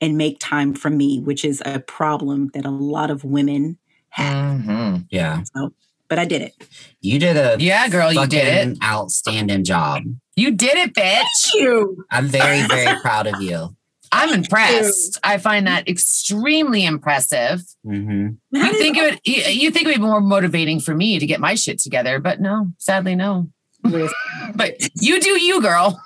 and 0.00 0.16
make 0.16 0.38
time 0.40 0.72
for 0.72 0.88
me, 0.88 1.20
which 1.20 1.44
is 1.44 1.62
a 1.66 1.80
problem 1.80 2.50
that 2.54 2.64
a 2.64 2.70
lot 2.70 3.10
of 3.10 3.24
women 3.24 3.76
have. 4.08 4.60
Mm-hmm. 4.60 4.96
Yeah. 5.10 5.42
So, 5.54 5.74
but 6.08 6.18
I 6.18 6.24
did 6.24 6.40
it. 6.40 6.54
You 7.02 7.18
did 7.18 7.36
a 7.36 7.56
Yeah, 7.58 7.88
girl, 7.88 8.10
you 8.10 8.26
did 8.26 8.46
fucking 8.46 8.70
it. 8.72 8.78
outstanding 8.82 9.64
job. 9.64 10.04
You 10.34 10.52
did 10.52 10.76
it, 10.78 10.94
bitch. 10.94 11.52
You. 11.52 12.06
I'm 12.10 12.26
very, 12.26 12.62
very 12.68 12.98
proud 13.00 13.26
of 13.26 13.42
you. 13.42 13.76
I'm 14.14 14.34
impressed. 14.34 15.18
I 15.24 15.38
find 15.38 15.66
that 15.66 15.88
extremely 15.88 16.84
impressive. 16.84 17.62
hmm 17.82 18.28
You 18.50 18.72
think 18.74 18.96
it 18.98 19.02
would 19.02 19.20
you, 19.24 19.42
you 19.44 19.70
think 19.70 19.86
it 19.86 19.88
would 19.88 19.96
be 19.96 20.02
more 20.02 20.20
motivating 20.20 20.80
for 20.80 20.94
me 20.94 21.18
to 21.18 21.26
get 21.26 21.40
my 21.40 21.54
shit 21.54 21.78
together, 21.78 22.18
but 22.20 22.40
no, 22.40 22.68
sadly 22.78 23.14
no. 23.14 23.50
But 24.54 24.74
you 25.00 25.20
do 25.20 25.40
you, 25.42 25.60
girl. 25.62 26.00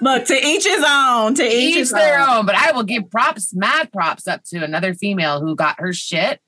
Look, 0.00 0.26
to 0.26 0.34
each 0.34 0.64
his 0.64 0.84
own. 0.86 1.34
To 1.34 1.44
each, 1.44 1.70
Each 1.70 1.76
his 1.76 1.90
their 1.92 2.20
own. 2.20 2.28
own. 2.40 2.46
But 2.46 2.54
I 2.56 2.72
will 2.72 2.82
give 2.82 3.10
props, 3.10 3.54
mad 3.54 3.90
props 3.92 4.26
up 4.28 4.42
to 4.50 4.62
another 4.62 4.94
female 4.94 5.40
who 5.40 5.54
got 5.56 5.80
her 5.80 5.92
shit 5.92 6.40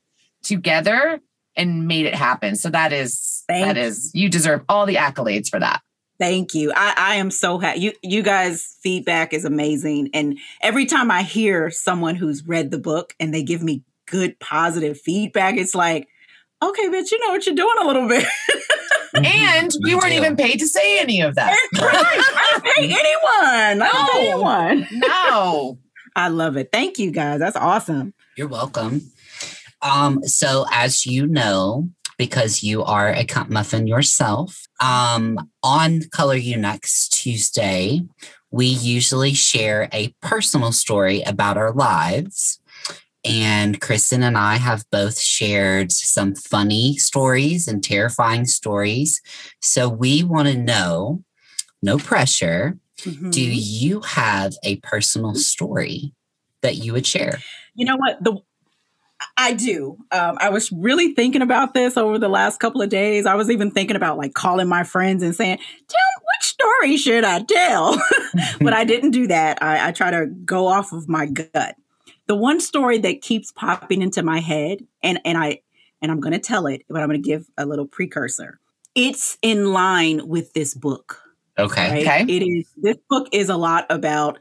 together 0.42 1.20
and 1.56 1.86
made 1.88 2.06
it 2.06 2.14
happen. 2.14 2.54
So 2.56 2.70
that 2.70 2.92
is 2.92 3.44
Thank 3.48 3.66
that 3.66 3.76
is 3.76 4.10
you 4.14 4.28
deserve 4.28 4.62
all 4.68 4.86
the 4.86 4.96
accolades 4.96 5.48
for 5.48 5.58
that. 5.60 5.80
Thank 6.18 6.54
you. 6.54 6.72
I, 6.74 6.94
I 6.96 7.14
am 7.16 7.30
so 7.30 7.58
happy. 7.58 7.80
You 7.80 7.92
you 8.02 8.22
guys' 8.22 8.76
feedback 8.82 9.32
is 9.32 9.44
amazing. 9.44 10.10
And 10.14 10.38
every 10.62 10.86
time 10.86 11.10
I 11.10 11.22
hear 11.22 11.70
someone 11.70 12.16
who's 12.16 12.46
read 12.46 12.70
the 12.70 12.78
book 12.78 13.14
and 13.20 13.32
they 13.32 13.42
give 13.42 13.62
me 13.62 13.82
good 14.06 14.38
positive 14.40 14.98
feedback, 15.00 15.56
it's 15.56 15.74
like, 15.74 16.08
okay, 16.62 16.88
bitch, 16.88 17.12
you 17.12 17.20
know 17.24 17.30
what 17.32 17.46
you're 17.46 17.54
doing 17.54 17.76
a 17.82 17.86
little 17.86 18.08
bit. 18.08 18.26
And 19.14 19.72
We 19.82 19.90
we 19.90 19.94
weren't 19.96 20.12
even 20.12 20.36
paid 20.36 20.58
to 20.60 20.68
say 20.68 21.00
any 21.00 21.22
of 21.22 21.34
that. 21.36 21.56
I 21.74 22.50
don't 22.52 22.64
pay 22.64 22.84
anyone. 22.84 23.82
I 23.82 23.90
don't 23.90 24.12
pay 24.12 24.30
No. 24.30 24.46
anyone. 24.76 24.86
no. 24.92 25.78
I 26.16 26.28
love 26.28 26.56
it. 26.58 26.68
Thank 26.72 26.98
you 26.98 27.10
guys. 27.10 27.38
That's 27.40 27.56
awesome. 27.56 28.12
You're 28.36 28.48
welcome. 28.48 29.10
Um, 29.80 30.22
so 30.24 30.66
as 30.72 31.06
you 31.06 31.26
know, 31.26 31.88
because 32.18 32.62
you 32.62 32.82
are 32.82 33.10
a 33.10 33.24
muffin 33.48 33.86
yourself, 33.86 34.66
um, 34.80 35.38
on 35.62 36.02
Color 36.10 36.34
You 36.36 36.56
Next 36.56 37.10
Tuesday, 37.10 38.02
we 38.50 38.66
usually 38.66 39.34
share 39.34 39.88
a 39.92 40.14
personal 40.20 40.72
story 40.72 41.22
about 41.22 41.56
our 41.56 41.72
lives. 41.72 42.60
And 43.24 43.80
Kristen 43.80 44.22
and 44.22 44.36
I 44.36 44.56
have 44.56 44.84
both 44.90 45.18
shared 45.18 45.92
some 45.92 46.34
funny 46.34 46.96
stories 46.96 47.68
and 47.68 47.82
terrifying 47.82 48.46
stories. 48.46 49.20
So 49.60 49.88
we 49.88 50.22
want 50.22 50.48
to 50.48 50.56
know, 50.56 51.22
no 51.82 51.98
pressure, 51.98 52.78
Mhm. 53.04 53.30
do 53.30 53.42
you 53.42 54.00
have 54.00 54.54
a 54.64 54.76
personal 54.76 55.34
story 55.34 56.14
that 56.62 56.76
you 56.76 56.92
would 56.92 57.06
share? 57.06 57.40
You 57.74 57.86
know 57.86 57.96
what? 57.96 58.22
The 58.22 58.36
I 59.36 59.52
do. 59.52 59.96
Um, 60.12 60.36
I 60.40 60.50
was 60.50 60.70
really 60.70 61.14
thinking 61.14 61.42
about 61.42 61.74
this 61.74 61.96
over 61.96 62.18
the 62.18 62.28
last 62.28 62.60
couple 62.60 62.82
of 62.82 62.88
days. 62.88 63.26
I 63.26 63.34
was 63.34 63.50
even 63.50 63.70
thinking 63.70 63.96
about 63.96 64.16
like 64.16 64.34
calling 64.34 64.68
my 64.68 64.84
friends 64.84 65.22
and 65.22 65.34
saying, 65.34 65.58
"Tell 65.58 65.66
me 65.66 66.24
which 66.36 66.46
story 66.46 66.96
should 66.96 67.24
I 67.24 67.42
tell?" 67.42 68.00
but 68.60 68.72
I 68.72 68.84
didn't 68.84 69.10
do 69.10 69.26
that. 69.28 69.62
I, 69.62 69.88
I 69.88 69.92
try 69.92 70.10
to 70.10 70.26
go 70.26 70.66
off 70.66 70.92
of 70.92 71.08
my 71.08 71.26
gut. 71.26 71.76
The 72.26 72.36
one 72.36 72.60
story 72.60 72.98
that 72.98 73.22
keeps 73.22 73.50
popping 73.52 74.02
into 74.02 74.22
my 74.22 74.38
head, 74.38 74.86
and 75.02 75.20
and 75.24 75.36
I 75.36 75.62
and 76.00 76.12
I'm 76.12 76.20
going 76.20 76.34
to 76.34 76.38
tell 76.38 76.66
it, 76.66 76.82
but 76.88 77.02
I'm 77.02 77.08
going 77.08 77.22
to 77.22 77.28
give 77.28 77.48
a 77.56 77.66
little 77.66 77.86
precursor. 77.86 78.60
It's 78.94 79.38
in 79.42 79.72
line 79.72 80.28
with 80.28 80.52
this 80.52 80.74
book. 80.74 81.22
Okay. 81.58 81.90
Right? 81.90 82.06
Okay. 82.06 82.36
It 82.36 82.42
is. 82.42 82.68
This 82.76 82.96
book 83.08 83.28
is 83.32 83.48
a 83.48 83.56
lot 83.56 83.86
about 83.90 84.38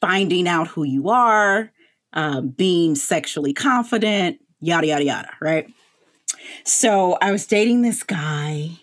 finding 0.00 0.46
out 0.46 0.68
who 0.68 0.84
you 0.84 1.08
are, 1.08 1.70
um, 2.14 2.48
being 2.48 2.94
sexually 2.94 3.52
confident, 3.52 4.38
yada 4.60 4.86
yada 4.86 5.04
yada. 5.04 5.30
Right. 5.40 5.66
So 6.64 7.18
I 7.20 7.30
was 7.32 7.46
dating 7.46 7.82
this 7.82 8.02
guy. 8.02 8.70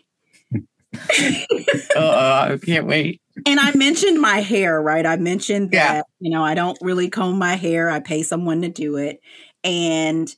Uh, 1.96 2.48
I 2.54 2.58
can't 2.66 2.88
wait. 2.88 3.22
And 3.46 3.60
I 3.60 3.74
mentioned 3.76 4.20
my 4.22 4.40
hair, 4.40 4.82
right? 4.82 5.06
I 5.06 5.18
mentioned 5.18 5.70
Yeah. 5.74 5.94
that, 5.94 6.06
you 6.20 6.30
know, 6.30 6.44
I 6.44 6.54
don't 6.54 6.78
really 6.82 7.10
comb 7.10 7.38
my 7.38 7.56
hair. 7.56 7.90
I 7.90 8.00
pay 8.00 8.24
someone 8.24 8.62
to 8.62 8.70
do 8.70 8.96
it. 8.98 9.20
And 9.64 10.34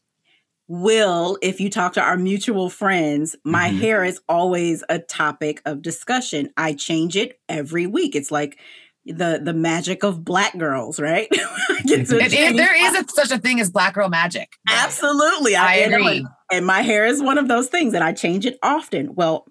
Will, 0.68 1.38
if 1.41 1.60
you 1.60 1.70
talk 1.70 1.94
to 1.94 2.02
our 2.02 2.18
mutual 2.18 2.70
friends, 2.70 3.36
my 3.44 3.70
Mhm. 3.70 3.80
hair 3.80 4.04
is 4.04 4.20
always 4.30 4.84
a 4.89 4.98
topic 4.98 5.62
of 5.66 5.82
discussion. 5.82 6.50
I 6.58 6.74
change 6.74 7.16
it 7.16 7.39
every 7.50 7.86
week. 7.86 8.16
It's 8.16 8.32
like 8.32 8.58
the 9.06 9.39
the 9.43 9.54
magic 9.54 10.04
of 10.04 10.24
black 10.24 10.58
girls, 10.58 10.99
right? 10.99 11.28
I 11.34 11.82
It 11.86 12.58
there 12.58 12.76
is 12.76 12.95
a, 12.95 13.06
such 13.10 13.32
a 13.32 13.38
thing 13.38 13.60
as 13.60 13.70
black 13.70 13.95
girl 13.95 14.10
magic. 14.10 14.54
Absolutely. 14.70 15.56
I 15.56 15.86
know, 15.86 15.97
agree. 15.97 16.18
and- 16.20 16.28
and 16.51 16.66
my 16.68 16.82
hair 16.82 17.06
is 17.06 17.20
one 17.22 17.39
of 17.39 17.47
those 17.47 17.68
things, 17.68 17.95
and 17.95 18.04
I 18.04 18.14
change 18.14 18.45
it 18.45 18.60
often. 18.62 19.16
Well, 19.16 19.47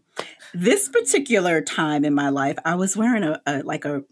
this 0.55 0.89
particular 0.89 1.61
time 1.61 2.05
in 2.05 2.15
my 2.15 2.29
life, 2.29 2.59
I 2.65 2.77
was 2.77 2.97
wearing 2.97 3.25
a, 3.25 3.41
a 3.45 3.63
like 3.63 3.85
a 3.85 4.05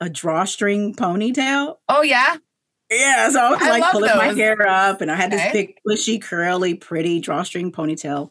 a 0.00 0.08
drawstring 0.08 0.94
ponytail. 0.94 1.76
Oh 1.88 2.02
yeah. 2.02 2.36
Yeah, 2.90 3.30
so 3.30 3.40
I 3.40 3.50
was 3.50 3.62
I 3.62 3.70
like 3.78 3.92
pulling 3.92 4.16
my 4.16 4.32
hair 4.34 4.66
up, 4.66 5.00
and 5.00 5.10
I 5.12 5.14
had 5.14 5.30
this 5.30 5.52
big, 5.52 5.74
bushy, 5.84 6.18
curly, 6.18 6.74
pretty 6.74 7.20
drawstring 7.20 7.70
ponytail. 7.70 8.30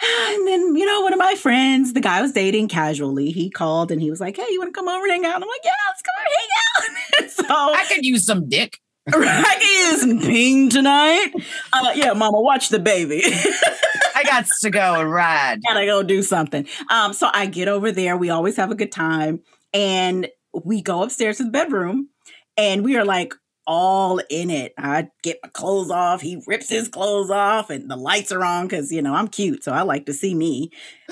And 0.30 0.46
then, 0.46 0.76
you 0.76 0.86
know, 0.86 1.02
one 1.02 1.12
of 1.12 1.18
my 1.18 1.34
friends, 1.34 1.92
the 1.92 2.00
guy 2.00 2.18
I 2.18 2.22
was 2.22 2.32
dating 2.32 2.68
casually, 2.68 3.30
he 3.30 3.50
called 3.50 3.90
and 3.90 4.00
he 4.00 4.10
was 4.10 4.20
like, 4.20 4.36
"Hey, 4.36 4.46
you 4.48 4.58
want 4.58 4.72
to 4.72 4.78
come 4.78 4.88
over 4.88 5.04
and 5.04 5.12
hang 5.12 5.24
out?" 5.26 5.34
And 5.36 5.44
I'm 5.44 5.48
like, 5.48 5.60
"Yeah, 5.64 5.72
let's 5.88 6.02
come 6.02 6.14
over 6.18 6.26
and 6.26 6.38
hang 6.38 7.24
out." 7.24 7.30
so 7.30 7.74
I 7.74 7.94
could 7.94 8.04
use 8.04 8.24
some 8.24 8.48
dick. 8.48 8.78
I 9.12 9.56
can 9.60 9.92
use 9.92 10.00
some 10.00 10.20
ping 10.20 10.68
tonight. 10.68 11.32
Uh, 11.72 11.92
yeah, 11.94 12.12
Mama, 12.12 12.40
watch 12.40 12.68
the 12.68 12.78
baby. 12.78 13.22
I 14.14 14.22
got 14.24 14.46
to 14.60 14.70
go 14.70 15.00
and 15.00 15.10
ride. 15.10 15.60
gotta 15.66 15.86
go 15.86 16.02
do 16.02 16.22
something. 16.22 16.66
Um, 16.90 17.12
so 17.12 17.28
I 17.32 17.46
get 17.46 17.68
over 17.68 17.92
there. 17.92 18.16
We 18.16 18.30
always 18.30 18.56
have 18.56 18.70
a 18.70 18.74
good 18.74 18.92
time, 18.92 19.40
and 19.72 20.28
we 20.52 20.82
go 20.82 21.02
upstairs 21.02 21.38
to 21.38 21.44
the 21.44 21.50
bedroom, 21.50 22.08
and 22.56 22.84
we 22.84 22.96
are 22.96 23.04
like 23.04 23.34
all 23.72 24.20
in 24.28 24.50
it. 24.50 24.74
I 24.76 25.08
get 25.22 25.38
my 25.44 25.48
clothes 25.50 25.90
off. 25.92 26.20
He 26.20 26.42
rips 26.48 26.68
his 26.68 26.88
clothes 26.88 27.30
off, 27.30 27.70
and 27.70 27.88
the 27.88 27.94
lights 27.96 28.32
are 28.32 28.44
on 28.44 28.66
because 28.66 28.90
you 28.90 29.00
know 29.00 29.14
I'm 29.14 29.28
cute, 29.28 29.62
so 29.62 29.70
I 29.72 29.82
like 29.82 30.06
to 30.06 30.12
see 30.12 30.34
me. 30.34 30.72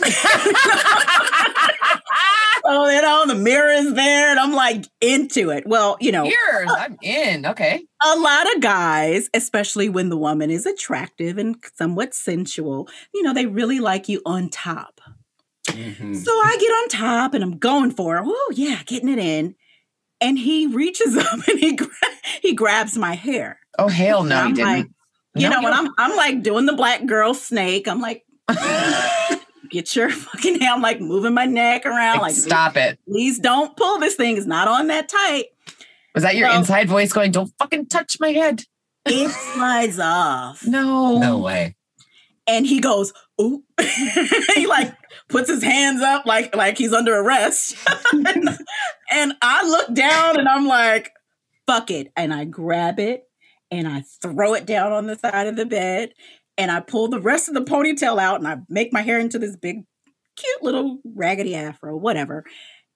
Oh, 2.71 2.87
you 2.91 3.01
know 3.01 3.25
the 3.27 3.35
mirror's 3.35 3.95
there, 3.95 4.31
and 4.31 4.39
I'm 4.39 4.53
like 4.53 4.85
into 5.01 5.49
it. 5.51 5.67
Well, 5.67 5.97
you 6.01 6.13
know, 6.13 6.25
Yours, 6.25 6.71
I'm 6.77 6.99
in. 7.01 7.47
Okay. 7.47 7.83
a 8.05 8.19
lot 8.19 8.55
of 8.55 8.61
guys, 8.61 9.31
especially 9.33 9.89
when 9.89 10.11
the 10.11 10.19
woman 10.19 10.51
is 10.51 10.67
attractive 10.67 11.39
and 11.39 11.57
somewhat 11.77 12.13
sensual, 12.15 12.89
you 13.15 13.23
know, 13.23 13.33
they 13.33 13.47
really 13.47 13.81
like 13.81 14.09
you 14.09 14.21
on 14.27 14.51
top. 14.51 15.01
Mhm. 15.69 16.15
So 16.15 16.31
I 16.31 16.57
get 16.61 16.71
on 16.71 16.89
top 16.89 17.33
and 17.33 17.43
I'm 17.43 17.57
going 17.59 17.91
for 17.93 18.19
it. 18.19 18.25
Oh 18.27 18.53
yeah, 18.55 18.83
getting 18.85 19.09
it 19.09 19.19
in. 19.19 19.55
And 20.21 20.39
he 20.39 20.67
reaches 20.67 21.17
up 21.19 21.47
and 21.49 21.59
he 21.59 21.77
gra- 21.77 21.89
he 22.43 22.55
grabs 22.55 22.97
my 22.99 23.15
hair. 23.15 23.61
Oh 23.79 23.89
hell 23.89 24.25
no, 24.25 24.37
I'm 24.37 24.57
you 24.57 24.65
like, 24.65 24.77
didn't. 24.85 24.95
you 25.37 25.49
No, 25.49 25.57
know, 25.61 25.63
when 25.63 25.73
you- 25.73 25.79
I'm 25.99 26.11
I'm 26.11 26.17
like 26.17 26.43
doing 26.43 26.67
the 26.67 26.73
black 26.75 27.07
girl 27.07 27.35
snake. 27.35 27.87
I'm 27.89 28.01
like, 28.01 28.25
get 29.71 29.95
your 29.95 30.11
fucking 30.11 30.61
hand. 30.61 30.75
I'm 30.77 30.83
like 30.83 31.01
moving 31.01 31.35
my 31.35 31.45
neck 31.45 31.87
around. 31.87 32.15
Like, 32.19 32.23
Like, 32.33 32.35
stop 32.35 32.77
it. 32.77 32.99
please 33.09 33.39
don't 33.39 33.77
pull 33.77 33.99
this 33.99 34.15
thing. 34.17 34.37
It's 34.37 34.47
not 34.47 34.69
on 34.69 34.89
that 34.89 35.09
tight. 35.09 35.47
Was 36.15 36.25
that 36.25 36.37
your 36.37 36.49
Well- 36.49 36.59
inside 36.59 36.89
voice 36.89 37.13
going, 37.13 37.31
"Don't 37.31 37.53
fucking 37.59 37.87
touch 37.87 38.17
my 38.21 38.31
head"? 38.31 38.65
It 39.07 39.31
slides 39.55 39.99
off. 40.01 40.67
No. 40.67 41.19
No 41.19 41.39
way. 41.39 41.77
and 42.47 42.67
he 42.67 42.81
goes, 42.81 43.13
"Ooh!" 43.41 43.63
he 44.57 44.67
like 44.67 44.93
puts 45.29 45.49
his 45.49 45.63
hands 45.63 46.03
up 46.03 46.27
like 46.27 46.55
like 46.55 46.79
he's 46.79 46.93
under 46.93 47.15
arrest, 47.15 47.77
and, 48.13 48.49
and 49.11 49.35
I 49.43 49.67
look 49.69 49.95
down 49.95 50.39
and 50.39 50.49
I'm 50.49 50.67
like, 50.67 51.11
"Fuck 51.67 51.91
it!" 51.91 52.13
and 52.17 52.33
I 52.33 52.45
grab 52.45 52.99
it 52.99 53.25
and 53.71 53.87
I 53.87 54.03
throw 54.23 54.55
it 54.55 54.67
down 54.67 54.93
on 54.93 55.07
the 55.07 55.19
side 55.19 55.47
of 55.47 55.57
the 55.57 55.67
bed, 55.67 56.13
and 56.57 56.71
I 56.71 56.81
pull 56.81 57.09
the 57.09 57.21
rest 57.21 57.49
of 57.49 57.55
the 57.55 57.65
ponytail 57.65 58.19
out 58.19 58.41
and 58.41 58.49
I 58.49 58.59
make 58.69 58.93
my 58.93 59.03
hair 59.03 59.21
into 59.21 59.39
this 59.39 59.57
big, 59.57 59.85
cute 60.37 60.63
little 60.63 60.99
raggedy 61.05 61.55
afro, 61.55 61.97
whatever, 61.97 62.45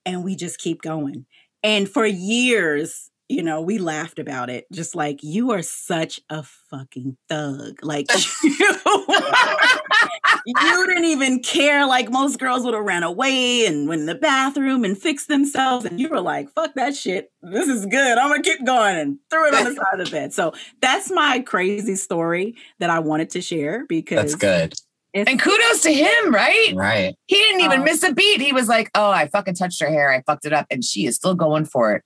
and 0.07 0.25
we 0.25 0.35
just 0.35 0.59
keep 0.59 0.83
going. 0.83 1.27
And 1.63 1.89
for 1.89 2.05
years, 2.05 3.12
you 3.33 3.43
know, 3.43 3.61
we 3.63 3.79
laughed 3.79 4.19
about 4.19 4.51
it. 4.51 4.67
Just 4.73 4.95
like 4.95 5.23
you 5.23 5.51
are 5.53 5.63
such 5.63 6.21
a 6.29 6.43
fucking 6.71 7.17
thug. 7.29 7.79
Like 7.83 8.07
you, 8.45 8.51
you 10.47 10.87
didn't 10.87 11.05
even 11.05 11.41
care. 11.41 11.87
Like 11.87 12.11
most 12.11 12.39
girls 12.39 12.65
would 12.65 12.75
have 12.75 12.85
ran 12.85 13.03
away 13.03 13.67
and 13.67 13.89
went 13.89 14.01
in 14.01 14.07
the 14.07 14.15
bathroom 14.15 14.85
and 14.85 14.97
fixed 14.99 15.29
themselves. 15.29 15.85
And 15.85 16.01
you 16.01 16.09
were 16.09 16.21
like, 16.21 16.51
fuck 16.51 16.75
that 16.75 16.95
shit. 16.95 17.31
This 17.43 17.69
is 17.69 17.87
good. 17.87 18.19
I'm 18.19 18.31
gonna 18.31 18.43
keep 18.43 18.65
going 18.65 18.97
and 18.97 19.19
threw 19.31 19.49
it 19.49 19.55
on 19.55 19.65
the 19.65 19.75
side 19.75 20.01
of 20.01 20.05
the 20.07 20.11
bed. 20.11 20.33
So 20.33 20.53
that's 20.81 21.11
my 21.11 21.41
crazy 21.41 21.97
story 21.97 22.55
that 22.81 22.91
I 22.91 22.99
wanted 22.99 23.31
to 23.31 23.41
share 23.41 23.87
because 23.89 24.33
That's 24.33 24.35
good. 24.35 24.73
it's- 25.15 25.29
And 25.29 25.41
kudos 25.41 25.83
to 25.83 25.93
him, 25.93 26.35
right? 26.35 26.73
Right. 26.75 27.15
He 27.27 27.37
didn't 27.37 27.61
even 27.63 27.81
Oh. 27.81 27.85
miss 27.85 28.03
a 28.03 28.13
beat. 28.13 28.41
He 28.41 28.53
was 28.53 28.69
like, 28.69 28.91
"Oh, 28.95 29.11
I 29.11 29.29
fucking 29.29 29.55
touched 29.55 29.81
her 29.81 29.89
hair. 29.91 30.11
I 30.11 30.23
fucked 30.23 30.45
it 30.47 30.53
up," 30.53 30.67
and 30.71 30.83
she 30.85 31.07
is 31.07 31.17
still 31.17 31.35
going 31.35 31.65
for 31.67 31.95
it. 31.97 32.03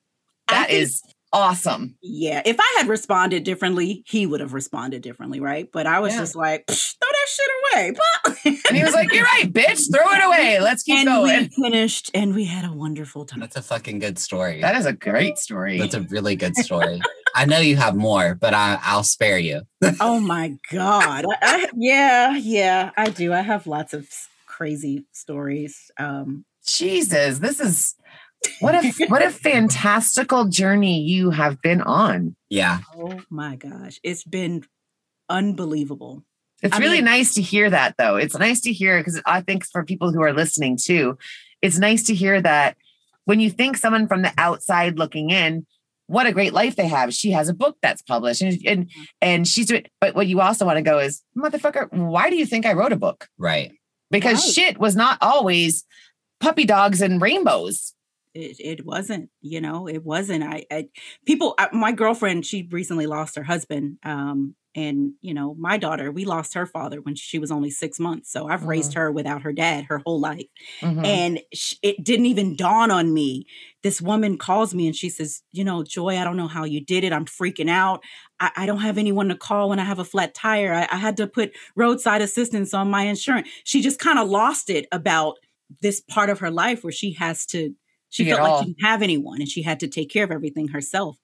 That 0.48 0.70
is 0.70 1.02
awesome. 1.32 1.96
Yeah, 2.02 2.42
if 2.44 2.56
I 2.58 2.74
had 2.78 2.88
responded 2.88 3.44
differently, 3.44 4.02
he 4.06 4.26
would 4.26 4.40
have 4.40 4.52
responded 4.52 5.02
differently, 5.02 5.40
right? 5.40 5.68
But 5.72 5.86
I 5.86 6.00
was 6.00 6.12
Yeah. 6.14 6.20
just 6.20 6.36
like, 6.36 6.64
throw 6.66 6.74
that 6.74 7.26
shit 7.28 7.46
away. 7.74 7.94
And 8.68 8.76
he 8.76 8.82
was 8.84 8.94
like, 8.94 9.12
"You're 9.12 9.24
right, 9.24 9.52
bitch. 9.52 9.92
Throw 9.92 10.10
it 10.12 10.24
away. 10.24 10.60
Let's 10.60 10.82
keep 10.82 10.98
and 10.98 11.06
going." 11.06 11.50
we 11.56 11.64
finished 11.64 12.10
and 12.14 12.34
we 12.34 12.44
had 12.44 12.64
a 12.64 12.72
wonderful 12.72 13.24
time. 13.26 13.40
That's 13.40 13.56
a 13.56 13.62
fucking 13.62 13.98
good 13.98 14.18
story. 14.18 14.60
That 14.60 14.76
is 14.76 14.86
a 14.86 14.92
great 14.92 15.38
story. 15.38 15.78
That's 15.78 15.94
a 15.94 16.02
really 16.02 16.36
good 16.36 16.56
story. 16.56 17.00
I 17.34 17.44
know 17.44 17.58
you 17.58 17.76
have 17.76 17.94
more, 17.96 18.34
but 18.34 18.54
I, 18.54 18.78
I'll 18.82 19.02
spare 19.02 19.38
you. 19.38 19.62
oh 20.00 20.20
my 20.20 20.54
God. 20.72 21.26
I, 21.26 21.36
I, 21.42 21.68
yeah, 21.76 22.36
yeah, 22.36 22.90
I 22.96 23.10
do. 23.10 23.32
I 23.32 23.40
have 23.42 23.66
lots 23.66 23.92
of 23.92 24.08
crazy 24.46 25.04
stories. 25.12 25.90
Um, 25.98 26.44
Jesus, 26.66 27.38
this 27.40 27.60
is 27.60 27.94
what 28.60 28.74
a 28.74 29.06
what 29.08 29.22
a 29.22 29.30
fantastical 29.30 30.46
journey 30.46 31.00
you 31.00 31.30
have 31.30 31.60
been 31.62 31.80
on. 31.82 32.36
Yeah. 32.48 32.78
oh 32.96 33.20
my 33.30 33.56
gosh. 33.56 34.00
It's 34.02 34.24
been 34.24 34.64
unbelievable. 35.28 36.24
It's 36.62 36.74
I 36.74 36.78
really 36.78 36.96
mean- 36.96 37.04
nice 37.06 37.34
to 37.34 37.42
hear 37.42 37.68
that, 37.70 37.96
though. 37.98 38.16
It's 38.16 38.36
nice 38.38 38.60
to 38.62 38.72
hear 38.72 38.98
because 38.98 39.20
I 39.26 39.40
think 39.42 39.66
for 39.66 39.84
people 39.84 40.12
who 40.12 40.22
are 40.22 40.32
listening 40.32 40.78
too, 40.82 41.18
it's 41.60 41.78
nice 41.78 42.04
to 42.04 42.14
hear 42.14 42.40
that 42.40 42.76
when 43.24 43.40
you 43.40 43.50
think 43.50 43.76
someone 43.76 44.06
from 44.08 44.22
the 44.22 44.32
outside 44.38 44.98
looking 44.98 45.30
in, 45.30 45.66
what 46.06 46.26
a 46.26 46.32
great 46.32 46.52
life 46.52 46.76
they 46.76 46.86
have. 46.86 47.12
She 47.12 47.32
has 47.32 47.48
a 47.48 47.54
book 47.54 47.76
that's 47.82 48.00
published, 48.02 48.40
and 48.40 48.58
and, 48.66 48.86
mm-hmm. 48.86 49.02
and 49.20 49.48
she's 49.48 49.66
doing. 49.66 49.84
But 50.00 50.14
what 50.14 50.28
you 50.28 50.40
also 50.40 50.64
want 50.64 50.76
to 50.78 50.82
go 50.82 50.98
is, 50.98 51.22
motherfucker, 51.36 51.92
why 51.92 52.30
do 52.30 52.36
you 52.36 52.46
think 52.46 52.64
I 52.64 52.72
wrote 52.74 52.92
a 52.92 52.96
book? 52.96 53.28
Right. 53.36 53.72
Because 54.10 54.44
Right. 54.46 54.54
shit 54.54 54.78
was 54.78 54.94
not 54.94 55.18
always 55.20 55.84
puppy 56.40 56.64
dogs 56.64 57.02
and 57.02 57.20
rainbows. 57.20 57.92
It, 58.36 58.56
it 58.60 58.86
wasn't, 58.86 59.30
you 59.40 59.60
know, 59.60 59.88
it 59.88 60.04
wasn't. 60.04 60.44
I, 60.44 60.66
I 60.70 60.88
people, 61.24 61.54
I, 61.58 61.68
my 61.72 61.92
girlfriend, 61.92 62.44
she 62.44 62.68
recently 62.70 63.06
lost 63.06 63.36
her 63.36 63.42
husband. 63.42 63.98
Um, 64.04 64.54
and 64.74 65.12
you 65.22 65.32
know, 65.32 65.54
my 65.58 65.78
daughter, 65.78 66.12
we 66.12 66.26
lost 66.26 66.52
her 66.52 66.66
father 66.66 67.00
when 67.00 67.14
she 67.14 67.38
was 67.38 67.50
only 67.50 67.70
six 67.70 67.98
months. 67.98 68.30
So 68.30 68.46
I've 68.46 68.64
raised 68.64 68.92
her 68.92 69.10
without 69.10 69.40
her 69.40 69.52
dad 69.52 69.86
her 69.88 70.02
whole 70.04 70.20
life. 70.20 70.44
Mhm. 70.82 71.06
And 71.06 71.40
sh- 71.54 71.76
it 71.82 72.04
didn't 72.04 72.26
even 72.26 72.56
dawn 72.56 72.90
on 72.90 73.14
me. 73.14 73.46
This 73.82 74.02
woman 74.02 74.36
calls 74.36 74.74
me 74.74 74.86
and 74.86 74.94
she 74.94 75.08
says, 75.08 75.42
You 75.50 75.64
know, 75.64 75.82
Joy, 75.82 76.18
I 76.18 76.24
don't 76.24 76.36
know 76.36 76.46
how 76.48 76.64
you 76.64 76.84
did 76.84 77.04
it. 77.04 77.12
I'm 77.14 77.24
freaking 77.24 77.70
out. 77.70 78.04
I, 78.38 78.50
I 78.54 78.66
don't 78.66 78.80
have 78.80 78.98
anyone 78.98 79.28
to 79.28 79.34
call 79.36 79.70
when 79.70 79.78
I 79.78 79.84
have 79.84 79.98
a 79.98 80.04
flat 80.04 80.34
tire. 80.34 80.74
I, 80.74 80.86
I 80.94 80.98
had 80.98 81.16
to 81.16 81.26
put 81.26 81.52
roadside 81.74 82.20
assistance 82.20 82.74
on 82.74 82.90
my 82.90 83.04
insurance. 83.04 83.48
She 83.64 83.80
just 83.80 83.98
kind 83.98 84.18
of 84.18 84.28
lost 84.28 84.68
it 84.68 84.86
about 84.92 85.36
this 85.80 86.00
part 86.02 86.28
of 86.28 86.40
her 86.40 86.50
life 86.50 86.84
where 86.84 86.92
she 86.92 87.12
has 87.14 87.46
to, 87.46 87.74
she 88.24 88.30
felt 88.30 88.42
like 88.42 88.50
all. 88.50 88.62
she 88.62 88.66
didn't 88.66 88.84
have 88.84 89.02
anyone 89.02 89.40
and 89.40 89.48
she 89.48 89.62
had 89.62 89.80
to 89.80 89.88
take 89.88 90.10
care 90.10 90.24
of 90.24 90.30
everything 90.30 90.68
herself. 90.68 91.18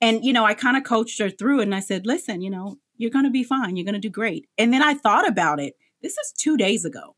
And, 0.00 0.24
you 0.24 0.32
know, 0.32 0.44
I 0.44 0.54
kind 0.54 0.76
of 0.76 0.84
coached 0.84 1.18
her 1.20 1.30
through 1.30 1.60
it 1.60 1.64
and 1.64 1.74
I 1.74 1.80
said, 1.80 2.06
Listen, 2.06 2.40
you 2.40 2.50
know, 2.50 2.76
you're 2.96 3.10
going 3.10 3.24
to 3.24 3.30
be 3.30 3.44
fine. 3.44 3.76
You're 3.76 3.84
going 3.84 3.94
to 3.94 4.00
do 4.00 4.10
great. 4.10 4.48
And 4.56 4.72
then 4.72 4.82
I 4.82 4.94
thought 4.94 5.28
about 5.28 5.60
it. 5.60 5.74
This 6.02 6.16
is 6.18 6.32
two 6.32 6.56
days 6.56 6.84
ago. 6.84 7.16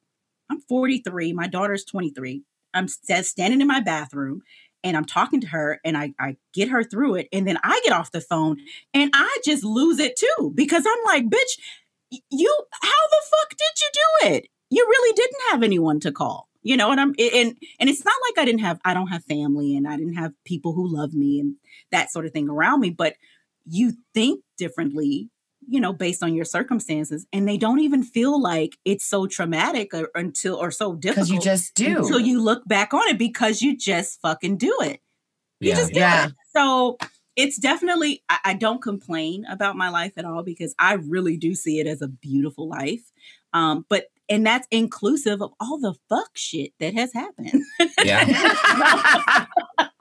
I'm 0.51 0.61
43. 0.61 1.33
My 1.33 1.47
daughter's 1.47 1.85
23. 1.85 2.43
I'm 2.75 2.89
standing 2.89 3.61
in 3.61 3.67
my 3.67 3.81
bathroom 3.81 4.43
and 4.83 4.97
I'm 4.97 5.05
talking 5.05 5.41
to 5.43 5.47
her 5.49 5.81
and 5.85 5.97
I, 5.97 6.15
I 6.19 6.37
get 6.55 6.69
her 6.69 6.83
through 6.83 7.17
it. 7.17 7.29
And 7.33 7.47
then 7.47 7.59
I 7.63 7.81
get 7.85 7.93
off 7.93 8.13
the 8.13 8.21
phone 8.21 8.59
and 8.95 9.11
I 9.15 9.39
just 9.45 9.65
lose 9.65 9.99
it 9.99 10.17
too 10.17 10.53
because 10.55 10.85
I'm 10.87 11.05
like, 11.05 11.25
bitch, 11.25 11.59
you, 12.31 12.65
how 12.83 13.09
the 13.11 13.23
fuck 13.31 13.51
did 13.51 13.59
you 13.81 13.91
do 13.93 14.35
it? 14.35 14.49
You 14.71 14.87
really 14.89 15.15
didn't 15.15 15.41
have 15.51 15.63
anyone 15.63 16.01
to 16.01 16.13
call. 16.13 16.50
You 16.63 16.77
know, 16.77 16.91
and 16.91 17.01
I'm 17.01 17.15
and 17.19 17.57
and 17.79 17.89
it's 17.91 18.05
not 18.05 18.15
like 18.29 18.43
I 18.43 18.45
didn't 18.45 18.61
have 18.61 18.81
I 18.85 18.95
don't 18.95 19.09
have 19.09 19.25
family 19.25 19.77
and 19.77 19.89
I 19.89 19.97
didn't 19.97 20.15
have 20.15 20.33
people 20.45 20.73
who 20.75 20.87
love 20.95 21.15
me 21.15 21.41
and 21.41 21.55
that 21.91 22.11
sort 22.11 22.27
of 22.27 22.33
thing 22.33 22.49
around 22.49 22.81
me, 22.81 22.91
but 22.91 23.15
you 23.67 23.95
think 24.15 24.43
differently 24.59 25.31
you 25.69 25.81
know, 25.81 25.93
based 25.93 26.23
on 26.23 26.35
your 26.35 26.45
circumstances, 26.45 27.27
and 27.33 27.47
they 27.47 27.57
don't 27.57 27.81
even 27.81 28.03
feel 28.03 28.41
like 28.41 28.77
it's 28.85 29.05
so 29.05 29.27
traumatic 29.27 29.95
or 29.95 30.11
until 30.15 30.57
or 30.57 30.71
so 30.71 30.95
difficult 30.95 31.29
Because 31.29 31.31
you 31.31 31.41
just 31.41 31.75
do. 31.75 31.97
until 31.99 32.19
you 32.19 32.43
look 32.43 32.67
back 32.67 32.93
on 32.95 33.07
it 33.09 33.19
because 33.19 33.63
you 33.63 33.77
just 33.77 34.21
fucking 34.21 34.57
do 34.57 34.77
it. 34.83 35.01
You 35.61 35.71
Yeah. 35.71 35.77
just 35.77 35.93
do 35.93 36.01
Yeah. 36.01 36.27
it. 36.27 36.33
So 36.57 36.97
it's 37.37 37.57
definitely 37.57 38.25
I, 38.29 38.39
I 38.47 38.55
don't 38.55 38.83
complain 38.83 39.45
about 39.47 39.77
my 39.77 39.91
life 39.91 40.15
at 40.17 40.25
all 40.25 40.43
because 40.43 40.75
I 40.79 40.95
really 40.95 41.37
do 41.37 41.55
see 41.55 41.79
it 41.79 41.87
as 41.87 42.03
a 42.03 42.09
beautiful 42.09 42.69
life. 42.69 43.13
Um, 43.53 43.85
but 43.89 44.07
and 44.31 44.47
that's 44.47 44.67
inclusive 44.71 45.43
of 45.43 45.53
all 45.61 45.79
the 45.79 45.95
fuck 46.09 46.31
shit 46.35 46.73
that 46.81 46.95
has 46.95 47.13
happened. 47.13 47.63
Yeah. 48.05 48.25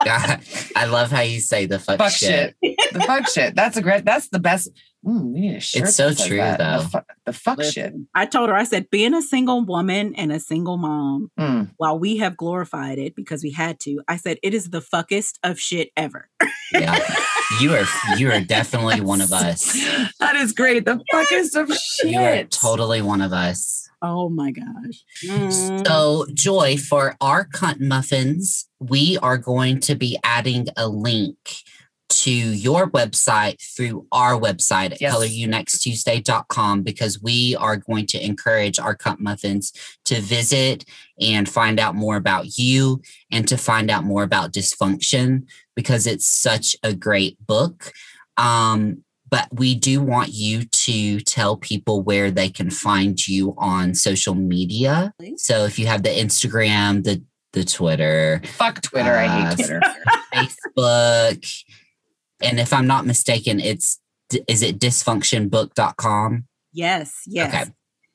God, 0.04 0.40
I 0.76 0.86
love 0.86 1.10
how 1.10 1.20
you 1.20 1.40
say 1.40 1.66
the 1.66 1.78
fuck, 1.78 1.98
fuck 1.98 2.12
shit. 2.12 2.54
shit. 2.64 2.76
the 2.92 3.00
fuck 3.00 3.28
shit. 3.28 3.54
That's 3.54 3.76
a 3.76 3.82
great. 3.82 4.04
That's 4.04 4.28
the 4.28 4.38
best. 4.38 4.70
Mm, 5.04 5.32
we 5.32 5.40
need 5.40 5.56
a 5.56 5.60
shirt 5.60 5.82
It's 5.84 5.96
so 5.96 6.12
true, 6.12 6.36
that. 6.36 6.58
though. 6.58 6.82
The, 6.82 6.88
fu- 6.88 7.14
the 7.26 7.32
fuck 7.32 7.62
shit. 7.62 7.94
I 8.14 8.26
told 8.26 8.50
her, 8.50 8.54
I 8.54 8.64
said, 8.64 8.90
being 8.90 9.14
a 9.14 9.22
single 9.22 9.64
woman 9.64 10.14
and 10.14 10.30
a 10.30 10.38
single 10.40 10.76
mom, 10.76 11.30
Mm. 11.38 11.70
while 11.78 11.98
we 11.98 12.18
have 12.18 12.36
glorified 12.36 12.98
it 12.98 13.14
because 13.16 13.42
we 13.42 13.50
had 13.50 13.80
to, 13.80 14.00
I 14.08 14.16
said 14.16 14.38
it 14.42 14.52
is 14.54 14.70
the 14.70 14.80
fuckest 14.82 15.34
of 15.42 15.58
shit 15.58 15.90
ever. 15.96 16.28
Yeah. 16.72 16.98
You 17.60 17.74
are 17.74 17.84
you 18.16 18.30
are 18.30 18.40
definitely 18.40 19.00
one 19.00 19.20
of 19.20 19.32
us. 19.32 19.72
That 20.20 20.36
is 20.36 20.52
great. 20.52 20.84
The 20.84 21.02
fuckest 21.12 21.60
of 21.60 21.68
shit. 21.76 22.10
You 22.12 22.20
are 22.20 22.44
totally 22.44 23.02
one 23.02 23.20
of 23.22 23.32
us. 23.32 23.89
Oh 24.02 24.28
my 24.28 24.50
gosh. 24.50 25.04
Mm. 25.24 25.86
So, 25.86 26.26
Joy, 26.32 26.76
for 26.76 27.16
our 27.20 27.46
cunt 27.46 27.80
muffins, 27.80 28.66
we 28.78 29.18
are 29.18 29.36
going 29.36 29.80
to 29.80 29.94
be 29.94 30.18
adding 30.24 30.68
a 30.76 30.88
link 30.88 31.36
to 32.08 32.30
your 32.30 32.90
website 32.90 33.60
through 33.76 34.04
our 34.10 34.32
website 34.38 34.92
at 34.92 35.00
Yes. 35.00 35.14
coloryounexttuesday.com 35.14 36.82
because 36.82 37.22
we 37.22 37.54
are 37.56 37.76
going 37.76 38.06
to 38.06 38.24
encourage 38.24 38.78
our 38.80 38.96
cunt 38.96 39.20
muffins 39.20 39.72
to 40.06 40.20
visit 40.20 40.84
and 41.20 41.48
find 41.48 41.78
out 41.78 41.94
more 41.94 42.16
about 42.16 42.58
you 42.58 43.00
and 43.30 43.46
to 43.46 43.56
find 43.56 43.90
out 43.90 44.02
more 44.04 44.22
about 44.24 44.52
dysfunction 44.52 45.44
because 45.76 46.06
it's 46.06 46.26
such 46.26 46.74
a 46.82 46.94
great 46.94 47.36
book. 47.46 47.92
Um, 48.36 49.04
but 49.30 49.48
we 49.52 49.74
do 49.74 50.00
want 50.02 50.30
you 50.32 50.64
to 50.64 51.20
tell 51.20 51.56
people 51.56 52.02
where 52.02 52.30
they 52.30 52.48
can 52.48 52.70
find 52.70 53.26
you 53.26 53.54
on 53.58 53.94
social 53.94 54.34
media. 54.34 55.14
So 55.36 55.64
if 55.64 55.78
you 55.78 55.86
have 55.86 56.02
the 56.02 56.10
Instagram, 56.10 57.04
the 57.04 57.22
the 57.52 57.64
Twitter, 57.64 58.40
Fuck 58.44 58.80
Twitter. 58.82 59.12
I 59.16 59.26
Uh, 59.26 59.48
hate 59.48 59.56
Twitter. 59.56 59.80
Facebook, 60.34 61.64
and 62.42 62.60
if 62.60 62.72
I'm 62.72 62.86
not 62.86 63.06
mistaken, 63.06 63.58
it's 63.60 63.98
is 64.46 64.62
it 64.62 64.78
dysfunctionbook.com? 64.78 66.44
Yes, 66.72 67.12
yes. 67.26 67.52
Okay. 67.54 67.72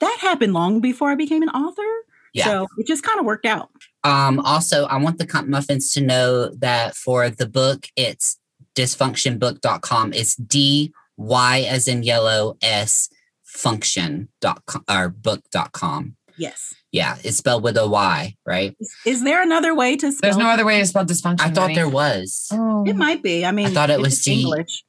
that 0.01 0.17
happened 0.21 0.53
long 0.55 0.81
before 0.81 1.11
I 1.11 1.17
became 1.17 1.43
an 1.43 1.49
author. 1.49 1.83
Yeah. 2.39 2.45
So 2.45 2.67
it 2.79 2.87
just 2.87 3.03
kind 3.03 3.19
of 3.19 3.27
worked 3.27 3.47
out. 3.47 3.71
Um, 4.05 4.41
also, 4.41 4.87
I 4.87 4.97
want 4.97 5.19
the 5.19 5.27
Cunt 5.27 5.49
Muffins 5.49 5.93
to 5.93 6.01
know 6.01 6.55
that 6.55 6.95
for 6.95 7.29
the 7.31 7.47
book, 7.47 7.87
it's 7.97 8.39
dysfunctionbook.com. 8.75 10.13
It's 10.13 10.37
D 10.37 10.93
Y 11.17 11.67
as 11.69 11.89
in 11.89 12.03
yellow 12.03 12.57
S 12.63 13.09
function 13.43 14.29
dot 14.41 14.65
com 14.67 14.85
or 14.89 15.09
book.com. 15.09 16.17
Yes. 16.37 16.75
Yeah, 16.93 17.17
it's 17.25 17.37
spelled 17.37 17.65
with 17.65 17.77
a 17.77 17.87
Y, 17.87 18.35
right? 18.47 18.75
Is, 18.81 18.95
is 19.05 19.25
there 19.25 19.43
another 19.43 19.75
way 19.75 19.97
to 19.97 20.13
spell? 20.13 20.31
There's 20.31 20.37
no 20.37 20.49
other 20.49 20.65
way 20.65 20.79
to 20.79 20.87
spell 20.87 21.05
dysfunction. 21.05 21.41
I 21.41 21.51
thought 21.51 21.63
honey. 21.63 21.75
there 21.75 21.89
was. 21.89 22.49
Oh. 22.53 22.85
It 22.87 22.97
might 22.97 23.23
be. 23.23 23.45
I 23.45 23.51
mean, 23.51 23.67
I 23.67 23.71
thought 23.71 23.91
it 23.91 23.95
it's 23.95 24.03
was 24.03 24.23
D. 24.23 24.43
English. 24.43 24.85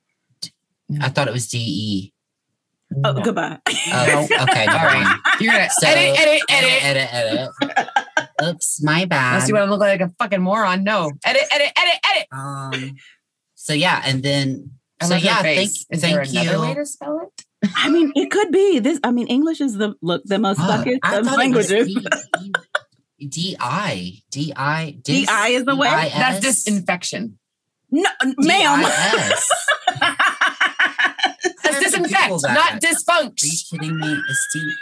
I 1.01 1.09
thought 1.09 1.27
it 1.27 1.33
was 1.33 1.47
D 1.47 1.57
E. 1.57 2.13
Oh, 3.05 3.11
No. 3.13 3.21
goodbye. 3.21 3.59
Oh, 3.67 4.23
okay. 4.31 4.39
All 4.39 4.45
never 4.45 4.85
right. 4.87 5.03
mind. 5.03 5.19
You're 5.39 5.53
gonna 5.53 5.69
So- 5.79 5.87
edit, 5.87 6.19
edit, 6.19 6.41
edit. 6.49 6.83
edit, 6.83 7.13
edit, 7.13 7.49
edit. 7.61 7.87
Oops, 8.43 8.83
my 8.83 9.05
bad. 9.05 9.33
Unless 9.33 9.47
you 9.49 9.55
want 9.55 9.67
to 9.67 9.71
look 9.71 9.79
like 9.81 10.01
a 10.01 10.09
fucking 10.17 10.41
moron. 10.41 10.83
No. 10.83 11.11
Edit, 11.25 11.43
edit, 11.51 11.71
edit, 11.77 11.99
edit. 12.15 12.27
Um. 12.31 12.95
So 13.55 13.73
yeah, 13.73 14.01
and 14.05 14.23
then 14.23 14.71
I 15.01 15.05
so 15.05 15.13
love 15.13 15.21
her 15.21 15.27
yeah, 15.27 15.41
thank, 15.41 15.59
face. 15.59 15.85
Is 15.91 16.01
there 16.01 16.23
thank 16.25 16.35
another 16.47 16.57
you. 16.57 16.61
way 16.61 16.73
to 16.75 16.85
spell 16.85 17.19
it? 17.21 17.45
I 17.75 17.89
mean, 17.89 18.11
it 18.15 18.31
could 18.31 18.51
be 18.51 18.79
this. 18.79 18.99
I 19.03 19.11
mean, 19.11 19.27
English 19.27 19.59
is 19.61 19.75
the 19.75 19.93
look 20.01 20.23
the 20.25 20.39
most 20.39 20.57
fucking 20.59 20.99
fuckest 20.99 20.99
I 21.03 21.17
of 21.19 21.25
thought 21.25 21.43
it 21.45 21.53
was 21.55 21.69
languages. 21.69 21.87
D- 21.87 22.07
D- 23.19 23.27
D-I. 23.27 24.13
D-I. 24.31 24.97
dis- 25.03 25.25
D-I 25.27 25.47
is 25.49 25.65
the 25.65 25.75
way? 25.75 25.89
D-I-S? 25.89 26.13
That's 26.13 26.39
disinfection. 26.39 27.37
No, 27.91 28.09
ma'am. 28.37 28.85
D-I-S. 31.71 31.81
That's 31.81 31.95
have 31.95 32.03
to 32.03 32.09
Google 32.09 32.37
disinfect, 32.37 32.41
that. 32.43 32.53
not 32.53 32.71
Are 32.71 32.87
you 32.87 32.95
dysfunction. 32.95 33.69
kidding 33.69 33.97
me? 33.99 34.17
It's 34.29 34.47
D- 34.53 34.73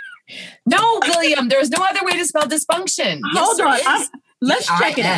No, 0.65 0.99
William, 1.07 1.47
there's 1.49 1.69
no 1.69 1.83
other 1.83 1.99
way 2.03 2.13
to 2.17 2.25
spell 2.25 2.43
dysfunction. 2.47 3.21
Hold 3.33 3.57
there 3.57 3.67
on. 3.67 3.79
I'm- 3.85 4.07
let's 4.41 4.67
check 4.67 4.97
it 4.97 5.05
out. 5.05 5.17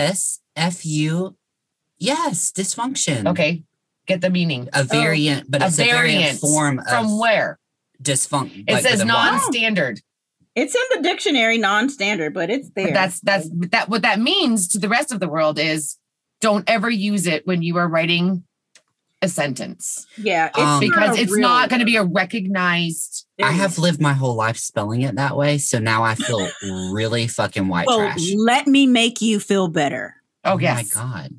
Yes, 1.97 2.51
dysfunction. 2.55 3.28
Okay, 3.28 3.63
get 4.07 4.22
the 4.22 4.30
meaning. 4.30 4.70
A 4.74 4.80
oh, 4.82 4.84
variant, 4.84 5.49
but 5.51 5.61
a 5.61 5.65
it's 5.67 5.80
a 5.80 5.84
variant 5.84 6.22
variant 6.22 6.39
form 6.39 6.80
of 6.80 6.88
From 6.88 7.20
where? 7.20 7.59
dysfunction. 8.01 8.63
It 8.67 8.84
says 8.84 9.03
non-standard. 9.03 9.99
It's 10.55 10.74
in 10.76 10.82
the 10.97 11.03
dictionary, 11.03 11.57
non-standard, 11.57 12.34
but 12.34 12.49
it's 12.49 12.70
there. 12.76 12.88
But 12.88 12.93
that's 12.93 13.20
that's 13.22 13.49
that. 13.72 13.89
What 13.89 14.01
that 14.03 14.20
means 14.20 14.70
to 14.70 14.80
the 14.80 14.89
rest 14.89 15.11
of 15.11 15.20
the 15.20 15.28
world 15.28 15.59
is, 15.59 15.97
don't 16.41 16.70
ever 16.70 16.89
use 16.89 17.28
it 17.28 17.45
when 17.45 17.61
you 17.61 17.78
are 17.78 17.88
writing 17.88 18.43
a 19.22 19.28
sentence 19.28 20.07
yeah, 20.17 20.47
it's 20.47 20.57
Um, 20.57 20.80
because 20.80 21.17
it's 21.20 21.32
real 21.32 21.41
not 21.41 21.70
going 21.70 21.82
to 21.82 21.86
be 21.86 21.97
a 21.97 22.03
recognized. 22.05 23.26
I 23.41 23.51
have 23.51 23.78
lived 23.78 24.01
my 24.01 24.13
whole 24.13 24.36
life 24.36 24.57
spelling 24.57 25.01
it 25.01 25.15
that 25.15 25.36
way, 25.36 25.57
so 25.57 25.78
now 25.80 26.03
I 26.03 26.15
feel 26.15 26.47
really 26.93 27.28
fucking 27.28 27.67
white 27.67 27.88
Well, 27.88 27.97
trash. 27.99 28.32
let 28.36 28.67
me 28.67 28.88
make 28.88 29.22
you 29.22 29.39
feel 29.39 29.67
better. 29.67 30.15
Oh, 30.45 30.55
my 30.55 30.61
yes. 30.61 30.93
god. 30.93 31.32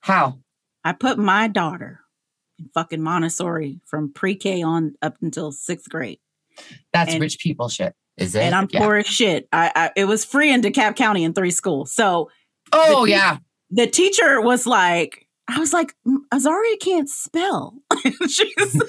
How? 0.00 0.38
I 0.84 0.92
put 0.92 1.18
my 1.18 1.48
daughter 1.48 2.00
in 2.58 2.68
fucking 2.74 3.02
Montessori 3.02 3.80
from 3.84 4.12
pre-K 4.12 4.62
on 4.62 4.94
up 5.02 5.16
until 5.20 5.50
sixth 5.50 5.88
grade, 5.88 6.20
That's 6.92 7.12
And- 7.12 7.20
rich 7.20 7.38
people 7.40 7.68
shit. 7.68 7.94
Is 8.16 8.36
it? 8.36 8.42
and 8.42 8.54
I'm 8.54 8.68
Yeah. 8.70 8.78
poor 8.78 8.94
as 8.94 9.08
shit. 9.08 9.48
I, 9.52 9.72
I 9.74 9.90
it 9.96 10.04
was 10.04 10.24
free 10.24 10.52
in 10.52 10.62
DeKalb 10.62 10.94
County 10.94 11.24
in 11.24 11.32
three 11.34 11.50
schools, 11.50 11.92
so 11.92 12.30
Oh 12.72 13.04
The- 13.06 13.10
yeah. 13.10 13.36
the 13.70 13.88
teacher 13.88 14.40
was 14.40 14.66
like, 14.68 15.23
I 15.46 15.58
was 15.58 15.72
like, 15.72 15.94
"Mm, 16.06 16.18
Azaria 16.32 16.80
can't 16.80 17.08
spell. 17.08 17.74
and, 18.04 18.30
she 18.30 18.52
said, 18.56 18.80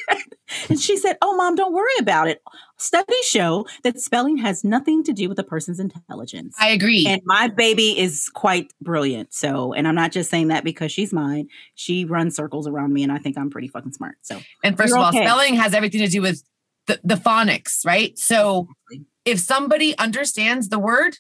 and 0.70 0.80
she 0.80 0.96
said, 0.96 1.18
Oh, 1.22 1.36
mom, 1.36 1.56
don't 1.56 1.74
worry 1.74 1.92
about 2.00 2.28
it. 2.28 2.42
Studies 2.78 3.26
show 3.26 3.66
that 3.84 4.00
spelling 4.00 4.38
has 4.38 4.64
nothing 4.64 5.04
to 5.04 5.14
do 5.14 5.28
with 5.28 5.38
a 5.40 5.44
person's 5.44 5.80
intelligence. 5.80 6.56
I 6.60 6.70
agree. 6.70 7.06
and 7.08 7.22
my 7.26 7.50
baby 7.50 8.00
is 8.00 8.30
quite 8.34 8.72
brilliant. 8.82 9.34
So, 9.34 9.74
and 9.74 9.88
I'm 9.88 9.96
not 9.96 10.12
just 10.12 10.30
saying 10.30 10.48
that 10.48 10.64
because 10.64 10.92
she's 10.92 11.12
mine. 11.12 11.50
She 11.76 12.06
runs 12.06 12.36
circles 12.36 12.68
around 12.68 12.94
me, 12.94 13.04
and 13.04 13.12
I 13.12 13.18
think 13.18 13.38
I'm 13.38 13.50
pretty 13.50 13.68
fucking 13.68 13.94
smart. 13.94 14.16
So, 14.22 14.40
And 14.64 14.78
1st 14.78 14.92
of 14.92 14.94
all, 14.94 15.10
okay. 15.10 15.26
spelling 15.26 15.56
has 15.56 15.74
everything 15.74 16.02
to 16.02 16.08
do 16.08 16.22
with 16.22 16.42
the, 16.88 17.00
the 17.04 17.16
phonics, 17.16 17.86
right? 17.86 18.18
So 18.18 18.68
if 19.26 19.40
somebody 19.40 19.98
understands 19.98 20.70
the 20.70 20.80
word 20.80 21.18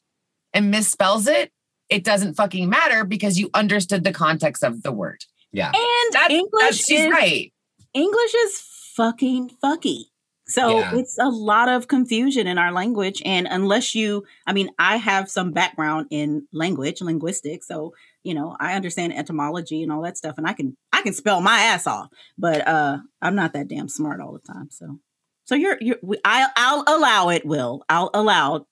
and 0.54 0.74
misspells 0.74 1.28
it, 1.28 1.52
it 1.90 2.04
doesn't 2.04 2.36
fucking 2.36 2.70
matter 2.70 3.04
because 3.06 3.38
you 3.40 3.50
understood 3.54 4.04
the 4.04 4.12
context 4.14 4.64
of 4.64 4.82
the 4.84 4.92
word. 4.92 5.24
yeah. 5.52 5.68
and 5.68 6.14
That, 6.14 6.28
English 6.32 6.62
that's 6.62 6.86
she's 6.86 7.00
is 7.02 7.12
right. 7.12 7.54
English 7.94 8.34
is 8.34 8.62
fucking 8.96 9.52
fucky. 9.64 10.06
So 10.48 10.80
Yeah. 10.80 10.96
it's 10.96 11.18
a 11.18 11.30
lot 11.30 11.70
of 11.70 11.88
confusion 11.88 12.46
in 12.48 12.58
our 12.58 12.72
language. 12.72 13.22
And 13.26 13.48
unless 13.50 13.96
you, 13.96 14.26
I 14.46 14.54
mean, 14.54 14.70
I 14.78 14.98
have 14.98 15.30
some 15.30 15.52
background 15.52 16.08
in 16.12 16.48
language, 16.54 17.02
linguistics. 17.02 17.68
So, 17.68 17.94
you 18.24 18.34
know, 18.36 18.56
I 18.60 18.74
understand 18.76 19.14
etymology 19.18 19.82
and 19.82 19.92
all 19.92 20.04
that 20.04 20.18
stuff. 20.18 20.36
And 20.38 20.46
I 20.48 20.54
can, 20.54 20.76
I 20.94 21.02
can 21.02 21.14
spell 21.14 21.42
my 21.42 21.58
ass 21.60 21.88
off, 21.88 22.10
but 22.38 22.68
uh 22.68 22.98
I'm 23.22 23.36
not 23.36 23.54
that 23.54 23.68
damn 23.68 23.88
smart 23.90 24.22
all 24.22 24.34
the 24.34 24.54
time. 24.54 24.70
So, 24.72 25.00
so 25.46 25.56
you're, 25.56 25.78
you're, 25.82 25.98
I'll, 26.24 26.50
I'll 26.56 26.84
allow 26.98 27.30
it, 27.30 27.46
Will. 27.46 27.84
I'll 27.90 28.10
allow, 28.14 28.66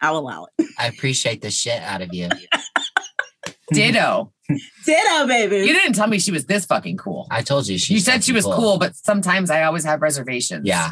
I'll 0.00 0.16
allow 0.18 0.46
it. 0.58 0.66
I 0.78 0.86
appreciate 0.86 1.42
the 1.42 1.50
shit 1.50 1.80
out 1.82 2.02
of 2.02 2.12
you. 2.12 2.28
Ditto. 3.72 4.32
Ditto, 4.86 5.26
baby. 5.26 5.56
you 5.58 5.74
didn't 5.74 5.92
tell 5.92 6.06
me 6.06 6.18
she 6.18 6.30
was 6.30 6.46
this 6.46 6.64
fucking 6.64 6.96
cool. 6.96 7.26
I 7.30 7.42
told 7.42 7.68
you 7.68 7.76
she 7.78 7.94
You 7.94 8.00
said 8.00 8.24
she 8.24 8.32
was 8.32 8.44
fucking 8.44 8.58
cool. 8.58 8.78
but 8.78 8.96
sometimes 8.96 9.50
I 9.50 9.64
always 9.64 9.84
have 9.84 10.00
reservations. 10.00 10.62
Yeah. 10.66 10.90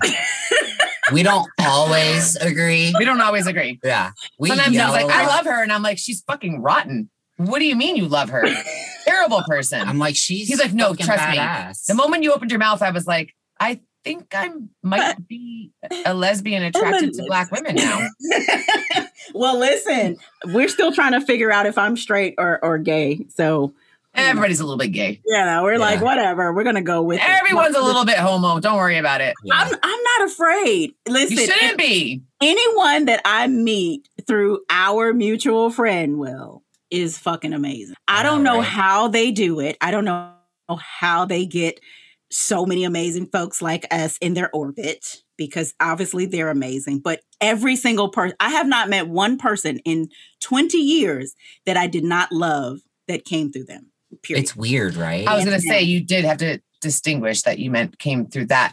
we 1.12 1.22
don't 1.22 1.48
always 1.60 2.36
agree. 2.36 2.94
We 2.98 3.04
don't 3.06 3.20
always 3.22 3.46
agree. 3.46 3.80
Yeah. 3.82 4.10
We 4.38 4.50
Sometimes 4.50 4.70
I 4.76 4.80
yell 4.80 4.92
was 4.92 5.02
like, 5.04 5.14
I 5.14 5.26
love 5.26 5.46
her. 5.46 5.62
And 5.62 5.72
I'm 5.72 5.82
like, 5.82 5.96
she's 5.98 6.20
fucking 6.22 6.60
rotten. 6.60 7.08
What 7.38 7.60
do 7.60 7.64
you 7.66 7.76
mean 7.76 7.96
you 7.96 8.08
love 8.08 8.28
her? 8.30 8.44
Terrible 9.04 9.42
person. 9.46 9.86
I'm 9.86 9.98
like, 9.98 10.16
she's 10.16 10.48
He's 10.48 10.60
like, 10.60 10.72
no, 10.74 10.90
fucking 10.90 11.06
trust 11.06 11.30
me. 11.30 11.94
The 11.94 11.94
moment 11.94 12.24
you 12.24 12.32
opened 12.32 12.50
your 12.50 12.60
mouth, 12.60 12.82
I 12.82 12.90
was 12.90 13.06
like, 13.06 13.34
I 13.58 13.80
think 14.06 14.34
I 14.34 14.50
might 14.82 15.26
be 15.26 15.72
a 16.04 16.14
lesbian 16.14 16.62
attracted 16.62 17.14
to 17.14 17.24
black 17.24 17.50
women 17.50 17.74
now. 17.74 18.08
well, 19.34 19.58
listen, 19.58 20.16
we're 20.46 20.68
still 20.68 20.92
trying 20.92 21.12
to 21.12 21.20
figure 21.20 21.50
out 21.50 21.66
if 21.66 21.76
I'm 21.76 21.96
straight 21.96 22.34
or, 22.38 22.64
or 22.64 22.78
gay. 22.78 23.26
So, 23.34 23.74
Everybody's 24.14 24.60
a 24.60 24.64
little 24.64 24.78
bit 24.78 24.92
gay. 24.92 25.20
Yeah, 25.26 25.60
we're 25.60 25.76
like, 25.76 26.00
whatever. 26.00 26.50
We're 26.54 26.64
gonna 26.64 26.80
go 26.80 27.02
with 27.02 27.18
it. 27.20 27.28
Everyone's 27.28 27.76
a 27.76 27.82
little 27.82 28.06
bit 28.06 28.16
homo. 28.16 28.58
Don't 28.60 28.78
worry 28.78 28.96
about 28.96 29.20
it. 29.20 29.34
Yeah. 29.44 29.54
I'm 29.54 29.74
I'm 29.82 30.02
not 30.02 30.30
afraid. 30.30 30.94
Listen, 31.06 31.36
You 31.36 31.46
shouldn't 31.46 31.76
be. 31.76 32.22
anyone 32.40 33.04
that 33.04 33.20
I 33.26 33.46
meet 33.46 34.08
through 34.26 34.60
our 34.70 35.12
mutual 35.12 35.68
friend 35.70 36.18
will 36.18 36.62
is 36.90 37.18
fucking 37.18 37.52
amazing. 37.52 37.96
I 38.08 38.22
don't 38.22 38.42
know 38.42 38.54
Alright. 38.54 38.68
how 38.68 39.08
they 39.08 39.32
do 39.32 39.60
it. 39.60 39.76
I 39.82 39.90
don't 39.90 40.06
know 40.06 40.32
how 40.78 41.26
they 41.26 41.44
get 41.44 41.78
so 42.30 42.66
many 42.66 42.84
amazing 42.84 43.26
folks 43.26 43.62
like 43.62 43.86
us 43.90 44.18
in 44.18 44.34
their 44.34 44.50
orbit 44.54 45.22
because 45.38 45.74
obviously 45.80 46.26
they're 46.26 46.50
amazing. 46.50 46.98
But 47.00 47.20
every 47.40 47.76
single 47.76 48.08
person, 48.08 48.36
I 48.40 48.50
have 48.50 48.66
not 48.66 48.88
met 48.88 49.08
one 49.08 49.36
person 49.38 49.78
in 49.84 50.08
20 50.40 50.78
years 50.78 51.34
that 51.66 51.76
I 51.76 51.86
did 51.86 52.04
not 52.04 52.32
love 52.32 52.78
that 53.08 53.24
came 53.24 53.52
through 53.52 53.64
them. 53.64 53.90
Period. 54.22 54.42
It's 54.42 54.56
weird, 54.56 54.96
right? 54.96 55.26
I 55.26 55.34
was 55.36 55.44
gonna 55.44 55.60
say 55.60 55.82
you 55.82 56.00
did 56.00 56.24
have 56.24 56.38
to 56.38 56.58
distinguish 56.80 57.42
that 57.42 57.58
you 57.58 57.70
meant 57.70 57.98
came 57.98 58.26
through 58.26 58.46
that 58.46 58.72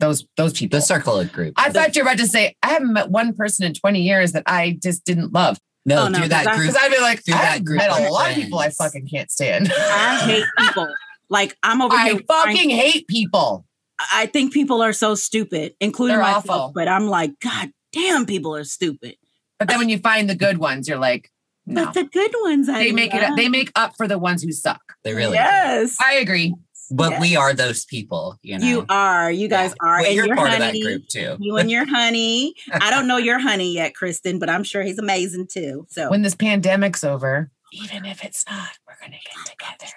those 0.00 0.24
those 0.36 0.52
people. 0.52 0.78
the 0.78 0.82
circle 0.82 1.18
of 1.18 1.32
group. 1.32 1.54
I 1.56 1.70
thought 1.70 1.94
you 1.96 2.02
were 2.02 2.08
about 2.08 2.18
to 2.18 2.26
say 2.26 2.56
I 2.62 2.68
haven't 2.68 2.92
met 2.92 3.10
one 3.10 3.34
person 3.34 3.66
in 3.66 3.74
20 3.74 4.00
years 4.00 4.32
that 4.32 4.44
I 4.46 4.78
just 4.82 5.04
didn't 5.04 5.32
love. 5.32 5.58
no, 5.84 6.04
Oh, 6.04 6.08
no, 6.08 6.18
through 6.18 6.28
that 6.28 6.44
'cause 6.44 6.54
I- 6.54 6.56
group. 6.56 6.68
Because 6.68 6.82
I'd 6.82 6.90
be 6.92 7.00
like, 7.00 7.24
Through 7.24 7.34
that 7.34 7.54
I've 7.56 7.64
group 7.64 7.78
met 7.78 7.90
a 7.90 8.04
of 8.06 8.10
lot 8.12 8.30
of 8.30 8.34
people 8.36 8.58
I 8.60 8.70
fucking 8.70 9.08
can't 9.08 9.30
stand. 9.30 9.70
I 9.76 10.16
hate 10.24 10.44
people. 10.58 10.88
Like 11.30 11.56
I'm 11.62 11.82
over 11.82 11.94
I 11.94 12.04
here. 12.04 12.20
trying- 12.20 12.26
fucking 12.56 12.70
hate 12.70 13.06
people. 13.08 13.64
I 14.12 14.26
think 14.26 14.52
people 14.52 14.80
are 14.82 14.92
so 14.92 15.14
stupid, 15.16 15.74
including 15.80 16.16
They're 16.16 16.22
myself. 16.24 16.48
awful. 16.50 16.72
But 16.74 16.86
I'm 16.88 17.08
like, 17.08 17.32
God 17.40 17.70
damn, 17.92 18.26
people 18.26 18.54
are 18.54 18.64
stupid. 18.64 19.16
But 19.58 19.66
then 19.68 19.78
when 19.78 19.88
you 19.88 19.98
find 19.98 20.30
the 20.30 20.36
good 20.36 20.58
ones, 20.58 20.86
you're 20.88 20.98
like, 20.98 21.30
no. 21.66 21.84
But 21.86 21.94
the 21.94 22.04
good 22.04 22.32
ones, 22.42 22.68
I 22.68 22.78
They 22.84 22.92
make 22.92 23.12
it 23.12 23.22
up, 23.24 23.36
they 23.36 23.48
make 23.48 23.72
up 23.74 23.94
for 23.96 24.06
the 24.06 24.16
ones 24.18 24.42
who 24.42 24.52
suck. 24.52 24.80
they 25.04 25.14
really 25.14 25.30
do. 25.36 25.42
yes. 25.42 25.96
I 26.00 26.14
agree. 26.14 26.54
but 26.90 27.10
Yes. 27.10 27.20
we 27.20 27.36
are 27.36 27.52
those 27.52 27.84
people, 27.84 28.38
you 28.40 28.56
know. 28.58 28.66
You 28.66 28.86
are. 28.88 29.30
You 29.30 29.46
guys 29.48 29.74
Yeah. 29.82 29.86
are. 29.88 29.96
Well, 29.98 30.06
and 30.06 30.14
you're 30.14 30.26
your 30.28 30.36
part 30.36 30.50
honey, 30.50 30.64
of 30.64 30.72
that 30.72 30.80
group 30.82 31.08
too. 31.08 31.36
You 31.38 31.56
and 31.58 31.70
your 31.70 31.84
honey. 31.84 32.54
I 32.72 32.90
don't 32.90 33.06
know 33.06 33.18
your 33.18 33.38
honey 33.38 33.74
yet, 33.74 33.94
Kristen, 33.94 34.38
but 34.38 34.48
I'm 34.48 34.64
sure 34.64 34.82
he's 34.82 34.98
amazing 34.98 35.48
too. 35.52 35.86
So 35.90 36.08
When 36.08 36.22
this 36.22 36.34
pandemic's 36.34 37.04
over, 37.04 37.50
even 37.72 38.06
if 38.06 38.24
it's 38.24 38.46
not, 38.48 38.70
we're 38.86 38.87
gonna 39.00 39.16
get 39.24 39.46
together. 39.46 39.92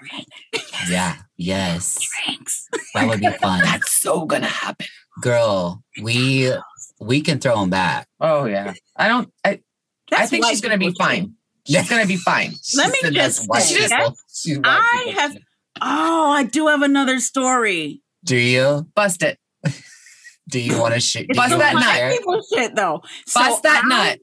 and- 0.84 0.90
Yeah. 0.92 1.16
Yes. 1.38 2.00
thanks. 2.26 2.68
That 2.94 3.08
would 3.08 3.20
be 3.20 3.30
fun. 3.42 3.62
That's 3.64 3.92
so 3.92 4.26
gonna 4.26 4.48
happen. 4.48 4.88
Girl, 5.22 5.84
we 6.02 6.52
we 7.00 7.22
can 7.22 7.40
throw 7.40 7.60
them 7.60 7.70
back. 7.70 8.08
Oh 8.20 8.46
yeah. 8.46 8.74
I 8.96 9.08
don't. 9.08 9.32
I, 9.46 9.62
I 10.12 10.26
think 10.26 10.46
she's 10.46 10.62
gonna 10.62 10.78
be 10.78 10.88
people 10.88 11.06
shit. 11.06 11.20
fine. 11.24 11.34
She's 11.68 11.90
gonna 11.90 12.06
be 12.06 12.18
fine. 12.18 12.54
Let 12.76 12.90
me 12.92 12.98
She 13.00 13.06
said 13.06 13.14
that's 13.14 13.48
just 13.48 13.90
say, 13.90 13.98
people. 13.98 14.16
She's 14.34 14.60
I 14.64 15.14
have- 15.18 15.38
Oh, 15.84 16.32
I 16.32 16.44
do 16.44 16.68
have 16.68 16.82
another 16.84 17.20
story. 17.20 18.02
Do 18.24 18.36
you? 18.36 18.88
Bust 18.94 19.24
it. 19.24 19.40
Do 20.50 20.60
you 20.60 20.78
want 20.80 20.94
to 20.94 21.00
share? 21.00 21.24
It's 21.28 21.38
Bust 21.38 21.58
that 21.58 21.74
nut. 21.74 22.18
people 22.18 22.42
shit 22.54 22.76
though. 22.76 23.02
So 23.26 23.40
Bust 23.40 23.64
that 23.64 23.84
I- 23.86 23.88
nut. 23.88 24.20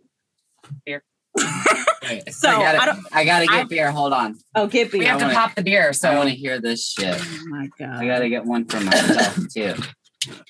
So, 2.30 2.48
I 2.48 2.62
gotta, 2.62 2.80
I 2.82 2.86
don't- 2.86 3.06
I 3.12 3.24
gotta 3.24 3.46
get 3.46 3.54
I- 3.54 3.64
beer. 3.64 3.90
Hold 3.90 4.12
on. 4.12 4.36
Oh, 4.54 4.66
get 4.66 4.90
beer. 4.90 4.98
We 5.00 5.04
me. 5.04 5.06
have 5.06 5.18
to 5.18 5.24
wanna- 5.26 5.36
pop 5.36 5.54
the 5.54 5.62
beer. 5.62 5.92
So 5.92 6.10
I 6.10 6.16
want 6.16 6.30
to 6.30 6.34
hear 6.34 6.58
this 6.60 6.86
shit. 6.90 7.16
Oh 7.20 7.44
my 7.48 7.68
god. 7.78 7.96
I 8.02 8.06
gotta 8.06 8.28
get 8.28 8.44
one 8.44 8.64
for 8.64 8.80
myself 8.80 9.36
too. 9.54 9.74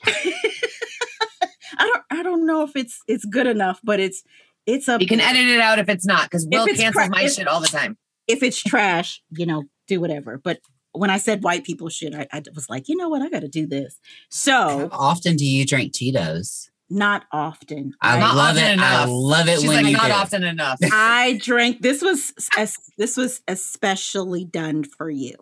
I 0.07 1.87
don't 1.87 2.03
I 2.11 2.23
don't 2.23 2.47
know 2.47 2.63
if 2.63 2.75
it's 2.77 3.01
it's 3.09 3.25
good 3.25 3.47
enough, 3.47 3.81
but 3.83 4.01
it's 4.01 4.23
it's 4.67 4.89
a 4.89 4.99
you 5.01 5.07
can 5.07 5.21
edit 5.21 5.47
it 5.49 5.61
out 5.61 5.79
if 5.79 5.89
it's 5.89 6.07
not, 6.07 6.25
because 6.25 6.47
Will 6.51 6.65
it's 6.67 6.79
cancels 6.81 7.07
cra- 7.07 7.11
my 7.11 7.23
if- 7.25 7.33
shit 7.35 7.49
all 7.49 7.61
the 7.61 7.69
time. 7.69 7.97
if 8.27 8.43
it's 8.43 8.61
trash, 8.63 9.23
you 9.31 9.47
know, 9.47 9.65
do 9.87 10.01
whatever. 10.01 10.39
But 10.43 10.61
when 10.93 11.11
I 11.11 11.19
said 11.19 11.43
white 11.45 11.65
people 11.65 11.89
shit, 11.89 12.15
I, 12.15 12.27
I 12.33 12.43
was 12.55 12.69
like, 12.69 12.89
you 12.89 12.97
know 12.97 13.09
what, 13.09 13.23
I 13.23 13.29
got 13.29 13.41
to 13.41 13.49
do 13.49 13.67
this. 13.67 13.99
How 14.03 14.09
So 14.31 14.89
often 14.93 15.37
do 15.37 15.45
you 15.45 15.65
drink 15.67 15.93
Tito's? 15.93 16.71
Not 16.91 17.25
often. 17.33 17.93
I 18.01 18.19
Not 18.19 18.35
love 18.37 18.57
often 18.57 18.79
it. 18.79 18.79
I 18.81 19.05
love 19.07 19.49
it 19.49 19.61
She's 19.61 19.69
when 19.69 19.77
like, 19.85 19.87
you 19.87 19.97
not 19.97 20.07
do. 20.07 20.13
often 20.13 20.45
enough. 20.45 20.79
I 20.93 21.39
drank. 21.43 21.83
This 21.83 22.03
was 22.03 22.33
as 22.57 22.77
this 22.97 23.17
was 23.17 23.41
especially 23.49 24.45
done 24.45 24.85
for 24.85 25.11
you. 25.11 25.35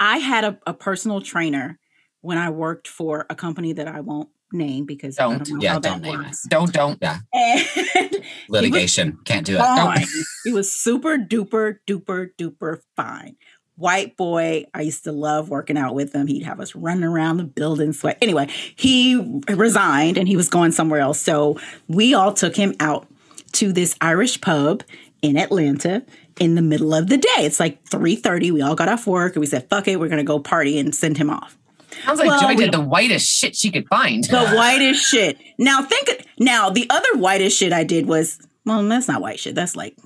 I 0.00 0.18
had 0.18 0.44
a, 0.44 0.58
a 0.66 0.74
personal 0.74 1.20
trainer 1.20 1.78
when 2.22 2.38
I 2.38 2.50
worked 2.50 2.88
for 2.88 3.26
a 3.30 3.34
company 3.34 3.72
that 3.74 3.86
I 3.88 4.00
won't 4.00 4.28
name 4.52 4.86
because 4.86 5.16
Don't. 5.16 5.38
don't 5.44 5.56
know 5.58 5.62
Yeah, 5.62 5.72
how 5.74 5.78
don't 5.80 6.00
that 6.02 6.08
name 6.08 6.18
works. 6.20 6.42
Don't 6.48 6.72
don't. 6.72 6.98
And 7.34 8.16
Litigation 8.48 9.18
can't 9.26 9.44
do 9.44 9.56
it. 9.56 9.58
fine. 9.58 10.06
he 10.44 10.52
was 10.52 10.72
super 10.72 11.18
duper 11.18 11.78
duper 11.86 12.30
duper 12.38 12.78
fine. 12.96 13.36
White 13.78 14.16
boy. 14.16 14.66
I 14.74 14.82
used 14.82 15.04
to 15.04 15.12
love 15.12 15.48
working 15.50 15.78
out 15.78 15.94
with 15.94 16.12
him. 16.12 16.26
He'd 16.26 16.42
have 16.42 16.58
us 16.58 16.74
running 16.74 17.04
around 17.04 17.36
the 17.36 17.44
building 17.44 17.92
sweat. 17.92 18.18
Anyway, 18.20 18.48
he 18.74 19.42
resigned 19.48 20.18
and 20.18 20.26
he 20.26 20.36
was 20.36 20.48
going 20.48 20.72
somewhere 20.72 21.00
else. 21.00 21.20
So 21.20 21.58
we 21.86 22.12
all 22.12 22.32
took 22.32 22.56
him 22.56 22.74
out 22.80 23.06
to 23.52 23.72
this 23.72 23.94
Irish 24.00 24.40
pub 24.40 24.82
in 25.22 25.36
Atlanta 25.36 26.04
in 26.40 26.56
the 26.56 26.62
middle 26.62 26.92
of 26.92 27.08
the 27.08 27.16
day. 27.16 27.28
It's 27.38 27.60
like 27.60 27.84
3:30. 27.84 28.52
We 28.52 28.62
all 28.62 28.74
got 28.74 28.88
off 28.88 29.06
work 29.06 29.34
and 29.34 29.40
we 29.40 29.46
said, 29.46 29.68
fuck 29.70 29.88
it, 29.88 29.98
we're 30.00 30.08
gonna 30.08 30.24
go 30.24 30.38
party 30.38 30.78
and 30.78 30.94
send 30.94 31.16
him 31.16 31.30
off. 31.30 31.56
Sounds 32.04 32.18
like 32.18 32.28
Well, 32.28 32.40
Joy 32.40 32.48
we 32.48 32.56
did 32.56 32.72
the 32.72 32.80
whitest 32.80 33.30
shit 33.30 33.56
she 33.56 33.70
could 33.70 33.88
find. 33.88 34.24
The 34.24 34.48
whitest 34.50 35.04
shit. 35.04 35.38
Now 35.58 35.82
think 35.82 36.26
now 36.38 36.70
the 36.70 36.86
other 36.90 37.16
whitest 37.16 37.56
shit 37.56 37.72
I 37.72 37.84
did 37.84 38.06
was 38.06 38.38
well, 38.64 38.86
that's 38.88 39.08
not 39.08 39.20
white 39.20 39.40
shit. 39.40 39.54
That's 39.54 39.76
like 39.76 39.96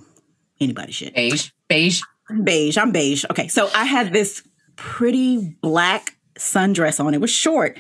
anybody 0.61 0.93
shit. 0.93 1.15
Beige, 1.15 1.51
beige. 1.69 2.03
Beige. 2.45 2.77
I'm 2.79 2.93
beige. 2.93 3.25
Okay, 3.31 3.49
so 3.49 3.69
I 3.75 3.85
had 3.85 4.13
this 4.13 4.43
pretty 4.77 5.57
black 5.61 6.17
sundress 6.39 6.99
on. 7.05 7.15
It 7.15 7.21
was 7.21 7.31
short 7.31 7.79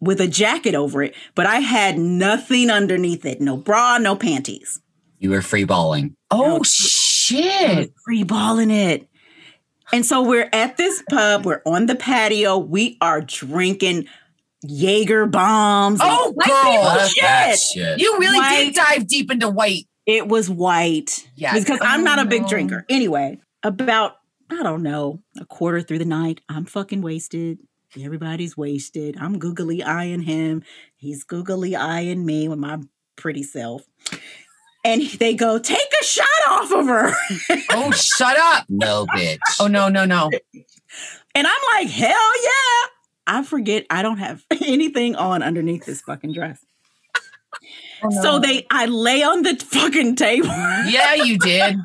with 0.00 0.20
a 0.20 0.28
jacket 0.28 0.74
over 0.74 1.02
it, 1.02 1.14
but 1.34 1.46
I 1.46 1.56
had 1.56 1.98
nothing 1.98 2.70
underneath 2.70 3.24
it. 3.26 3.40
No 3.40 3.56
bra, 3.56 3.98
no 3.98 4.16
panties. 4.16 4.80
You 5.18 5.30
were 5.30 5.42
free 5.42 5.64
balling. 5.64 6.14
Oh 6.30 6.60
I 6.60 6.62
shit! 6.64 7.76
was 7.76 7.88
free 8.04 8.22
balling 8.22 8.70
it. 8.70 9.06
And 9.92 10.06
so 10.06 10.22
we're 10.22 10.48
at 10.52 10.76
this 10.76 11.02
pub. 11.10 11.44
We're 11.44 11.62
on 11.66 11.86
the 11.86 11.96
patio. 11.96 12.56
We 12.58 12.96
are 13.00 13.20
drinking 13.20 14.06
Jaeger 14.62 15.26
bombs. 15.26 15.98
Oh, 16.02 16.32
white 16.34 16.46
girl. 16.48 16.72
people 16.72 17.06
shit. 17.08 17.58
shit. 17.58 17.98
You 17.98 18.18
really 18.18 18.38
White- 18.38 18.64
did 18.66 18.74
dive 18.74 19.06
deep 19.08 19.30
into 19.32 19.48
white. 19.48 19.86
It 20.06 20.28
was 20.28 20.48
white. 20.48 21.28
Yeah. 21.34 21.54
Because 21.58 21.80
I'm 21.82 22.04
not 22.04 22.18
a 22.20 22.24
big 22.24 22.42
Oh. 22.44 22.48
drinker. 22.48 22.86
Anyway, 22.88 23.38
about, 23.62 24.16
I 24.50 24.62
don't 24.62 24.82
know, 24.82 25.22
a 25.38 25.44
quarter 25.44 25.80
through 25.80 25.98
the 25.98 26.04
night, 26.04 26.40
I'm 26.48 26.64
fucking 26.64 27.02
wasted. 27.02 27.58
Everybody's 28.00 28.56
wasted. 28.56 29.16
I'm 29.20 29.38
googly 29.38 29.82
eyeing 29.82 30.22
him. 30.22 30.62
He's 30.96 31.24
googly 31.24 31.74
eyeing 31.74 32.24
me 32.24 32.48
with 32.48 32.58
my 32.58 32.78
pretty 33.16 33.42
self. 33.42 33.82
And 34.84 35.02
they 35.18 35.34
go, 35.34 35.58
take 35.58 35.92
a 36.00 36.04
shot 36.04 36.26
off 36.48 36.72
of 36.72 36.86
her. 36.86 37.12
Oh, 37.72 37.90
shut 37.92 38.36
up! 38.38 38.64
No, 38.68 39.06
bitch. 39.06 39.38
Oh 39.60 39.66
no, 39.66 39.88
no, 39.88 40.04
no. 40.04 40.30
And 41.34 41.46
I'm 41.46 41.60
like, 41.74 41.88
hell 41.88 42.42
yeah. 42.42 42.88
I 43.26 43.44
forget 43.44 43.86
I 43.90 44.02
don't 44.02 44.18
have 44.18 44.44
anything 44.66 45.14
on 45.14 45.42
underneath 45.42 45.86
this 45.86 46.00
fucking 46.02 46.32
dress. 46.32 46.64
Oh, 48.02 48.22
so 48.22 48.38
they 48.38 48.66
I 48.70 48.86
lay 48.86 49.22
on 49.22 49.42
the 49.42 49.54
fucking 49.56 50.16
table. 50.16 50.48
Yeah, 50.48 51.14
you 51.14 51.38
did. 51.38 51.76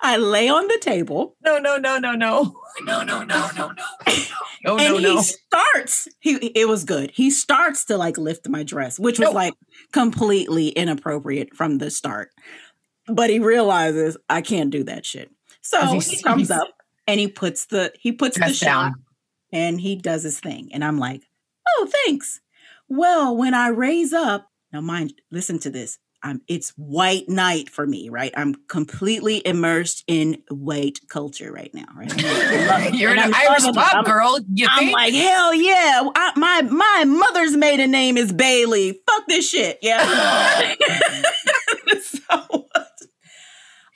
I 0.00 0.16
lay 0.16 0.48
on 0.48 0.66
the 0.68 0.78
table 0.80 1.36
No, 1.44 1.58
no, 1.58 1.76
no, 1.76 1.98
no, 1.98 2.12
no. 2.12 2.54
No, 2.84 3.02
no, 3.02 3.22
no, 3.24 3.50
no, 3.56 3.70
no. 3.72 3.84
No, 4.64 4.78
and 4.78 4.90
no, 4.94 4.96
he 4.98 5.02
no. 5.02 5.20
starts 5.20 6.06
he 6.20 6.36
it 6.54 6.68
was 6.68 6.84
good. 6.84 7.10
He 7.12 7.30
starts 7.32 7.84
to 7.86 7.96
like 7.96 8.16
lift 8.16 8.48
my 8.48 8.62
dress, 8.62 8.98
which 8.98 9.18
was 9.18 9.26
Nope. 9.26 9.34
like 9.34 9.54
completely 9.92 10.68
inappropriate 10.68 11.54
from 11.56 11.78
the 11.78 11.90
start. 11.90 12.30
But 13.08 13.28
he 13.30 13.40
realizes 13.40 14.16
I 14.30 14.40
can't 14.40 14.70
do 14.70 14.84
that 14.84 15.04
shit. 15.04 15.30
So 15.62 15.84
he 15.86 15.98
he 15.98 16.22
comes 16.22 16.50
up 16.50 16.68
and 17.08 17.18
he 17.18 17.26
puts 17.26 17.66
the 17.66 17.92
he 17.98 18.12
puts 18.12 18.38
the 18.38 18.52
shot 18.54 18.64
down. 18.66 18.94
and 19.52 19.80
he 19.80 19.96
does 19.96 20.22
his 20.22 20.38
thing. 20.38 20.70
And 20.72 20.84
I'm 20.84 20.98
like, 20.98 21.22
oh, 21.68 21.88
thanks. 22.04 22.40
Well, 22.88 23.36
when 23.36 23.54
I 23.54 23.68
raise 23.68 24.12
up, 24.12 24.48
now 24.72 24.80
mind, 24.80 25.14
listen 25.32 25.58
to 25.60 25.70
this. 25.70 25.98
I'm, 26.24 26.40
it's 26.46 26.70
white 26.76 27.28
night 27.28 27.68
for 27.68 27.86
me, 27.86 28.08
right? 28.08 28.32
I'm 28.36 28.54
completely 28.68 29.42
immersed 29.44 30.04
in 30.06 30.42
white 30.50 31.00
culture 31.08 31.50
right 31.52 31.70
now, 31.74 31.86
right? 31.96 32.12
You're 32.94 33.10
And 33.10 33.20
an 33.20 33.26
I'm 33.26 33.34
Irish 33.34 33.64
loving 33.64 33.70
it. 33.70 33.74
pub, 33.74 33.94
I'm- 33.94 34.04
girl. 34.04 34.38
You 34.52 34.66
I'm 34.70 34.78
think? 34.78 34.92
like, 34.92 35.14
hell 35.14 35.54
yeah! 35.54 36.08
I, 36.14 36.32
my 36.36 36.62
my 36.62 37.04
mother's 37.06 37.56
maiden 37.56 37.90
name 37.90 38.16
is 38.16 38.32
Bailey. 38.32 39.00
Fuck 39.10 39.26
this 39.26 39.48
shit, 39.48 39.78
yeah. 39.82 40.74
so 42.02 42.66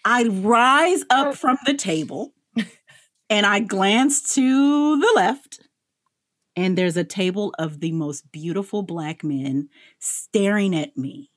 I 0.05 0.25
rise 0.29 1.03
up 1.11 1.29
oh. 1.29 1.33
from 1.33 1.59
the 1.67 1.75
table 1.75 2.33
and 3.29 3.45
I 3.47 3.61
glance 3.61 4.35
to 4.35 5.01
the 5.01 5.13
left, 5.17 5.61
and 6.55 6.77
there's 6.77 6.97
a 6.97 7.05
table 7.05 7.55
of 7.59 7.81
the 7.81 7.93
most 7.93 8.31
beautiful 8.33 8.83
black 8.83 9.23
men 9.25 9.69
staring 9.99 10.75
at 10.75 10.97
me. 10.97 11.31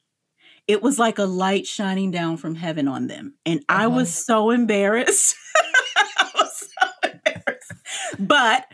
It 0.70 0.84
was 0.84 1.00
like 1.00 1.18
a 1.18 1.24
light 1.26 1.66
shining 1.66 2.12
down 2.12 2.38
from 2.38 2.54
heaven 2.54 2.88
on 2.88 3.08
them, 3.08 3.34
and 3.44 3.66
I 3.68 3.86
Uh-huh. 3.88 3.96
was 3.96 4.14
so 4.14 4.52
embarrassed. 4.52 5.36
I 5.98 6.30
was 6.36 6.70
so 6.80 6.88
embarrassed, 7.10 7.74
but 8.20 8.66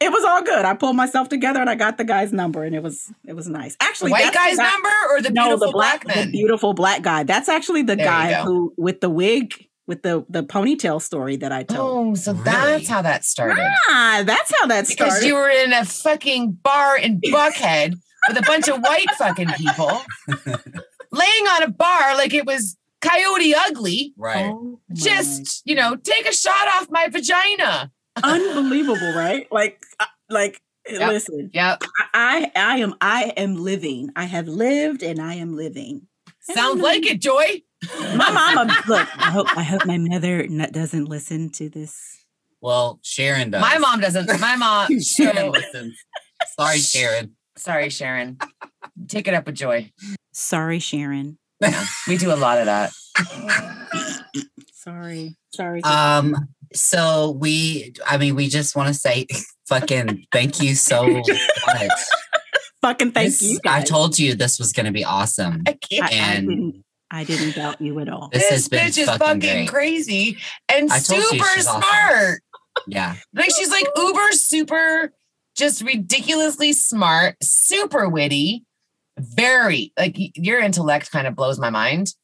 it 0.00 0.10
was 0.10 0.24
all 0.24 0.42
good. 0.42 0.64
I 0.64 0.72
pulled 0.74 0.96
myself 0.96 1.28
together 1.28 1.60
and 1.60 1.68
I 1.68 1.74
got 1.74 1.98
the 1.98 2.04
guy's 2.04 2.32
number, 2.32 2.64
and 2.64 2.74
it 2.74 2.82
was 2.82 3.12
it 3.28 3.34
was 3.34 3.46
nice. 3.46 3.76
The 3.76 3.84
Actually, 3.84 4.12
white 4.12 4.22
that's 4.32 4.36
the 4.36 4.38
guy's 4.38 4.56
guy- 4.56 4.70
number 4.70 4.88
or 5.10 5.20
the 5.20 5.30
no, 5.30 5.42
beautiful 5.44 5.66
the 5.66 5.72
black, 5.72 6.04
black, 6.04 6.16
the 6.24 6.30
beautiful 6.30 6.72
black 6.72 7.02
guy. 7.02 7.24
That's 7.24 7.50
actually 7.50 7.82
the 7.82 7.94
There 7.96 8.06
guy 8.06 8.32
who 8.42 8.72
with 8.78 9.02
the 9.02 9.10
wig 9.10 9.52
with 9.86 10.00
the 10.02 10.24
the 10.30 10.42
ponytail 10.44 11.02
story 11.02 11.36
that 11.36 11.52
I 11.52 11.62
told. 11.62 12.08
Oh, 12.08 12.14
so 12.14 12.32
Really? 12.32 12.44
that's 12.44 12.88
how 12.88 13.02
that 13.02 13.22
started. 13.22 13.68
Ah, 13.90 14.22
that's 14.24 14.50
how 14.58 14.66
that 14.68 14.88
Because 14.88 15.12
started. 15.12 15.26
you 15.26 15.34
were 15.34 15.50
in 15.50 15.74
a 15.74 15.84
fucking 15.84 16.52
bar 16.62 16.96
in 16.96 17.20
Buckhead 17.20 17.92
with 18.28 18.38
a 18.38 18.42
bunch 18.46 18.68
of 18.68 18.80
white 18.80 19.10
fucking 19.18 19.48
people 19.58 20.00
laying 21.14 21.46
on 21.48 21.62
a 21.62 21.68
bar 21.70 22.16
like 22.16 22.34
it 22.34 22.46
was 22.46 22.76
Coyote 23.00 23.54
Ugly. 23.54 24.14
Right. 24.16 24.46
Oh 24.46 24.80
Just, 24.92 25.62
you 25.64 25.74
know, 25.74 25.96
take 25.96 26.26
a 26.28 26.32
shot 26.32 26.68
off 26.74 26.88
my 26.90 27.08
vagina. 27.08 27.90
unbelievable, 28.22 29.12
right? 29.14 29.46
Like, 29.50 29.82
uh, 30.00 30.06
like, 30.30 30.60
Yep. 30.90 31.08
listen, 31.08 31.50
Yep. 31.54 31.82
I, 32.12 32.50
I 32.54 32.78
am, 32.78 32.94
I 33.00 33.32
am 33.38 33.56
living. 33.56 34.10
I 34.16 34.24
have 34.24 34.46
lived, 34.48 35.02
and 35.02 35.18
I 35.18 35.34
am 35.34 35.56
living. 35.56 36.08
Sounds 36.40 36.76
I'm 36.76 36.82
like 36.82 37.06
it, 37.06 37.20
Joy. 37.22 37.62
My 38.16 38.30
mama, 38.30 38.74
look. 38.86 39.08
I 39.16 39.30
hope, 39.30 39.46
I 39.56 39.62
hope 39.62 39.84
my 39.86 39.96
mother 39.98 40.46
doesn't 40.46 41.06
listen 41.06 41.50
to 41.52 41.70
this. 41.70 42.18
Well, 42.60 42.98
Sharon 43.02 43.50
does. 43.50 43.60
My 43.62 43.78
mom 43.78 44.00
doesn't. 44.00 44.26
My 44.40 44.56
mom. 44.56 45.00
Sharon 45.00 45.52
listens. 45.52 45.96
Sorry, 46.58 46.78
Sharon. 46.78 47.34
Sorry, 47.56 47.88
Sharon. 47.90 48.38
Take 49.08 49.28
it 49.28 49.34
up 49.34 49.46
with 49.46 49.54
Joy. 49.56 49.92
Sorry, 50.32 50.78
Sharon. 50.78 51.38
We 52.08 52.18
do 52.18 52.32
a 52.32 52.36
lot 52.36 52.58
of 52.58 52.66
that. 52.66 52.92
Sorry, 54.74 55.36
sorry. 55.54 55.82
Um, 55.82 56.36
So 56.74 57.30
we, 57.30 57.94
I 58.06 58.18
mean, 58.18 58.34
we 58.34 58.48
just 58.48 58.74
want 58.76 58.88
to 58.88 58.94
say 58.94 59.26
fucking 59.68 60.26
thank 60.32 60.60
you 60.60 60.74
so 60.74 61.06
much. 61.06 61.24
Fucking 62.82 63.12
thank 63.12 63.28
This- 63.28 63.42
you. 63.42 63.60
I 63.66 63.82
told 63.82 64.18
you 64.18 64.34
this 64.34 64.58
was 64.58 64.72
going 64.72 64.86
to 64.86 64.92
be 64.92 65.04
awesome. 65.04 65.62
I 65.66 65.72
can't. 65.74 66.04
I, 66.04 66.08
I 66.08 66.10
and- 66.34 66.48
didn't. 66.48 66.84
I 67.10 67.22
didn't 67.22 67.54
doubt 67.54 67.80
you 67.80 68.00
at 68.00 68.08
all. 68.08 68.28
This 68.32 68.42
This, 68.42 68.50
has 68.50 68.68
been 68.68 68.86
bitch 68.88 68.98
is 68.98 69.06
fucking 69.08 69.40
fucking 69.40 69.66
crazy 69.68 70.36
and 70.68 70.90
I 70.90 70.98
told 70.98 71.20
you 71.22 71.28
super 71.28 71.44
she's 71.54 71.66
awesome. 71.68 71.82
smart. 71.82 72.40
Yeah. 72.88 73.14
Like 73.32 73.50
she's 73.56 73.70
like 73.70 73.86
uber 73.94 74.32
super, 74.32 75.12
just 75.56 75.82
ridiculously 75.82 76.72
smart, 76.72 77.36
super 77.42 78.08
witty, 78.08 78.64
very 79.18 79.92
like 79.98 80.16
your 80.36 80.60
intellect 80.60 81.10
kind 81.10 81.26
of 81.26 81.34
blows 81.34 81.58
my 81.58 81.70
mind. 81.70 82.14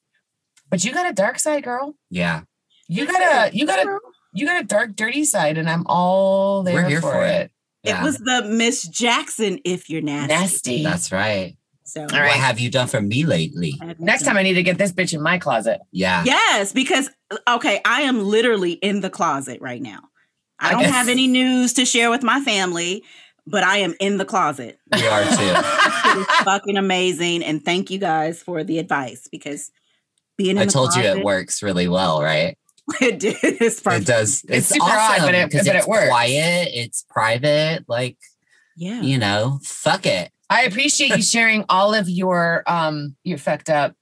But 0.68 0.84
you 0.84 0.92
got 0.92 1.10
a 1.10 1.12
dark 1.12 1.38
side, 1.38 1.64
girl. 1.64 1.94
Yeah. 2.10 2.42
You 2.88 3.06
got 3.06 3.52
a 3.52 3.56
you 3.56 3.66
got 3.66 3.86
a 3.86 3.98
you 4.32 4.46
got 4.46 4.60
a 4.60 4.64
dark, 4.64 4.94
dirty 4.94 5.24
side, 5.24 5.58
and 5.58 5.68
I'm 5.68 5.84
all 5.86 6.62
there 6.62 6.74
We're 6.74 6.88
here 6.88 7.00
for, 7.00 7.12
for 7.12 7.24
it. 7.24 7.30
it. 7.30 7.50
Yeah. 7.84 8.00
It 8.00 8.04
was 8.04 8.18
the 8.18 8.44
Miss 8.48 8.86
Jackson. 8.86 9.58
If 9.64 9.88
you're 9.88 10.02
nasty. 10.02 10.34
Nasty. 10.34 10.82
That's 10.84 11.12
right. 11.12 11.56
So 11.84 12.02
All 12.02 12.06
What 12.06 12.30
have 12.30 12.60
you 12.60 12.70
done 12.70 12.86
for 12.86 13.00
me 13.00 13.24
lately? 13.24 13.74
Next 13.98 14.22
time 14.24 14.36
I 14.36 14.44
need 14.44 14.54
to 14.54 14.62
get 14.62 14.78
this 14.78 14.92
bitch 14.92 15.12
in 15.12 15.20
my 15.20 15.38
closet. 15.38 15.80
Yeah. 15.90 16.22
Yes, 16.24 16.72
because 16.72 17.10
okay, 17.48 17.80
I 17.84 18.02
am 18.02 18.24
literally 18.24 18.72
in 18.72 19.00
the 19.00 19.10
closet 19.10 19.60
right 19.60 19.82
now. 19.82 20.00
I 20.60 20.68
I 20.68 20.70
don't 20.72 20.82
guess- 20.82 20.92
have 20.92 21.08
any 21.08 21.26
news 21.26 21.72
to 21.74 21.84
share 21.84 22.10
with 22.10 22.22
my 22.22 22.40
family, 22.40 23.02
but 23.46 23.64
I 23.64 23.78
am 23.78 23.94
in 24.00 24.18
the 24.18 24.24
closet. 24.24 24.78
We 24.92 25.06
are 25.06 25.22
too. 25.24 25.54
It 26.12 26.18
is 26.18 26.26
fucking 26.44 26.76
amazing, 26.76 27.44
and 27.44 27.64
thank 27.64 27.90
you 27.90 27.98
guys 27.98 28.42
for 28.42 28.64
the 28.64 28.78
advice 28.80 29.28
because 29.30 29.70
being 30.36 30.52
in 30.56 30.58
I 30.58 30.64
the 30.64 30.72
told 30.72 30.94
you 30.96 31.02
it 31.02 31.24
works 31.24 31.62
really 31.62 31.86
well, 31.88 32.20
right? 32.22 32.58
it 33.00 33.20
did. 33.20 33.36
It's 33.42 33.80
It 33.86 34.06
does. 34.06 34.44
It's, 34.48 34.66
super 34.66 34.84
awesome 34.84 35.22
odd, 35.24 35.26
but 35.26 35.34
it- 35.34 35.50
because 35.50 35.66
but 35.66 35.76
it 35.76 35.86
works. 35.86 36.08
quiet. 36.08 36.68
It's 36.72 37.04
private. 37.08 37.84
Like 37.88 38.16
Yeah. 38.76 39.02
you 39.02 39.18
know, 39.18 39.60
fuck 39.62 40.04
it. 40.06 40.30
I 40.48 40.62
appreciate 40.64 41.16
you 41.16 41.22
sharing 41.22 41.64
all 41.68 41.94
of 41.94 42.08
your 42.08 42.64
um 42.66 43.14
your 43.22 43.38
fucked 43.38 43.70
up 43.70 43.94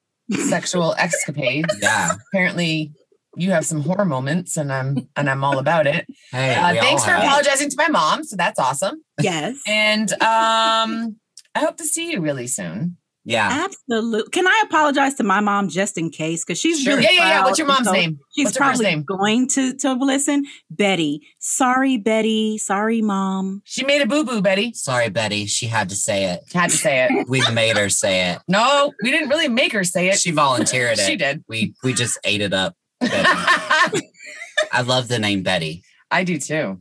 sexual 0.49 0.95
escapades. 0.99 1.75
Yeah. 1.83 2.13
Apparently 2.33 2.93
you 3.39 3.51
have 3.53 3.65
some 3.65 3.81
horror 3.83 4.05
moments 4.05 4.57
and 4.57 4.73
I'm 4.73 5.09
and 5.17 5.31
I'm 5.31 5.43
all 5.45 5.59
about 5.59 5.87
it. 5.87 6.07
Hey, 6.33 6.55
Uh, 6.55 6.75
thanks 6.81 7.05
for 7.05 7.13
have. 7.13 7.23
apologizing 7.25 7.71
to 7.71 7.77
my 7.79 7.89
mom. 7.89 8.25
So 8.25 8.37
that's 8.37 8.59
awesome. 8.59 9.03
Yes. 9.21 9.57
And 9.67 10.11
um 10.15 11.17
I 11.55 11.61
hope 11.61 11.77
to 11.79 11.85
see 11.85 12.11
you 12.13 12.21
really 12.21 12.47
soon. 12.47 12.97
Yeah. 13.25 13.65
Absolutely. 13.67 14.31
Can 14.31 14.47
I 14.47 14.63
apologize 14.65 15.15
to 15.17 15.23
my 15.23 15.41
mom 15.41 15.69
just 15.69 15.99
in 15.99 16.09
case? 16.09 16.45
Because 16.45 16.59
she's 16.59 16.87
really 16.87 17.03
Yeah, 17.03 17.11
yeah, 17.11 17.29
yeah. 17.29 17.45
What's 17.45 17.59
your 17.59 17.67
mom's 17.67 17.87
so 17.87 17.93
name? 17.93 18.19
She's 18.35 18.47
What's 18.47 18.57
her 18.57 18.65
probably 18.65 18.87
name? 18.87 19.03
going 19.03 19.49
to 19.49 19.75
to 19.79 19.93
listen. 19.93 20.47
Betty. 20.71 21.27
Sorry, 21.39 21.99
Betty. 21.99 22.57
Sorry, 22.57 23.03
mom. 23.03 23.61
She 23.65 23.85
made 23.85 24.01
a 24.01 24.07
boo-boo, 24.07 24.41
Betty. 24.41 24.73
Sorry, 24.73 25.11
Betty. 25.11 25.45
She 25.45 25.67
had 25.67 25.91
to 25.91 25.97
say 25.97 26.25
it. 26.33 26.41
Had 26.55 26.71
to 26.71 26.77
say 26.77 27.07
it. 27.11 27.29
We 27.29 27.43
made 27.53 27.77
her 27.77 27.91
say 27.91 28.31
it. 28.31 28.39
No, 28.49 28.95
we 29.03 29.11
didn't 29.11 29.29
really 29.29 29.49
make 29.49 29.73
her 29.75 29.85
say 29.85 30.09
it. 30.09 30.19
She 30.19 30.31
volunteered 30.31 30.93
it. 30.99 31.01
She 31.05 31.17
did. 31.17 31.45
We 31.49 31.75
we 31.85 31.93
just 31.93 32.19
ate 32.25 32.41
it 32.41 32.55
up. 32.55 32.77
Betty. 33.01 34.11
I 34.73 34.83
love 34.83 35.09
the 35.09 35.19
name 35.19 35.43
Betty. 35.43 35.83
I 36.11 36.25
do 36.25 36.39
too. 36.39 36.81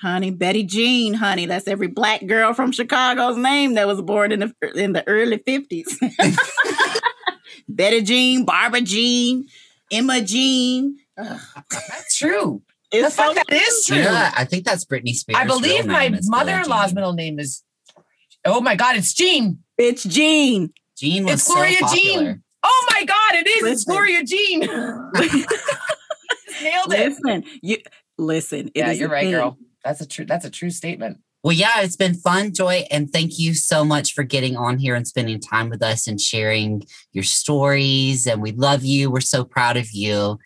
Honey, 0.00 0.30
Betty 0.30 0.62
Jean, 0.62 1.14
honey. 1.14 1.46
That's 1.46 1.66
every 1.66 1.88
black 1.88 2.24
girl 2.26 2.54
from 2.54 2.70
Chicago's 2.70 3.36
name 3.36 3.74
that 3.74 3.86
was 3.88 4.00
born 4.00 4.30
in 4.30 4.40
the 4.40 4.52
in 4.76 4.92
the 4.92 5.06
early 5.08 5.38
50s. 5.38 5.88
Betty 7.68 8.02
Jean, 8.02 8.44
Barbara 8.44 8.80
Jean, 8.80 9.46
Emma 9.90 10.20
Jean. 10.22 10.98
Ugh, 11.18 11.40
That's 11.70 12.16
true. 12.16 12.62
The 12.92 12.98
It's 12.98 13.16
fuck 13.16 13.28
so 13.28 13.34
that 13.34 13.52
is 13.52 13.84
true. 13.86 13.96
Yeah, 13.98 14.32
I 14.36 14.44
think 14.44 14.64
that's 14.64 14.84
Britney 14.84 15.14
Spears. 15.14 15.38
I 15.38 15.44
believe 15.44 15.84
real 15.84 15.92
my 15.92 16.06
is 16.06 16.30
mother-in-law's 16.30 16.94
middle 16.94 17.12
name 17.12 17.38
is. 17.38 17.62
Oh 18.44 18.60
my 18.60 18.76
God, 18.76 18.96
it's 18.96 19.12
Jean. 19.12 19.58
It's 19.76 20.04
Jean. 20.04 20.72
Jean 20.96 21.24
was 21.24 21.34
It's 21.34 21.46
Gloria 21.46 21.78
so 21.80 21.94
Jean. 21.94 22.42
Popular. 22.62 22.64
Oh 22.64 22.86
my 22.92 23.04
God, 23.04 23.34
it 23.34 23.48
is. 23.48 23.72
It's 23.72 23.84
Gloria 23.84 24.22
Jean. 24.24 24.60
Nailed 26.62 26.92
it. 26.92 27.10
listen, 27.10 27.44
you 27.62 27.78
listen. 28.16 28.68
it 28.68 28.72
yeah, 28.76 28.90
is 28.90 29.00
you're 29.00 29.08
right, 29.08 29.24
thing. 29.24 29.32
girl. 29.32 29.58
That's 29.84 30.00
a 30.00 30.06
true. 30.06 30.24
That's 30.24 30.44
a 30.44 30.50
true 30.50 30.70
statement. 30.70 31.18
Well, 31.44 31.52
yeah, 31.52 31.82
it's 31.82 31.96
been 31.96 32.14
fun, 32.14 32.52
Joy, 32.52 32.84
and 32.90 33.12
thank 33.12 33.38
you 33.38 33.54
so 33.54 33.84
much 33.84 34.12
for 34.12 34.24
getting 34.24 34.56
on 34.56 34.78
here 34.78 34.96
and 34.96 35.06
spending 35.06 35.38
time 35.38 35.70
with 35.70 35.82
us 35.82 36.08
and 36.08 36.20
sharing 36.20 36.82
your 37.12 37.22
stories. 37.22 38.26
And 38.26 38.42
we 38.42 38.52
love 38.52 38.84
you. 38.84 39.10
We're 39.10 39.20
so 39.20 39.44
proud 39.44 39.76
of 39.76 39.90
you. 39.92 40.38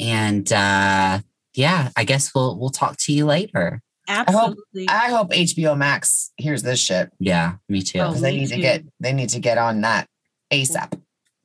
And 0.00 0.50
uh 0.52 1.20
yeah, 1.54 1.90
I 1.96 2.04
guess 2.04 2.34
we'll 2.34 2.58
we'll 2.58 2.70
talk 2.70 2.96
to 2.98 3.12
you 3.12 3.26
later. 3.26 3.82
Absolutely. 4.08 4.88
I 4.88 5.10
hope 5.10 5.30
HBO 5.30 5.76
Max 5.76 6.32
hears 6.36 6.62
this 6.62 6.80
shit 6.80 7.10
Yeah, 7.20 7.54
me 7.68 7.82
too. 7.82 8.00
Oh, 8.00 8.08
because 8.08 8.22
they 8.22 8.32
me 8.32 8.40
need 8.40 8.48
to 8.48 8.60
get 8.60 8.84
they 8.98 9.12
need 9.12 9.28
to 9.30 9.40
get 9.40 9.58
on 9.58 9.82
that 9.82 10.08
ASAP. 10.52 11.00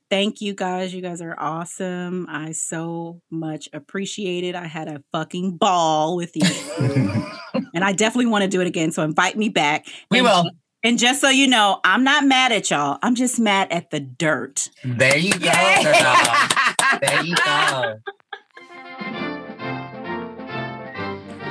Thank 0.10 0.40
you 0.42 0.54
guys. 0.54 0.94
You 0.94 1.02
guys 1.02 1.22
are 1.22 1.36
awesome. 1.38 2.28
I 2.30 2.54
so 2.54 3.22
much 3.30 3.68
appreciate 3.74 4.44
it. 4.46 4.56
I 4.56 4.66
had 4.66 4.88
a 4.88 5.04
fucking 5.12 5.58
ball 5.58 6.16
with 6.16 6.32
you. 6.36 6.48
and 7.74 7.84
I 7.84 7.92
definitely 7.92 8.28
want 8.28 8.44
to 8.44 8.48
do 8.50 8.62
it 8.62 8.68
again. 8.68 8.92
So 8.92 9.04
invite 9.04 9.36
me 9.38 9.50
back. 9.50 9.86
We 10.10 10.20
And- 10.20 10.26
will. 10.26 10.52
And 10.84 11.00
just 11.00 11.20
so 11.20 11.28
you 11.30 11.48
know, 11.48 11.82
I'm 11.84 12.04
not 12.04 12.24
mad 12.24 12.52
at 12.52 12.70
y'all. 12.70 13.00
I'm 13.02 13.16
just 13.16 13.40
mad 13.40 13.68
at 13.72 13.90
the 13.90 14.00
dirt. 14.00 14.70
there 14.86 15.18
you 15.18 15.32
go, 15.34 15.40
girl. 15.40 16.16
There 17.02 17.24
you 17.26 17.36
go. 17.36 17.96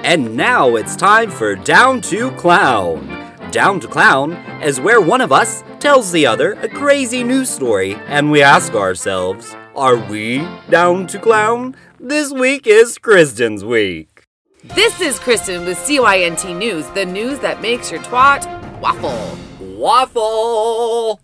And 0.04 0.36
now 0.36 0.76
it's 0.76 0.94
time 0.96 1.30
for 1.30 1.56
Down 1.56 2.00
to 2.02 2.30
Clown. 2.32 3.15
Down 3.50 3.80
to 3.80 3.88
Clown 3.88 4.32
is 4.62 4.80
where 4.80 5.00
one 5.00 5.20
of 5.20 5.32
us 5.32 5.62
tells 5.78 6.10
the 6.10 6.26
other 6.26 6.54
a 6.54 6.68
crazy 6.68 7.22
news 7.22 7.48
story, 7.48 7.94
and 8.06 8.30
we 8.30 8.42
ask 8.42 8.74
ourselves, 8.74 9.54
are 9.74 9.96
we 9.96 10.46
down 10.68 11.06
to 11.06 11.18
clown? 11.18 11.76
This 12.00 12.32
week 12.32 12.66
is 12.66 12.98
Kristen's 12.98 13.64
week. 13.64 14.24
This 14.64 15.00
is 15.00 15.18
Kristen 15.20 15.64
with 15.64 15.78
CYNT 15.78 16.58
News, 16.58 16.86
the 16.88 17.06
news 17.06 17.38
that 17.38 17.62
makes 17.62 17.90
your 17.90 18.00
twat 18.00 18.44
waffle. 18.80 19.38
Waffle! 19.60 21.20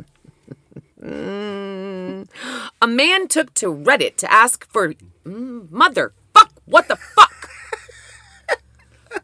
Mm. 1.02 2.28
A 2.80 2.86
man 2.86 3.26
took 3.26 3.52
to 3.54 3.66
Reddit 3.66 4.16
to 4.18 4.32
ask 4.32 4.70
for 4.70 4.94
mm, 5.26 5.70
mother 5.70 6.12
fuck 6.32 6.52
what 6.66 6.86
the 6.86 6.96
fuck. 6.96 7.50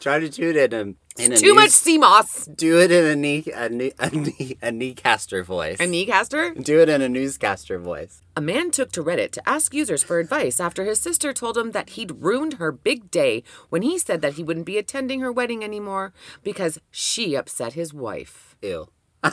Try 0.00 0.18
to 0.18 0.28
do 0.28 0.50
it 0.50 0.72
in 0.72 0.72
a, 0.72 0.94
in 1.18 1.32
a 1.32 1.36
Too 1.36 1.54
much 1.54 1.64
news- 1.86 1.98
CMOS. 2.00 2.56
Do 2.56 2.80
it 2.80 2.90
in 2.90 3.04
a 3.04 3.14
knee, 3.16 3.44
a 3.54 3.68
knee, 3.68 3.92
a 3.98 4.10
knee, 4.10 4.56
a 4.62 4.70
kneecaster 4.70 5.44
voice. 5.44 5.78
A 5.80 5.84
kneecaster? 5.84 6.62
Do 6.62 6.80
it 6.80 6.88
in 6.88 7.02
a 7.02 7.08
newscaster 7.08 7.78
voice. 7.78 8.22
A 8.36 8.40
man 8.40 8.70
took 8.70 8.90
to 8.92 9.04
Reddit 9.04 9.30
to 9.32 9.48
ask 9.48 9.74
users 9.74 10.02
for 10.02 10.18
advice 10.18 10.58
after 10.60 10.84
his 10.84 10.98
sister 11.00 11.32
told 11.32 11.58
him 11.58 11.72
that 11.72 11.90
he'd 11.90 12.22
ruined 12.22 12.54
her 12.54 12.72
big 12.72 13.10
day 13.10 13.42
when 13.68 13.82
he 13.82 13.98
said 13.98 14.22
that 14.22 14.34
he 14.34 14.42
wouldn't 14.44 14.66
be 14.66 14.78
attending 14.78 15.20
her 15.20 15.30
wedding 15.32 15.62
anymore 15.62 16.12
because 16.42 16.78
she 16.90 17.34
upset 17.34 17.74
his 17.74 17.92
wife. 17.94 18.56
Ew. 18.62 18.88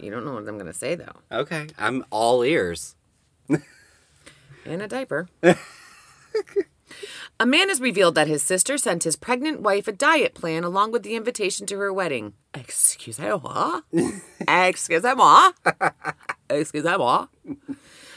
You 0.00 0.12
don't 0.12 0.24
know 0.24 0.34
what 0.34 0.46
I'm 0.46 0.58
going 0.58 0.66
to 0.66 0.72
say 0.78 0.94
though. 0.94 1.16
Okay, 1.32 1.66
I'm 1.76 2.04
all 2.10 2.42
ears. 2.44 2.94
In 4.64 4.80
a 4.80 4.86
diaper. 4.86 5.28
a 7.40 7.46
man 7.46 7.68
has 7.68 7.80
revealed 7.80 8.14
that 8.14 8.28
his 8.28 8.42
sister 8.42 8.78
sent 8.78 9.04
his 9.04 9.16
pregnant 9.16 9.60
wife 9.60 9.88
a 9.88 9.92
diet 9.92 10.34
plan 10.34 10.64
along 10.64 10.92
with 10.92 11.02
the 11.02 11.14
invitation 11.16 11.66
to 11.66 11.78
her 11.78 11.92
wedding. 11.92 12.34
Excuse 12.54 13.18
moi. 13.18 13.80
Excusez-moi? 14.48 15.52
Excusez-moi? 16.50 17.26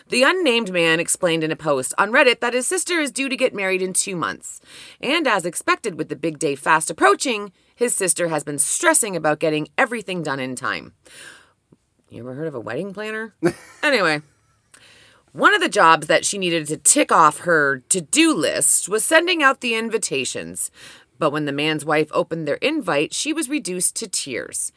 The 0.10 0.24
unnamed 0.24 0.74
man 0.74 1.00
explained 1.00 1.44
in 1.44 1.52
a 1.52 1.56
post 1.56 1.94
on 1.98 2.12
Reddit 2.12 2.42
that 2.42 2.54
his 2.54 2.68
sister 2.68 3.00
is 3.00 3.12
due 3.12 3.30
to 3.30 3.38
get 3.38 3.54
married 3.54 3.82
in 3.82 3.94
two 3.94 4.16
months. 4.16 4.60
And 5.00 5.26
as 5.26 5.46
expected 5.46 5.98
with 5.98 6.10
the 6.10 6.18
big 6.18 6.38
day 6.38 6.56
fast 6.56 6.90
approaching, 6.90 7.54
his 7.74 7.96
sister 7.96 8.28
has 8.28 8.44
been 8.44 8.60
stressing 8.60 9.16
about 9.16 9.40
getting 9.40 9.70
everything 9.78 10.22
done 10.22 10.42
in 10.42 10.56
time. 10.56 10.94
You 12.10 12.20
ever 12.24 12.34
heard 12.34 12.48
of 12.48 12.56
a 12.56 12.60
wedding 12.60 12.94
planner? 12.94 13.34
anyway. 13.84 14.22
One 15.34 15.54
of 15.54 15.62
the 15.62 15.70
jobs 15.70 16.08
that 16.08 16.26
she 16.26 16.38
needed 16.38 16.68
to 16.68 16.78
tick 16.78 17.12
off 17.12 17.40
her 17.40 17.80
to 17.90 18.02
do 18.02 18.34
list 18.34 18.90
was 18.90 19.04
sending 19.04 19.42
out 19.42 19.62
the 19.62 19.76
invitations. 19.76 20.72
But 21.20 21.32
when 21.32 21.46
the 21.46 21.52
man's 21.54 21.86
wife 21.86 22.10
opened 22.12 22.48
their 22.48 22.56
invite, 22.56 23.14
she 23.14 23.32
was 23.32 23.48
reduced 23.48 23.96
to 23.98 24.08
tears. 24.08 24.72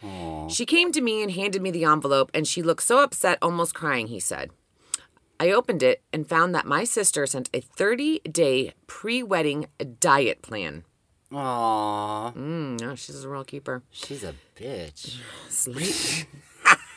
She 0.49 0.67
came 0.67 0.93
to 0.93 1.01
me 1.01 1.23
and 1.23 1.33
handed 1.33 1.63
me 1.63 1.71
the 1.71 1.85
envelope, 1.85 2.31
and 2.35 2.47
she 2.47 2.63
looked 2.63 2.83
so 2.85 3.03
upset, 3.03 3.39
almost 3.43 3.75
crying, 3.75 4.09
he 4.09 4.21
said. 4.21 4.51
I 5.41 5.51
opened 5.51 5.83
it 5.83 6.03
and 6.13 6.29
found 6.29 6.55
that 6.55 6.67
my 6.67 6.85
sister 6.85 7.27
sent 7.27 7.51
a 7.53 7.61
30 7.61 8.21
day 8.21 8.75
pre 8.87 9.23
wedding 9.23 9.67
diet 9.99 10.43
plan. 10.43 10.85
Aww, 11.33 12.33
Mm, 12.37 12.81
no, 12.81 12.95
she's 12.95 13.25
a 13.25 13.29
real 13.29 13.43
keeper. 13.45 13.83
she's 13.91 14.23
a 14.23 14.35
bitch. 14.55 15.17
Sleep. 15.49 16.29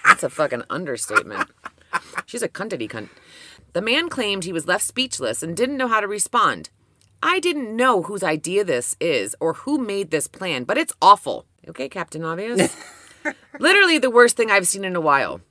That's 0.06 0.24
a 0.24 0.30
fucking 0.30 0.64
understatement. 0.70 1.50
She's 2.26 2.42
a 2.42 2.50
cuntity 2.50 2.90
cunt. 2.90 3.10
The 3.78 3.82
man 3.84 4.10
claimed 4.10 4.44
he 4.44 4.52
was 4.52 4.66
left 4.66 4.84
speechless 4.84 5.44
and 5.44 5.56
didn't 5.56 5.78
know 5.78 5.88
how 5.88 6.00
to 6.00 6.08
respond. 6.08 6.72
I 7.22 7.40
didn't 7.40 7.76
know 7.76 8.02
whose 8.02 8.24
idea 8.24 8.64
this 8.64 8.96
is 9.00 9.36
or 9.40 9.54
who 9.54 9.78
made 9.78 10.10
this 10.10 10.28
plan, 10.28 10.64
but 10.64 10.80
it's 10.80 10.96
awful. 11.00 11.46
Okay, 11.70 11.88
Captain 11.88 12.24
Obvious. 12.26 12.76
Literally 13.60 14.00
the 14.00 14.10
worst 14.10 14.36
thing 14.36 14.50
I've 14.50 14.66
seen 14.68 14.84
in 14.84 14.96
a 14.96 15.00
while. 15.00 15.42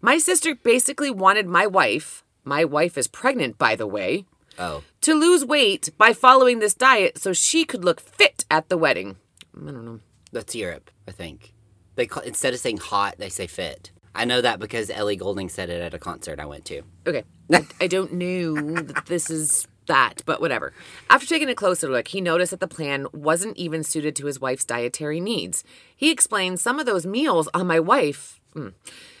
My 0.00 0.16
sister 0.16 0.54
basically 0.54 1.10
wanted 1.10 1.46
my 1.46 1.66
wife, 1.66 2.24
my 2.42 2.64
wife 2.64 2.96
is 2.96 3.06
pregnant, 3.06 3.58
by 3.58 3.76
the 3.76 3.86
way, 3.86 4.24
Oh, 4.58 4.82
to 5.02 5.12
lose 5.12 5.44
weight 5.44 5.90
by 5.98 6.14
following 6.14 6.60
this 6.60 6.72
diet 6.72 7.18
so 7.18 7.34
she 7.34 7.66
could 7.66 7.84
look 7.84 8.00
fit 8.00 8.46
at 8.50 8.70
the 8.70 8.78
wedding. 8.78 9.16
I 9.54 9.66
don't 9.72 9.84
know. 9.84 10.00
that's 10.32 10.54
Europe, 10.54 10.90
I 11.06 11.10
think. 11.10 11.52
They 11.96 12.06
call, 12.06 12.22
instead 12.22 12.54
of 12.54 12.60
saying 12.60 12.78
hot, 12.78 13.16
they 13.18 13.28
say 13.28 13.46
fit. 13.46 13.90
I 14.18 14.24
know 14.24 14.40
that 14.40 14.58
because 14.58 14.90
Ellie 14.90 15.16
Goulding 15.16 15.48
said 15.48 15.70
it 15.70 15.80
at 15.80 15.94
a 15.94 15.98
concert 15.98 16.40
I 16.40 16.46
went 16.46 16.64
to. 16.66 16.82
Okay. 17.06 17.22
I, 17.52 17.64
I 17.80 17.86
don't 17.86 18.14
know 18.14 18.54
that 18.82 19.06
this 19.06 19.30
is 19.30 19.68
that, 19.86 20.22
but 20.26 20.40
whatever. 20.40 20.72
After 21.08 21.26
taking 21.26 21.48
a 21.48 21.54
closer 21.54 21.88
look, 21.88 22.08
he 22.08 22.20
noticed 22.20 22.50
that 22.50 22.60
the 22.60 22.66
plan 22.68 23.06
wasn't 23.12 23.56
even 23.56 23.84
suited 23.84 24.16
to 24.16 24.26
his 24.26 24.40
wife's 24.40 24.64
dietary 24.64 25.20
needs. 25.20 25.62
He 25.96 26.10
explained 26.10 26.58
some 26.60 26.78
of 26.80 26.84
those 26.86 27.06
meals 27.06 27.48
on 27.54 27.66
my 27.68 27.78
wife. 27.80 28.40
hmm, 28.54 28.68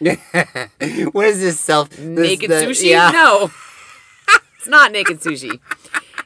what 0.00 1.26
is 1.26 1.40
this 1.40 1.60
self 1.60 1.90
this- 1.90 2.00
naked 2.00 2.50
the- 2.50 2.56
sushi? 2.56 2.90
Yeah. 2.90 3.10
No. 3.12 3.50
it's 4.58 4.68
not 4.68 4.90
naked 4.90 5.20
sushi. 5.20 5.60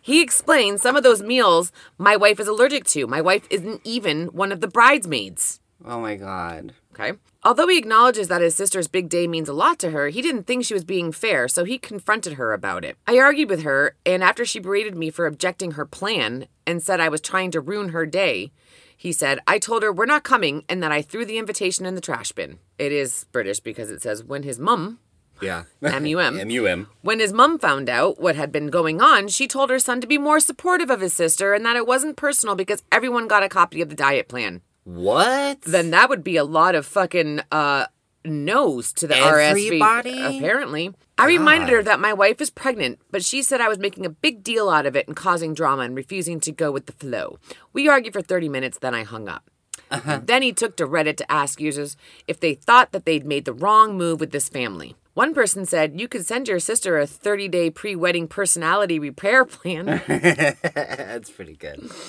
He 0.00 0.20
explained 0.22 0.80
some 0.80 0.96
of 0.96 1.02
those 1.04 1.22
meals 1.22 1.70
my 1.98 2.16
wife 2.16 2.40
is 2.40 2.48
allergic 2.48 2.84
to. 2.86 3.06
My 3.06 3.20
wife 3.20 3.46
isn't 3.50 3.82
even 3.84 4.28
one 4.28 4.50
of 4.50 4.60
the 4.60 4.66
bridesmaids. 4.68 5.60
Oh 5.84 6.00
my 6.00 6.16
god. 6.16 6.74
Okay. 6.95 7.12
Although 7.45 7.68
he 7.68 7.78
acknowledges 7.78 8.28
that 8.28 8.40
his 8.43 8.55
sister's 8.55 8.86
big 8.86 9.09
day 9.09 9.26
means 9.26 9.49
a 9.49 9.53
lot 9.55 9.78
to 9.80 9.90
her, 9.90 10.09
he 10.09 10.22
didn't 10.22 10.45
think 10.45 10.64
she 10.64 10.74
was 10.74 10.84
being 10.84 11.11
fair, 11.11 11.49
so 11.49 11.64
he 11.64 11.78
confronted 11.78 12.34
her 12.34 12.53
about 12.53 12.84
it. 12.84 12.97
I 13.07 13.18
argued 13.18 13.49
with 13.51 13.62
her, 13.62 13.97
and 14.07 14.22
after 14.22 14.45
she 14.45 14.61
berated 14.61 14.95
me 14.95 15.11
for 15.11 15.26
objecting 15.26 15.72
her 15.72 15.86
plan 15.86 16.47
and 16.66 16.82
said 16.82 17.01
I 17.01 17.09
was 17.09 17.20
trying 17.20 17.51
to 17.53 17.61
ruin 17.61 17.88
her 17.88 18.07
day, 18.07 18.53
he 18.97 19.11
said, 19.11 19.40
I 19.49 19.59
told 19.59 19.82
her 19.82 19.93
we're 19.93 20.07
not 20.07 20.22
coming 20.22 20.64
and 20.68 20.80
that 20.82 20.93
I 20.93 21.03
threw 21.03 21.24
the 21.24 21.38
invitation 21.38 21.86
in 21.86 21.97
the 21.97 22.01
trash 22.01 22.30
bin. 22.30 22.59
It 22.78 22.93
is 22.93 23.26
British 23.32 23.59
because 23.59 23.90
it 23.90 24.01
says 24.01 24.22
when 24.22 24.45
his 24.45 24.61
mum 24.61 25.01
Yeah. 25.40 25.64
M-U-M. 25.82 26.38
M-U-M. 26.38 26.86
when 27.03 27.18
his 27.18 27.32
mum 27.32 27.59
found 27.59 27.88
out 27.88 28.20
what 28.20 28.36
had 28.36 28.53
been 28.53 28.68
going 28.68 29.01
on, 29.01 29.26
she 29.26 29.49
told 29.49 29.70
her 29.70 29.80
son 29.80 30.01
to 30.03 30.07
be 30.07 30.18
more 30.18 30.38
supportive 30.38 30.88
of 30.88 31.01
his 31.01 31.12
sister 31.14 31.53
and 31.53 31.66
that 31.66 31.74
it 31.74 31.84
wasn't 31.84 32.16
personal 32.16 32.55
because 32.55 32.84
everyone 32.93 33.26
got 33.26 33.43
a 33.43 33.49
copy 33.49 33.82
of 33.82 33.88
the 33.88 33.97
diet 33.97 34.28
plan. 34.28 34.61
What? 34.84 35.62
Then 35.62 35.90
that 35.90 36.08
would 36.08 36.24
be 36.24 36.36
a 36.36 36.44
lot 36.44 36.74
of 36.74 36.86
fucking 36.86 37.40
uh 37.50 37.86
no's 38.24 38.92
to 38.94 39.06
the 39.06 39.16
Everybody? 39.16 40.14
RSV. 40.14 40.38
Apparently. 40.38 40.94
I 41.18 41.26
reminded 41.26 41.68
her 41.68 41.82
that 41.82 42.00
my 42.00 42.12
wife 42.12 42.40
is 42.40 42.50
pregnant, 42.50 42.98
but 43.10 43.24
she 43.24 43.42
said 43.42 43.60
I 43.60 43.68
was 43.68 43.78
making 43.78 44.06
a 44.06 44.10
big 44.10 44.42
deal 44.42 44.68
out 44.68 44.86
of 44.86 44.96
it 44.96 45.06
and 45.06 45.16
causing 45.16 45.54
drama 45.54 45.82
and 45.82 45.94
refusing 45.94 46.40
to 46.40 46.52
go 46.52 46.72
with 46.72 46.86
the 46.86 46.92
flow. 46.92 47.38
We 47.72 47.88
argued 47.88 48.12
for 48.12 48.22
30 48.22 48.48
minutes, 48.48 48.78
then 48.78 48.94
I 48.94 49.04
hung 49.04 49.28
up. 49.28 49.48
Uh-huh. 49.93 50.20
Then 50.24 50.43
he 50.43 50.53
took 50.53 50.76
to 50.76 50.86
Reddit 50.86 51.16
to 51.18 51.30
ask 51.30 51.61
users 51.61 51.97
if 52.26 52.40
they 52.40 52.55
thought 52.55 52.93
that 52.93 53.05
they'd 53.05 53.26
made 53.26 53.45
the 53.45 53.53
wrong 53.53 53.97
move 53.97 54.20
with 54.20 54.30
this 54.32 54.49
family. 54.49 54.97
One 55.14 55.34
person 55.34 55.66
said, 55.66 56.01
You 56.01 56.09
could 56.09 56.24
send 56.24 56.49
your 56.49 56.59
sister 56.59 56.99
a 56.99 57.07
30 57.07 57.49
day 57.49 57.70
pre 57.70 57.95
wedding 57.95 58.26
personality 58.26 58.99
repair 58.99 59.45
plan. 59.45 59.84
That's 60.07 61.30
pretty 61.30 61.57
good. 61.57 61.90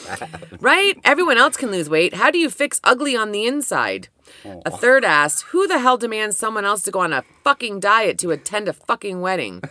Right? 0.59 0.97
Everyone 1.03 1.37
else 1.37 1.57
can 1.57 1.71
lose 1.71 1.89
weight. 1.89 2.13
How 2.13 2.31
do 2.31 2.37
you 2.37 2.49
fix 2.49 2.79
ugly 2.85 3.17
on 3.17 3.33
the 3.33 3.45
inside? 3.45 4.07
A 4.45 4.71
third 4.71 5.03
asked, 5.03 5.43
Who 5.47 5.67
the 5.67 5.79
hell 5.79 5.97
demands 5.97 6.37
someone 6.37 6.63
else 6.63 6.81
to 6.83 6.91
go 6.91 7.01
on 7.01 7.11
a 7.11 7.25
fucking 7.43 7.81
diet 7.81 8.17
to 8.19 8.31
attend 8.31 8.69
a 8.69 8.73
fucking 8.73 9.19
wedding? 9.19 9.61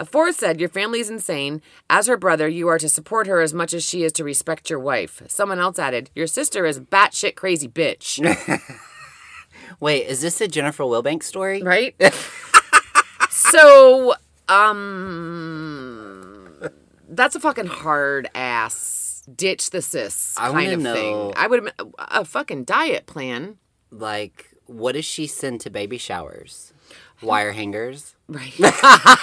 A 0.00 0.04
fourth 0.06 0.36
said, 0.36 0.58
Your 0.60 0.70
family's 0.70 1.10
insane. 1.10 1.60
As 1.90 2.06
her 2.06 2.16
brother, 2.16 2.48
you 2.48 2.68
are 2.68 2.78
to 2.78 2.88
support 2.88 3.26
her 3.26 3.42
as 3.42 3.52
much 3.52 3.74
as 3.74 3.84
she 3.84 4.02
is 4.02 4.12
to 4.14 4.24
respect 4.24 4.70
your 4.70 4.78
wife. 4.80 5.22
Someone 5.28 5.58
else 5.58 5.78
added, 5.78 6.10
Your 6.14 6.26
sister 6.26 6.64
is 6.64 6.80
batshit 6.80 7.34
crazy 7.36 7.68
bitch. 7.68 8.18
Wait, 9.80 10.06
is 10.06 10.22
this 10.22 10.40
a 10.40 10.48
Jennifer 10.48 10.84
Wilbanks 10.84 11.24
story? 11.24 11.62
right? 11.62 11.94
so, 13.30 14.14
um, 14.48 16.48
that's 17.08 17.36
a 17.36 17.40
fucking 17.40 17.66
hard 17.66 18.28
ass 18.34 19.22
ditch 19.36 19.68
the 19.70 19.82
cis 19.82 20.34
I 20.38 20.50
kind 20.50 20.72
of 20.72 20.80
know- 20.80 20.94
thing. 20.94 21.32
I 21.36 21.46
would 21.46 21.70
a 21.98 22.24
fucking 22.24 22.64
diet 22.64 23.04
plan, 23.06 23.58
Like, 23.90 24.46
what 24.64 24.92
does 24.92 25.04
she 25.04 25.26
send 25.26 25.60
to 25.62 25.70
baby 25.70 25.98
showers? 25.98 26.72
Wire 27.22 27.52
hangers? 27.52 28.14
right? 28.28 28.54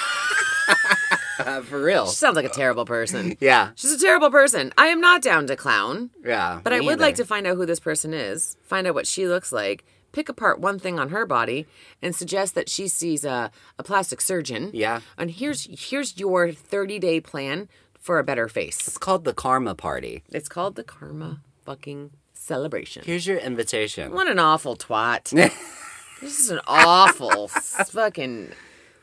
For 1.64 1.82
real. 1.82 2.08
she 2.08 2.16
sounds 2.16 2.36
like 2.36 2.46
a 2.46 2.50
terrible 2.50 2.86
person. 2.86 3.38
Yeah. 3.42 3.72
She's 3.76 3.92
a 3.92 4.00
terrible 4.00 4.30
person. 4.32 4.74
I 4.78 4.88
am 4.88 5.00
not 5.02 5.22
down 5.22 5.48
to 5.48 5.56
clown, 5.56 6.10
Yeah. 6.24 6.60
but 6.64 6.74
I 6.74 6.80
would 6.80 7.00
like 7.00 7.16
to 7.16 7.26
find 7.26 7.46
out 7.48 7.56
who 7.58 7.66
this 7.66 7.80
person 7.80 8.14
is, 8.14 8.58
find 8.64 8.88
out 8.88 8.94
what 8.96 9.08
she 9.08 9.28
looks 9.28 9.52
like, 9.52 9.86
pick 10.12 10.30
apart 10.30 10.60
one 10.60 10.80
thing 10.80 11.00
on 11.00 11.10
her 11.10 11.26
body, 11.26 11.68
and 12.02 12.16
suggest 12.16 12.56
that 12.56 12.70
she 12.70 12.88
sees 12.88 13.24
a, 13.26 13.52
a 13.78 13.84
plastic 13.84 14.22
surgeon. 14.22 14.72
Yeah. 14.74 15.02
And 15.18 15.30
here's 15.32 15.68
here's 15.90 16.18
your 16.18 16.52
30 16.52 17.00
day 17.00 17.20
plan 17.20 17.68
for 18.00 18.18
a 18.20 18.24
better 18.24 18.48
face. 18.48 18.88
It's 18.88 18.98
called 18.98 19.26
the 19.26 19.34
Karma 19.34 19.76
Party. 19.76 20.24
It's 20.32 20.48
called 20.50 20.76
the 20.76 20.84
Karma 20.84 21.42
fucking 21.66 22.12
celebration. 22.34 23.04
Here's 23.06 23.28
your 23.28 23.38
invitation. 23.38 24.14
What 24.14 24.28
an 24.28 24.40
awful 24.40 24.76
twat. 24.78 25.30
this 26.22 26.40
is 26.40 26.50
an 26.50 26.62
awful 26.66 27.50
fucking 27.50 28.52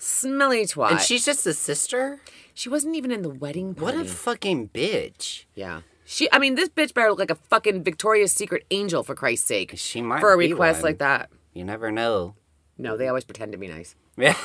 smelly 0.04 0.64
twat. 0.66 0.90
And 0.92 1.00
she's 1.00 1.24
just 1.24 1.46
a 1.46 1.54
sister? 1.54 2.20
she 2.56 2.68
wasn't 2.68 2.94
even 2.94 3.10
in 3.10 3.22
the 3.22 3.28
wedding 3.30 3.74
What 3.74 3.94
a 3.96 4.04
fucking 4.04 4.68
bitch. 4.68 5.44
yeah. 5.54 5.80
She 6.04 6.28
I 6.30 6.38
mean 6.38 6.54
this 6.54 6.68
bitch 6.68 6.92
better 6.94 7.08
look 7.10 7.18
like 7.18 7.30
a 7.30 7.34
fucking 7.34 7.82
Victoria's 7.82 8.30
Secret 8.30 8.64
angel 8.70 9.02
for 9.02 9.14
Christ's 9.14 9.46
sake. 9.48 9.72
She 9.76 10.02
might 10.02 10.20
for 10.20 10.32
a 10.32 10.36
request 10.36 10.82
like 10.82 10.98
that. 10.98 11.30
You 11.54 11.64
never 11.64 11.90
know. 11.90 12.34
No, 12.76 12.96
they 12.96 13.08
always 13.08 13.24
pretend 13.24 13.52
to 13.52 13.58
be 13.58 13.68
nice. 13.68 13.94
Yeah. 14.16 14.36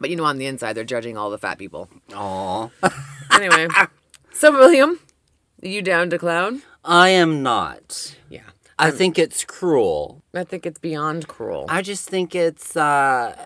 But 0.00 0.08
you 0.08 0.16
know 0.16 0.24
on 0.24 0.38
the 0.38 0.46
inside 0.46 0.72
they're 0.72 0.84
judging 0.84 1.18
all 1.18 1.28
the 1.30 1.38
fat 1.38 1.58
people. 1.58 1.88
Aw. 2.14 2.68
Anyway. 3.32 3.68
so 4.32 4.50
William, 4.50 4.98
you 5.62 5.80
down 5.82 6.10
to 6.10 6.18
clown? 6.18 6.62
I 6.84 7.10
am 7.10 7.42
not. 7.44 8.16
Yeah. 8.28 8.40
I 8.80 8.90
think 8.90 9.18
it's 9.18 9.44
cruel. 9.44 10.22
I 10.34 10.44
think 10.44 10.66
it's 10.66 10.78
beyond 10.78 11.28
cruel. 11.28 11.66
I 11.68 11.82
just 11.82 12.08
think 12.08 12.34
it's 12.34 12.76
uh 12.76 13.36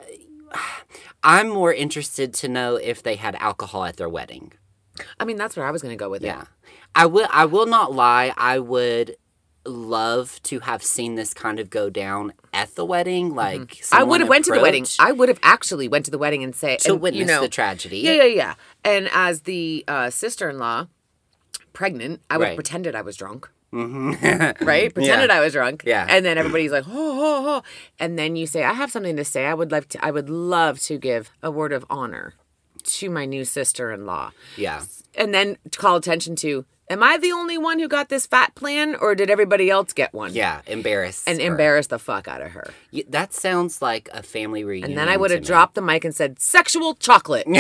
I'm 1.23 1.49
more 1.49 1.73
interested 1.73 2.35
to 2.35 2.49
know 2.49 2.77
if 2.77 3.03
they 3.03 3.17
had 3.17 3.35
alcohol 3.37 3.85
at 3.85 3.97
their 3.97 4.09
wedding. 4.09 4.53
I 5.19 5.25
mean 5.25 5.37
that's 5.37 5.57
where 5.57 5.67
I 5.67 5.71
was 5.71 5.83
gonna 5.83 5.97
go 5.97 6.11
with 6.11 6.23
it. 6.23 6.27
Yeah. 6.27 6.45
I 6.95 7.07
will 7.07 7.27
I 7.31 7.45
will 7.47 7.67
not 7.67 7.93
lie, 7.93 8.33
I 8.37 8.59
would 8.59 9.17
love 9.67 10.41
to 10.43 10.61
have 10.61 10.83
seen 10.83 11.15
this 11.15 11.33
kind 11.33 11.59
of 11.59 11.71
go 11.71 11.89
down 11.89 12.35
at 12.53 12.75
the 12.75 12.85
wedding 12.85 13.35
like 13.35 13.61
Mm-hmm. 13.61 13.95
I 13.95 14.03
would 14.03 14.21
have 14.21 14.29
went 14.29 14.45
to 14.47 14.53
the 14.53 14.61
wedding. 14.61 14.87
I 14.99 15.13
would 15.13 15.29
have 15.29 15.41
actually 15.43 15.89
went 15.89 16.05
to 16.05 16.11
the 16.11 16.19
wedding 16.19 16.45
and 16.45 16.55
say 16.55 16.77
to 16.79 16.93
and, 16.93 17.01
witness 17.01 17.21
you 17.21 17.27
know, 17.27 17.41
the 17.41 17.49
tragedy. 17.49 17.99
Yeah, 17.99 18.13
yeah, 18.13 18.25
yeah. 18.25 18.55
And 18.85 19.09
as 19.13 19.43
the 19.43 19.85
uh, 19.89 20.11
sister-in-law, 20.11 20.89
pregnant, 21.73 22.21
I 22.29 22.37
would 22.37 22.49
have 22.49 22.57
pretended 22.57 22.95
I 22.95 23.03
was 23.03 23.17
drunk. 23.17 23.49
Mm-hmm. 23.75 24.65
right? 24.65 24.95
Pretended 24.95 25.31
I 25.31 25.41
was 25.41 25.53
drunk. 25.53 25.83
Yeah. 25.85 26.07
And 26.09 26.25
then 26.25 26.39
everybody's 26.39 26.71
like, 26.71 26.85
ho, 26.85 26.93
ho, 26.93 27.43
ho. 27.43 27.63
And 27.99 28.19
then 28.19 28.37
you 28.37 28.47
say, 28.47 28.63
I 28.63 28.73
have 28.73 28.91
something 28.91 29.17
to 29.17 29.25
say. 29.25 29.47
I 29.47 29.55
would 29.55 29.73
like 29.73 29.89
to 29.91 30.05
I 30.05 30.11
would 30.11 30.31
love 30.31 30.81
to 30.83 30.99
give 30.99 31.31
a 31.43 31.51
word 31.51 31.73
of 31.73 31.85
honor 31.91 32.35
to 32.85 33.11
my 33.11 33.25
new 33.25 33.45
sister-in-law. 33.45 34.31
Yeah. 34.57 34.83
And 35.17 35.35
then 35.35 35.57
to 35.71 35.79
call 35.79 35.97
attention 35.97 36.37
to, 36.37 36.65
am 36.91 37.03
I 37.03 37.19
the 37.19 37.33
only 37.33 37.59
one 37.59 37.79
who 37.79 37.89
got 37.89 38.09
this 38.09 38.27
fat 38.27 38.55
plan 38.55 38.95
or 38.95 39.15
did 39.15 39.31
everybody 39.31 39.71
else 39.71 39.93
get 39.93 40.13
one? 40.13 40.33
Yeah, 40.35 40.61
embarrass 40.67 41.25
And 41.27 41.41
her. 41.41 41.47
embarrass 41.47 41.87
the 41.89 41.99
fuck 41.99 42.29
out 42.29 42.41
of 42.43 42.53
her. 42.53 42.73
That 43.09 43.33
sounds 43.35 43.83
like 43.83 44.09
a 44.13 44.23
family 44.23 44.65
reunion. 44.65 44.91
And 44.93 44.99
then 44.99 45.09
I 45.09 45.17
would 45.17 45.31
have 45.31 45.43
dropped 45.43 45.75
the 45.75 45.83
mic 45.83 46.05
and 46.05 46.15
said, 46.15 46.41
sexual 46.41 46.95
chocolate. 46.95 47.47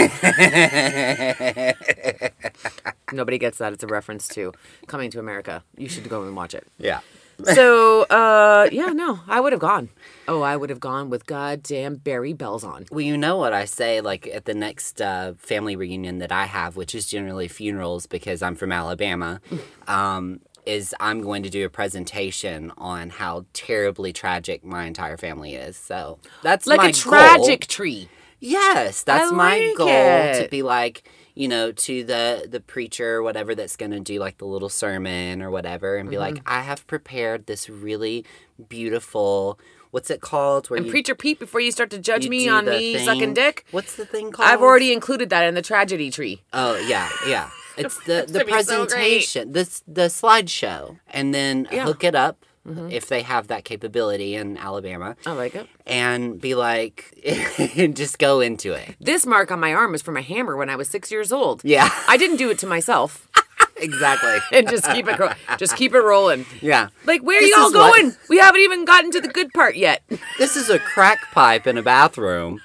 Nobody 3.13 3.39
gets 3.39 3.59
that. 3.59 3.73
It's 3.73 3.85
a 3.85 3.87
reference 3.87 4.29
to 4.29 4.53
Coming 4.87 5.11
to 5.13 5.19
America. 5.19 5.63
You 5.77 5.89
should 5.89 6.09
go 6.09 6.23
and 6.25 6.37
watch 6.37 6.55
it. 6.55 6.67
Yeah. 6.79 7.01
So, 7.55 8.03
uh, 8.05 8.69
yeah, 8.73 8.89
no, 8.89 9.21
I 9.29 9.41
would 9.41 9.53
have 9.53 9.61
gone. 9.61 9.89
Oh, 10.27 10.41
I 10.43 10.57
would 10.57 10.71
have 10.71 10.81
gone 10.81 11.11
with 11.11 11.27
goddamn 11.27 11.97
Barry 11.97 12.33
Bells 12.33 12.65
on. 12.65 12.87
Well, 12.91 13.01
you 13.03 13.17
know 13.17 13.37
what 13.37 13.53
I 13.53 13.65
say, 13.67 14.01
like 14.01 14.27
at 14.29 14.47
the 14.47 14.55
next 14.55 15.01
uh, 15.03 15.35
family 15.37 15.77
reunion 15.77 16.19
that 16.19 16.33
I 16.33 16.47
have, 16.47 16.77
which 16.77 16.95
is 16.95 17.07
generally 17.07 17.49
funerals 17.49 18.07
because 18.07 18.41
I'm 18.43 18.55
from 18.55 18.73
Alabama, 18.73 19.41
um, 19.87 20.41
is 20.65 20.95
I'm 20.99 21.21
going 21.21 21.43
to 21.43 21.51
do 21.51 21.67
a 21.67 21.69
presentation 21.69 22.73
on 22.79 23.11
how 23.11 23.45
terribly 23.53 24.13
tragic 24.15 24.65
my 24.65 24.85
entire 24.85 25.19
family 25.19 25.55
is. 25.55 25.77
So 25.77 26.19
that's 26.43 26.67
Like 26.67 26.81
my 26.81 26.89
a 26.89 26.93
tragic 26.93 27.61
Goal. 27.61 27.69
tree. 27.69 28.09
Yes, 28.41 29.03
that's 29.03 29.31
I 29.31 29.35
my 29.35 29.59
like 29.69 29.77
goal 29.77 30.33
to 30.43 30.49
be 30.51 30.63
like, 30.63 31.09
you 31.35 31.49
know, 31.49 31.73
to 31.73 32.05
the 32.05 32.47
the 32.49 32.61
preacher 32.61 33.17
or 33.17 33.23
whatever 33.23 33.55
that's 33.55 33.77
going 33.77 33.91
to 33.91 34.01
do 34.01 34.19
like 34.21 34.39
the 34.39 34.45
little 34.47 34.69
sermon 34.69 35.43
or 35.43 35.51
whatever 35.51 35.97
and 35.97 36.09
be 36.09 36.19
like, 36.19 36.35
Mm-hmm. 36.37 36.49
I 36.49 36.61
have 36.63 36.87
prepared 36.87 37.47
this 37.47 37.69
really 37.69 38.25
beautiful 38.69 39.59
what's 39.91 40.11
it 40.11 40.21
called? 40.21 40.69
Where 40.71 40.77
And 40.77 40.87
you, 40.87 40.91
Preacher 40.93 41.15
Pete, 41.15 41.39
before 41.39 41.61
you 41.61 41.71
start 41.71 41.89
to 41.91 41.99
judge 41.99 42.29
me 42.29 42.49
on 42.49 42.65
me 42.65 42.95
thing- 42.95 43.05
sucking 43.05 43.35
dick, 43.35 43.65
What's 43.71 43.95
the 43.95 44.05
thing 44.05 44.33
called? 44.33 44.49
I've 44.49 44.61
already 44.61 44.93
included 44.93 45.31
that 45.31 45.45
in 45.47 45.55
the 45.55 45.63
tragedy 45.63 46.11
tree. 46.11 46.43
Oh 46.53 46.77
yeah, 46.77 47.09
yeah. 47.29 47.51
It's 47.77 47.99
the 48.05 48.25
the 48.29 48.45
gonna 48.45 48.63
so 48.63 48.87
presentation, 48.87 49.51
this 49.51 49.83
the 49.89 50.03
slideshow, 50.03 50.99
and 51.13 51.35
then 51.35 51.67
Yeah. 51.73 51.85
Hook 51.85 52.05
it 52.05 52.15
up 52.15 52.45
Mm-hmm. 52.67 52.91
if 52.91 53.09
they 53.09 53.21
have 53.21 53.49
that 53.49 53.65
capability 53.65 54.35
in 54.37 54.57
Alabama, 54.57 55.17
I 55.27 55.33
like 55.33 55.55
it. 55.55 55.69
and 55.87 56.41
be 56.41 56.55
like, 56.55 57.13
and 57.77 57.95
just 57.95 58.19
go 58.19 58.41
into 58.41 58.73
it. 58.73 58.97
This 59.01 59.27
mark 59.27 59.51
on 59.51 59.61
my 59.61 59.75
arm 59.75 59.95
is 59.95 60.01
from 60.01 60.17
a 60.17 60.23
hammer 60.23 60.57
when 60.57 60.71
I 60.71 60.77
was 60.77 60.89
six 60.89 61.13
years 61.13 61.31
old. 61.31 61.61
Yeah, 61.63 61.89
I 62.09 62.17
didn't 62.17 62.39
do 62.39 62.49
it 62.51 62.59
to 62.61 62.67
myself. 62.67 63.29
exactly. 63.77 64.39
and 64.59 64.67
just 64.69 64.91
keep 64.93 65.07
it, 65.09 65.19
ro- 65.19 65.33
just 65.59 65.77
keep 65.77 65.93
it 65.95 66.01
rolling. 66.01 66.47
Yeah, 66.63 66.89
Like, 67.05 67.21
where 67.23 67.39
This 67.41 67.55
are 67.55 67.59
y'all 67.61 67.69
is 67.69 67.75
what- 67.75 67.95
going? 67.97 68.17
We 68.31 68.39
haven't 68.39 68.63
even 68.63 68.87
gotten 68.87 69.11
to 69.11 69.21
the 69.21 69.29
good 69.29 69.53
part 69.53 69.77
yet. 69.77 70.03
this 70.39 70.57
is 70.57 70.71
a 70.71 70.79
crack 70.79 71.19
pipe 71.33 71.67
in 71.67 71.77
a 71.77 71.83
bathroom, 71.83 72.63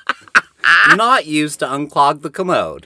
not 0.95 1.25
used 1.25 1.59
to 1.59 1.65
unclog 1.65 2.21
the 2.21 2.29
commode. 2.29 2.85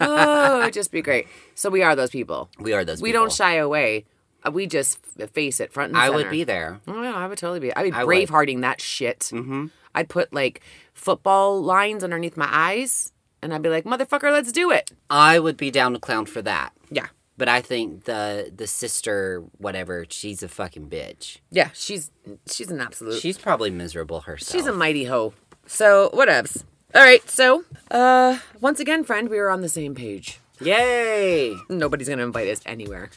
oh, 0.00 0.62
it'd 0.62 0.74
just 0.74 0.90
be 0.90 1.02
great. 1.02 1.26
So 1.54 1.70
we 1.70 1.82
are 1.82 1.94
those 1.94 2.10
people. 2.10 2.48
We 2.58 2.72
are 2.72 2.84
those. 2.84 3.00
We 3.00 3.10
people. 3.10 3.22
don't 3.26 3.32
shy 3.32 3.54
away. 3.54 4.06
Uh, 4.46 4.50
We 4.50 4.66
just 4.66 4.98
face 5.32 5.60
it 5.60 5.72
front 5.72 5.90
and 5.90 5.96
center. 5.96 6.04
I 6.04 6.06
center. 6.08 6.16
would 6.24 6.30
be 6.30 6.44
there. 6.44 6.80
Oh 6.88 7.02
yeah, 7.02 7.14
I 7.14 7.26
would 7.26 7.38
totally 7.38 7.60
be. 7.60 7.74
I'd 7.74 7.84
be 7.84 7.92
I 7.92 8.04
would. 8.04 8.16
bravehearting 8.28 8.60
that 8.62 8.80
shit. 8.80 9.30
Mm-hmm. 9.32 9.66
I'd 9.94 10.08
put 10.08 10.32
like 10.32 10.62
football 10.94 11.62
lines 11.62 12.02
underneath 12.02 12.36
my 12.36 12.48
eyes, 12.50 13.12
and 13.42 13.52
I'd 13.54 13.62
be 13.62 13.68
like, 13.68 13.84
"Motherfucker, 13.84 14.32
let's 14.32 14.52
do 14.52 14.70
it." 14.70 14.90
I 15.10 15.38
would 15.38 15.56
be 15.56 15.70
down 15.70 15.92
to 15.92 15.98
clown 15.98 16.26
for 16.26 16.42
that. 16.42 16.72
Yeah, 16.90 17.08
But 17.38 17.48
I 17.48 17.60
think 17.60 18.04
the 18.04 18.50
the 18.54 18.66
sister, 18.66 19.42
whatever, 19.58 20.04
she's 20.08 20.42
a 20.42 20.48
fucking 20.48 20.88
bitch. 20.88 21.38
yeah. 21.50 21.70
She's 21.74 22.10
she's 22.50 22.70
an 22.70 22.80
absolute. 22.80 23.20
She's 23.20 23.38
probably 23.38 23.70
miserable 23.70 24.22
herself. 24.22 24.52
she's 24.56 24.66
a 24.66 24.72
mighty 24.72 25.04
hoe. 25.04 25.34
So 25.66 26.10
whatevs. 26.14 26.64
All 26.94 27.02
right. 27.02 27.28
So 27.30 27.64
uh, 27.90 28.38
once 28.60 28.80
again, 28.80 29.04
friend, 29.04 29.28
we 29.28 29.38
are 29.38 29.48
on 29.50 29.60
the 29.60 29.68
same 29.68 29.94
page. 29.94 30.38
Yay! 30.60 31.54
Nobody's 31.68 32.08
gonna 32.08 32.22
invite 32.22 32.48
us 32.48 32.60
anywhere. 32.66 33.10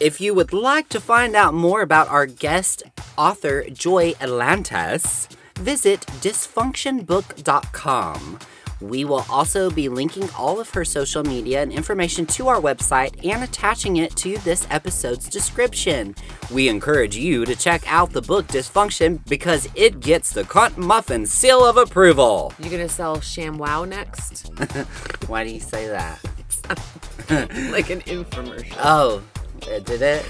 If 0.00 0.20
you 0.20 0.32
would 0.32 0.52
like 0.52 0.88
to 0.90 1.00
find 1.00 1.34
out 1.34 1.54
more 1.54 1.82
about 1.82 2.06
our 2.06 2.24
guest 2.24 2.84
author, 3.16 3.68
Joy 3.68 4.12
Alantis, 4.20 5.26
visit 5.56 6.02
dysfunctionbook.com. 6.20 8.38
We 8.80 9.04
will 9.04 9.26
also 9.28 9.70
be 9.70 9.88
linking 9.88 10.30
all 10.38 10.60
of 10.60 10.70
her 10.70 10.84
social 10.84 11.24
media 11.24 11.62
and 11.62 11.72
information 11.72 12.26
to 12.26 12.46
our 12.46 12.60
website 12.60 13.26
and 13.28 13.42
attaching 13.42 13.96
it 13.96 14.14
to 14.18 14.38
this 14.38 14.68
episode's 14.70 15.28
description. 15.28 16.14
We 16.52 16.68
encourage 16.68 17.16
you 17.16 17.44
to 17.44 17.56
check 17.56 17.82
out 17.92 18.12
the 18.12 18.22
book 18.22 18.46
Dysfunction 18.46 19.28
because 19.28 19.68
it 19.74 19.98
gets 19.98 20.30
the 20.30 20.44
Cyntmuffin 20.44 21.26
seal 21.26 21.66
of 21.66 21.76
approval. 21.76 22.52
You're 22.60 22.70
gonna 22.70 22.88
sell 22.88 23.16
ShamWow 23.16 23.88
next? 23.88 24.48
Why 25.26 25.42
do 25.42 25.50
you 25.50 25.58
say 25.58 25.88
that? 25.88 26.20
like 27.72 27.90
an 27.90 28.02
infomercial. 28.02 28.76
Oh, 28.78 29.24
Uh, 29.66 29.78
did 29.80 30.02
it? 30.02 30.24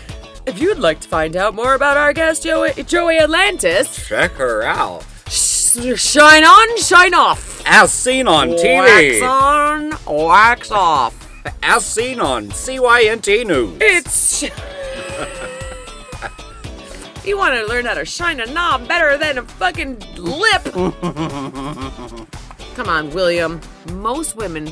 If 0.46 0.60
you'd 0.60 0.78
like 0.78 1.00
to 1.00 1.08
find 1.08 1.36
out 1.36 1.54
more 1.54 1.74
about 1.74 1.96
our 1.96 2.12
guest 2.12 2.42
Joey, 2.44 2.72
Joey 2.84 3.18
Alantis, 3.18 4.06
Check 4.08 4.32
her 4.32 4.62
out. 4.62 5.04
sh- 5.28 5.94
shine 6.00 6.44
on, 6.44 6.78
shine 6.82 7.12
off. 7.14 7.60
As 7.66 7.92
seen 7.92 8.26
on 8.26 8.48
TV. 8.50 9.20
Wax 9.20 9.22
on, 9.22 9.92
wax 10.26 10.70
off. 10.70 11.14
As 11.62 11.84
seen 11.84 12.18
on 12.20 12.48
CYNT 12.48 13.46
News. 13.46 13.76
It's. 13.80 14.42
you 17.26 17.36
want 17.36 17.54
to 17.54 17.66
learn 17.66 17.84
how 17.84 17.94
to 17.94 18.04
shine 18.06 18.40
a 18.40 18.46
knob 18.46 18.88
better 18.88 19.18
than 19.18 19.38
a 19.38 19.42
fucking 19.42 19.98
lip. 20.16 20.64
Come 22.74 22.88
on, 22.88 23.10
William. 23.10 23.60
Most 23.92 24.36
women 24.36 24.68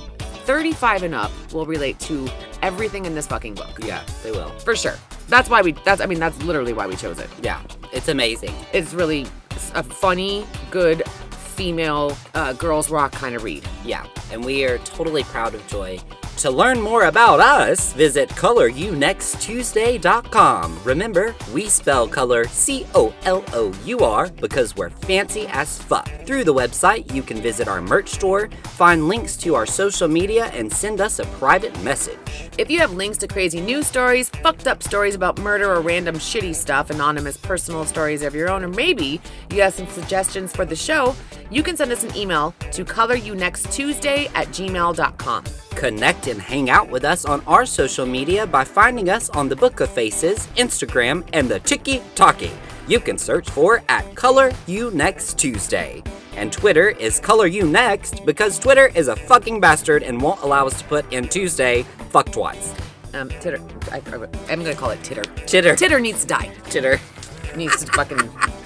35 0.46 1.02
and 1.02 1.14
up 1.14 1.30
will 1.52 1.66
relate 1.66 1.98
to 2.00 2.26
everything 2.66 3.06
in 3.06 3.14
this 3.14 3.28
fucking 3.28 3.54
book. 3.54 3.78
Yeah, 3.80 4.02
they 4.24 4.32
will. 4.32 4.50
For 4.58 4.74
sure. 4.74 4.96
That's 5.28 5.48
why 5.48 5.62
we, 5.62 5.72
that's, 5.72 6.00
I 6.00 6.06
mean, 6.06 6.18
that's 6.18 6.36
literally 6.42 6.72
why 6.72 6.88
we 6.88 6.96
chose 6.96 7.20
it. 7.20 7.30
Yeah, 7.40 7.62
it's 7.92 8.08
amazing. 8.08 8.52
It's 8.72 8.92
really 8.92 9.26
a 9.74 9.84
funny, 9.84 10.44
good 10.72 11.06
female 11.08 12.16
uh, 12.34 12.54
girls 12.54 12.90
rock 12.90 13.12
kind 13.12 13.36
of 13.36 13.44
read. 13.44 13.64
Yeah, 13.84 14.04
and 14.32 14.44
we 14.44 14.64
are 14.64 14.78
totally 14.78 15.22
proud 15.22 15.54
of 15.54 15.64
Joy. 15.68 16.00
To 16.38 16.50
learn 16.50 16.80
more 16.82 17.04
about 17.04 17.38
us, 17.40 17.94
visit 17.94 18.28
colournexttuesday.com. 18.28 20.80
Remember, 20.84 21.34
we 21.54 21.70
spell 21.70 22.06
color 22.06 22.46
C 22.48 22.86
O 22.94 23.14
L 23.24 23.42
O 23.54 23.72
U 23.86 24.00
R 24.00 24.28
because 24.28 24.76
we're 24.76 24.90
fancy 24.90 25.46
as 25.48 25.80
fuck. 25.80 26.10
Through 26.26 26.44
the 26.44 26.52
website, 26.52 27.10
you 27.14 27.22
can 27.22 27.40
visit 27.40 27.68
our 27.68 27.80
merch 27.80 28.10
store, 28.10 28.50
find 28.64 29.08
links 29.08 29.34
to 29.38 29.54
our 29.54 29.64
social 29.64 30.08
media, 30.08 30.50
and 30.52 30.70
send 30.70 31.00
us 31.00 31.20
a 31.20 31.24
private 31.24 31.82
message. 31.82 32.18
If 32.58 32.70
you 32.70 32.80
have 32.80 32.92
links 32.92 33.16
to 33.18 33.28
crazy 33.28 33.62
news 33.62 33.86
stories, 33.86 34.28
fucked 34.28 34.66
up 34.66 34.82
stories 34.82 35.14
about 35.14 35.38
murder 35.38 35.72
or 35.72 35.80
random 35.80 36.16
shitty 36.16 36.54
stuff, 36.54 36.90
anonymous 36.90 37.38
personal 37.38 37.86
stories 37.86 38.22
of 38.22 38.34
your 38.34 38.50
own, 38.50 38.62
or 38.62 38.68
maybe 38.68 39.22
you 39.50 39.62
have 39.62 39.72
some 39.72 39.86
suggestions 39.86 40.54
for 40.54 40.66
the 40.66 40.76
show, 40.76 41.16
you 41.50 41.62
can 41.62 41.78
send 41.78 41.92
us 41.92 42.04
an 42.04 42.14
email 42.14 42.54
to 42.72 42.84
ColourYouNextTuesday 42.84 44.28
at 44.34 44.48
gmail.com. 44.48 45.44
Connect 45.76 46.25
and 46.26 46.40
hang 46.40 46.70
out 46.70 46.88
with 46.88 47.04
us 47.04 47.24
on 47.24 47.42
our 47.46 47.66
social 47.66 48.06
media 48.06 48.46
by 48.46 48.64
finding 48.64 49.10
us 49.10 49.30
on 49.30 49.48
the 49.48 49.56
Book 49.56 49.80
of 49.80 49.90
Faces, 49.90 50.46
Instagram, 50.56 51.26
and 51.32 51.48
the 51.48 51.60
Tiki 51.60 52.02
Talkie. 52.14 52.52
You 52.88 53.00
can 53.00 53.18
search 53.18 53.50
for 53.50 53.82
at 53.88 54.14
Color 54.14 54.52
You 54.66 54.90
Next 54.92 55.38
Tuesday. 55.38 56.02
And 56.36 56.52
Twitter 56.52 56.90
is 56.90 57.18
Color 57.18 57.46
You 57.46 57.66
Next 57.66 58.24
because 58.24 58.58
Twitter 58.58 58.88
is 58.94 59.08
a 59.08 59.16
fucking 59.16 59.60
bastard 59.60 60.02
and 60.02 60.20
won't 60.20 60.42
allow 60.42 60.66
us 60.66 60.80
to 60.80 60.84
put 60.88 61.12
in 61.12 61.28
Tuesday 61.28 61.84
fuck 62.10 62.32
twice. 62.32 62.74
Um, 63.14 63.28
titter. 63.28 63.60
I, 63.92 63.98
am 64.50 64.62
going 64.62 64.64
to 64.64 64.74
call 64.74 64.90
it 64.90 65.02
titter. 65.02 65.22
Titter. 65.46 65.76
Titter 65.76 66.00
needs 66.00 66.22
to 66.22 66.26
die. 66.26 66.52
Titter. 66.70 67.00
needs 67.56 67.84
to 67.84 67.92
fucking. 67.92 68.65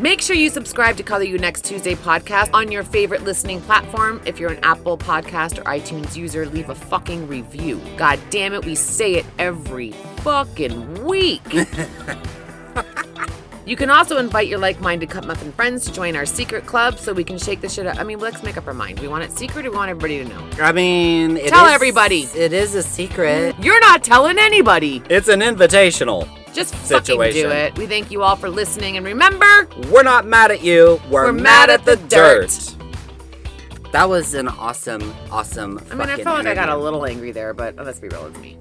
Make 0.00 0.22
sure 0.22 0.34
you 0.34 0.48
subscribe 0.48 0.96
to 0.96 1.02
Color 1.02 1.24
You 1.24 1.36
Next 1.36 1.62
Tuesday 1.66 1.94
podcast 1.94 2.48
on 2.54 2.72
your 2.72 2.82
favorite 2.82 3.22
listening 3.22 3.60
platform. 3.60 4.22
If 4.24 4.40
you're 4.40 4.50
an 4.50 4.60
Apple 4.62 4.96
podcast 4.96 5.58
or 5.58 5.62
iTunes 5.64 6.16
user, 6.16 6.46
leave 6.46 6.70
a 6.70 6.74
fucking 6.74 7.28
review. 7.28 7.78
God 7.98 8.18
damn 8.30 8.54
it, 8.54 8.64
we 8.64 8.74
say 8.76 9.16
it 9.16 9.26
every 9.38 9.90
fucking 10.22 11.04
week. 11.04 11.42
you 13.66 13.76
can 13.76 13.90
also 13.90 14.16
invite 14.16 14.48
your 14.48 14.58
like-minded 14.58 15.10
Cyntmuffin 15.10 15.52
friends 15.52 15.84
to 15.84 15.92
join 15.92 16.16
our 16.16 16.24
secret 16.24 16.64
club 16.64 16.98
so 16.98 17.12
we 17.12 17.22
can 17.22 17.36
shake 17.36 17.60
the 17.60 17.68
shit 17.68 17.86
up. 17.86 17.98
I 17.98 18.02
mean, 18.02 18.20
let's 18.20 18.42
make 18.42 18.56
up 18.56 18.66
our 18.66 18.72
mind. 18.72 19.00
We 19.00 19.08
want 19.08 19.24
it 19.24 19.32
secret 19.32 19.66
or 19.66 19.70
we 19.70 19.76
want 19.76 19.90
everybody 19.90 20.24
to 20.24 20.24
know? 20.24 20.48
I 20.64 20.72
mean, 20.72 21.36
it 21.36 21.48
Tell 21.48 21.66
is- 21.66 21.72
everybody. 21.72 22.22
It 22.34 22.54
is 22.54 22.74
a 22.74 22.82
secret. 22.82 23.54
You're 23.60 23.80
not 23.80 24.02
telling 24.02 24.38
anybody. 24.38 25.02
It's 25.10 25.28
an 25.28 25.40
invitational. 25.40 26.39
Just 26.52 26.74
fucking 26.74 27.18
do 27.32 27.50
it. 27.50 27.78
We 27.78 27.86
thank 27.86 28.10
you 28.10 28.22
all 28.22 28.36
for 28.36 28.48
listening 28.48 28.96
and 28.96 29.06
remember, 29.06 29.68
We're 29.90 30.02
not 30.02 30.26
mad 30.26 30.50
at 30.50 30.62
you. 30.62 31.00
We're, 31.10 31.26
We're 31.26 31.32
mad, 31.32 31.70
at 31.70 31.84
the, 31.84 31.96
dirt. 31.96 32.76
That 33.92 34.08
was 34.08 34.34
an 34.34 34.48
awesome, 34.48 35.14
awesome. 35.30 35.80
I 35.90 35.94
mean, 35.94 36.08
I 36.08 36.22
felt 36.22 36.38
like 36.38 36.46
I 36.46 36.54
got 36.54 36.68
a 36.68 36.76
little 36.76 37.06
angry 37.06 37.32
there, 37.32 37.54
but 37.54 37.74
oh, 37.78 37.82
let's 37.82 38.00
be 38.00 38.08
real, 38.08 38.26
it's 38.26 38.38
me. 38.38 38.56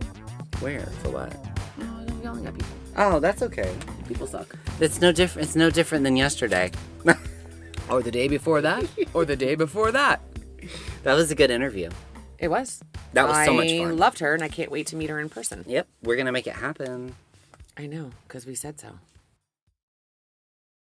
Where 0.59 0.85
for 1.03 1.09
what? 1.09 1.35
Oh, 1.81 1.83
I'm 1.83 2.21
yelling 2.21 2.45
at 2.47 2.53
people. 2.53 2.67
Oh, 2.97 3.19
that's 3.19 3.41
okay. 3.43 3.73
People 4.07 4.27
suck. 4.27 4.55
It's 4.79 4.99
no 5.01 5.11
different. 5.11 5.47
It's 5.47 5.55
no 5.55 5.69
different 5.69 6.03
than 6.03 6.17
yesterday. 6.17 6.71
Or 7.89 8.03
the 8.03 8.11
day 8.11 8.27
before 8.27 8.61
that. 8.61 8.85
or 9.15 9.25
the 9.25 9.35
day 9.35 9.55
before 9.55 9.91
that. 9.91 10.21
That 11.01 11.15
was 11.15 11.31
a 11.31 11.35
good 11.35 11.49
interview. 11.49 11.89
It 12.37 12.49
was. 12.49 12.83
That 13.13 13.27
was 13.27 13.45
so 13.45 13.53
much 13.53 13.69
fun. 13.69 13.87
I 13.87 13.91
loved 13.91 14.19
her, 14.19 14.35
and 14.35 14.43
I 14.43 14.47
can't 14.47 14.69
wait 14.69 14.85
to 14.87 14.95
meet 14.95 15.09
her 15.09 15.19
in 15.19 15.27
person. 15.27 15.65
Yep, 15.67 15.87
we're 16.03 16.15
gonna 16.15 16.31
make 16.31 16.45
it 16.45 16.53
happen. 16.53 17.15
I 17.79 17.85
know, 17.85 18.11
because 18.27 18.45
we 18.45 18.55
said 18.55 18.77
so. 18.77 18.89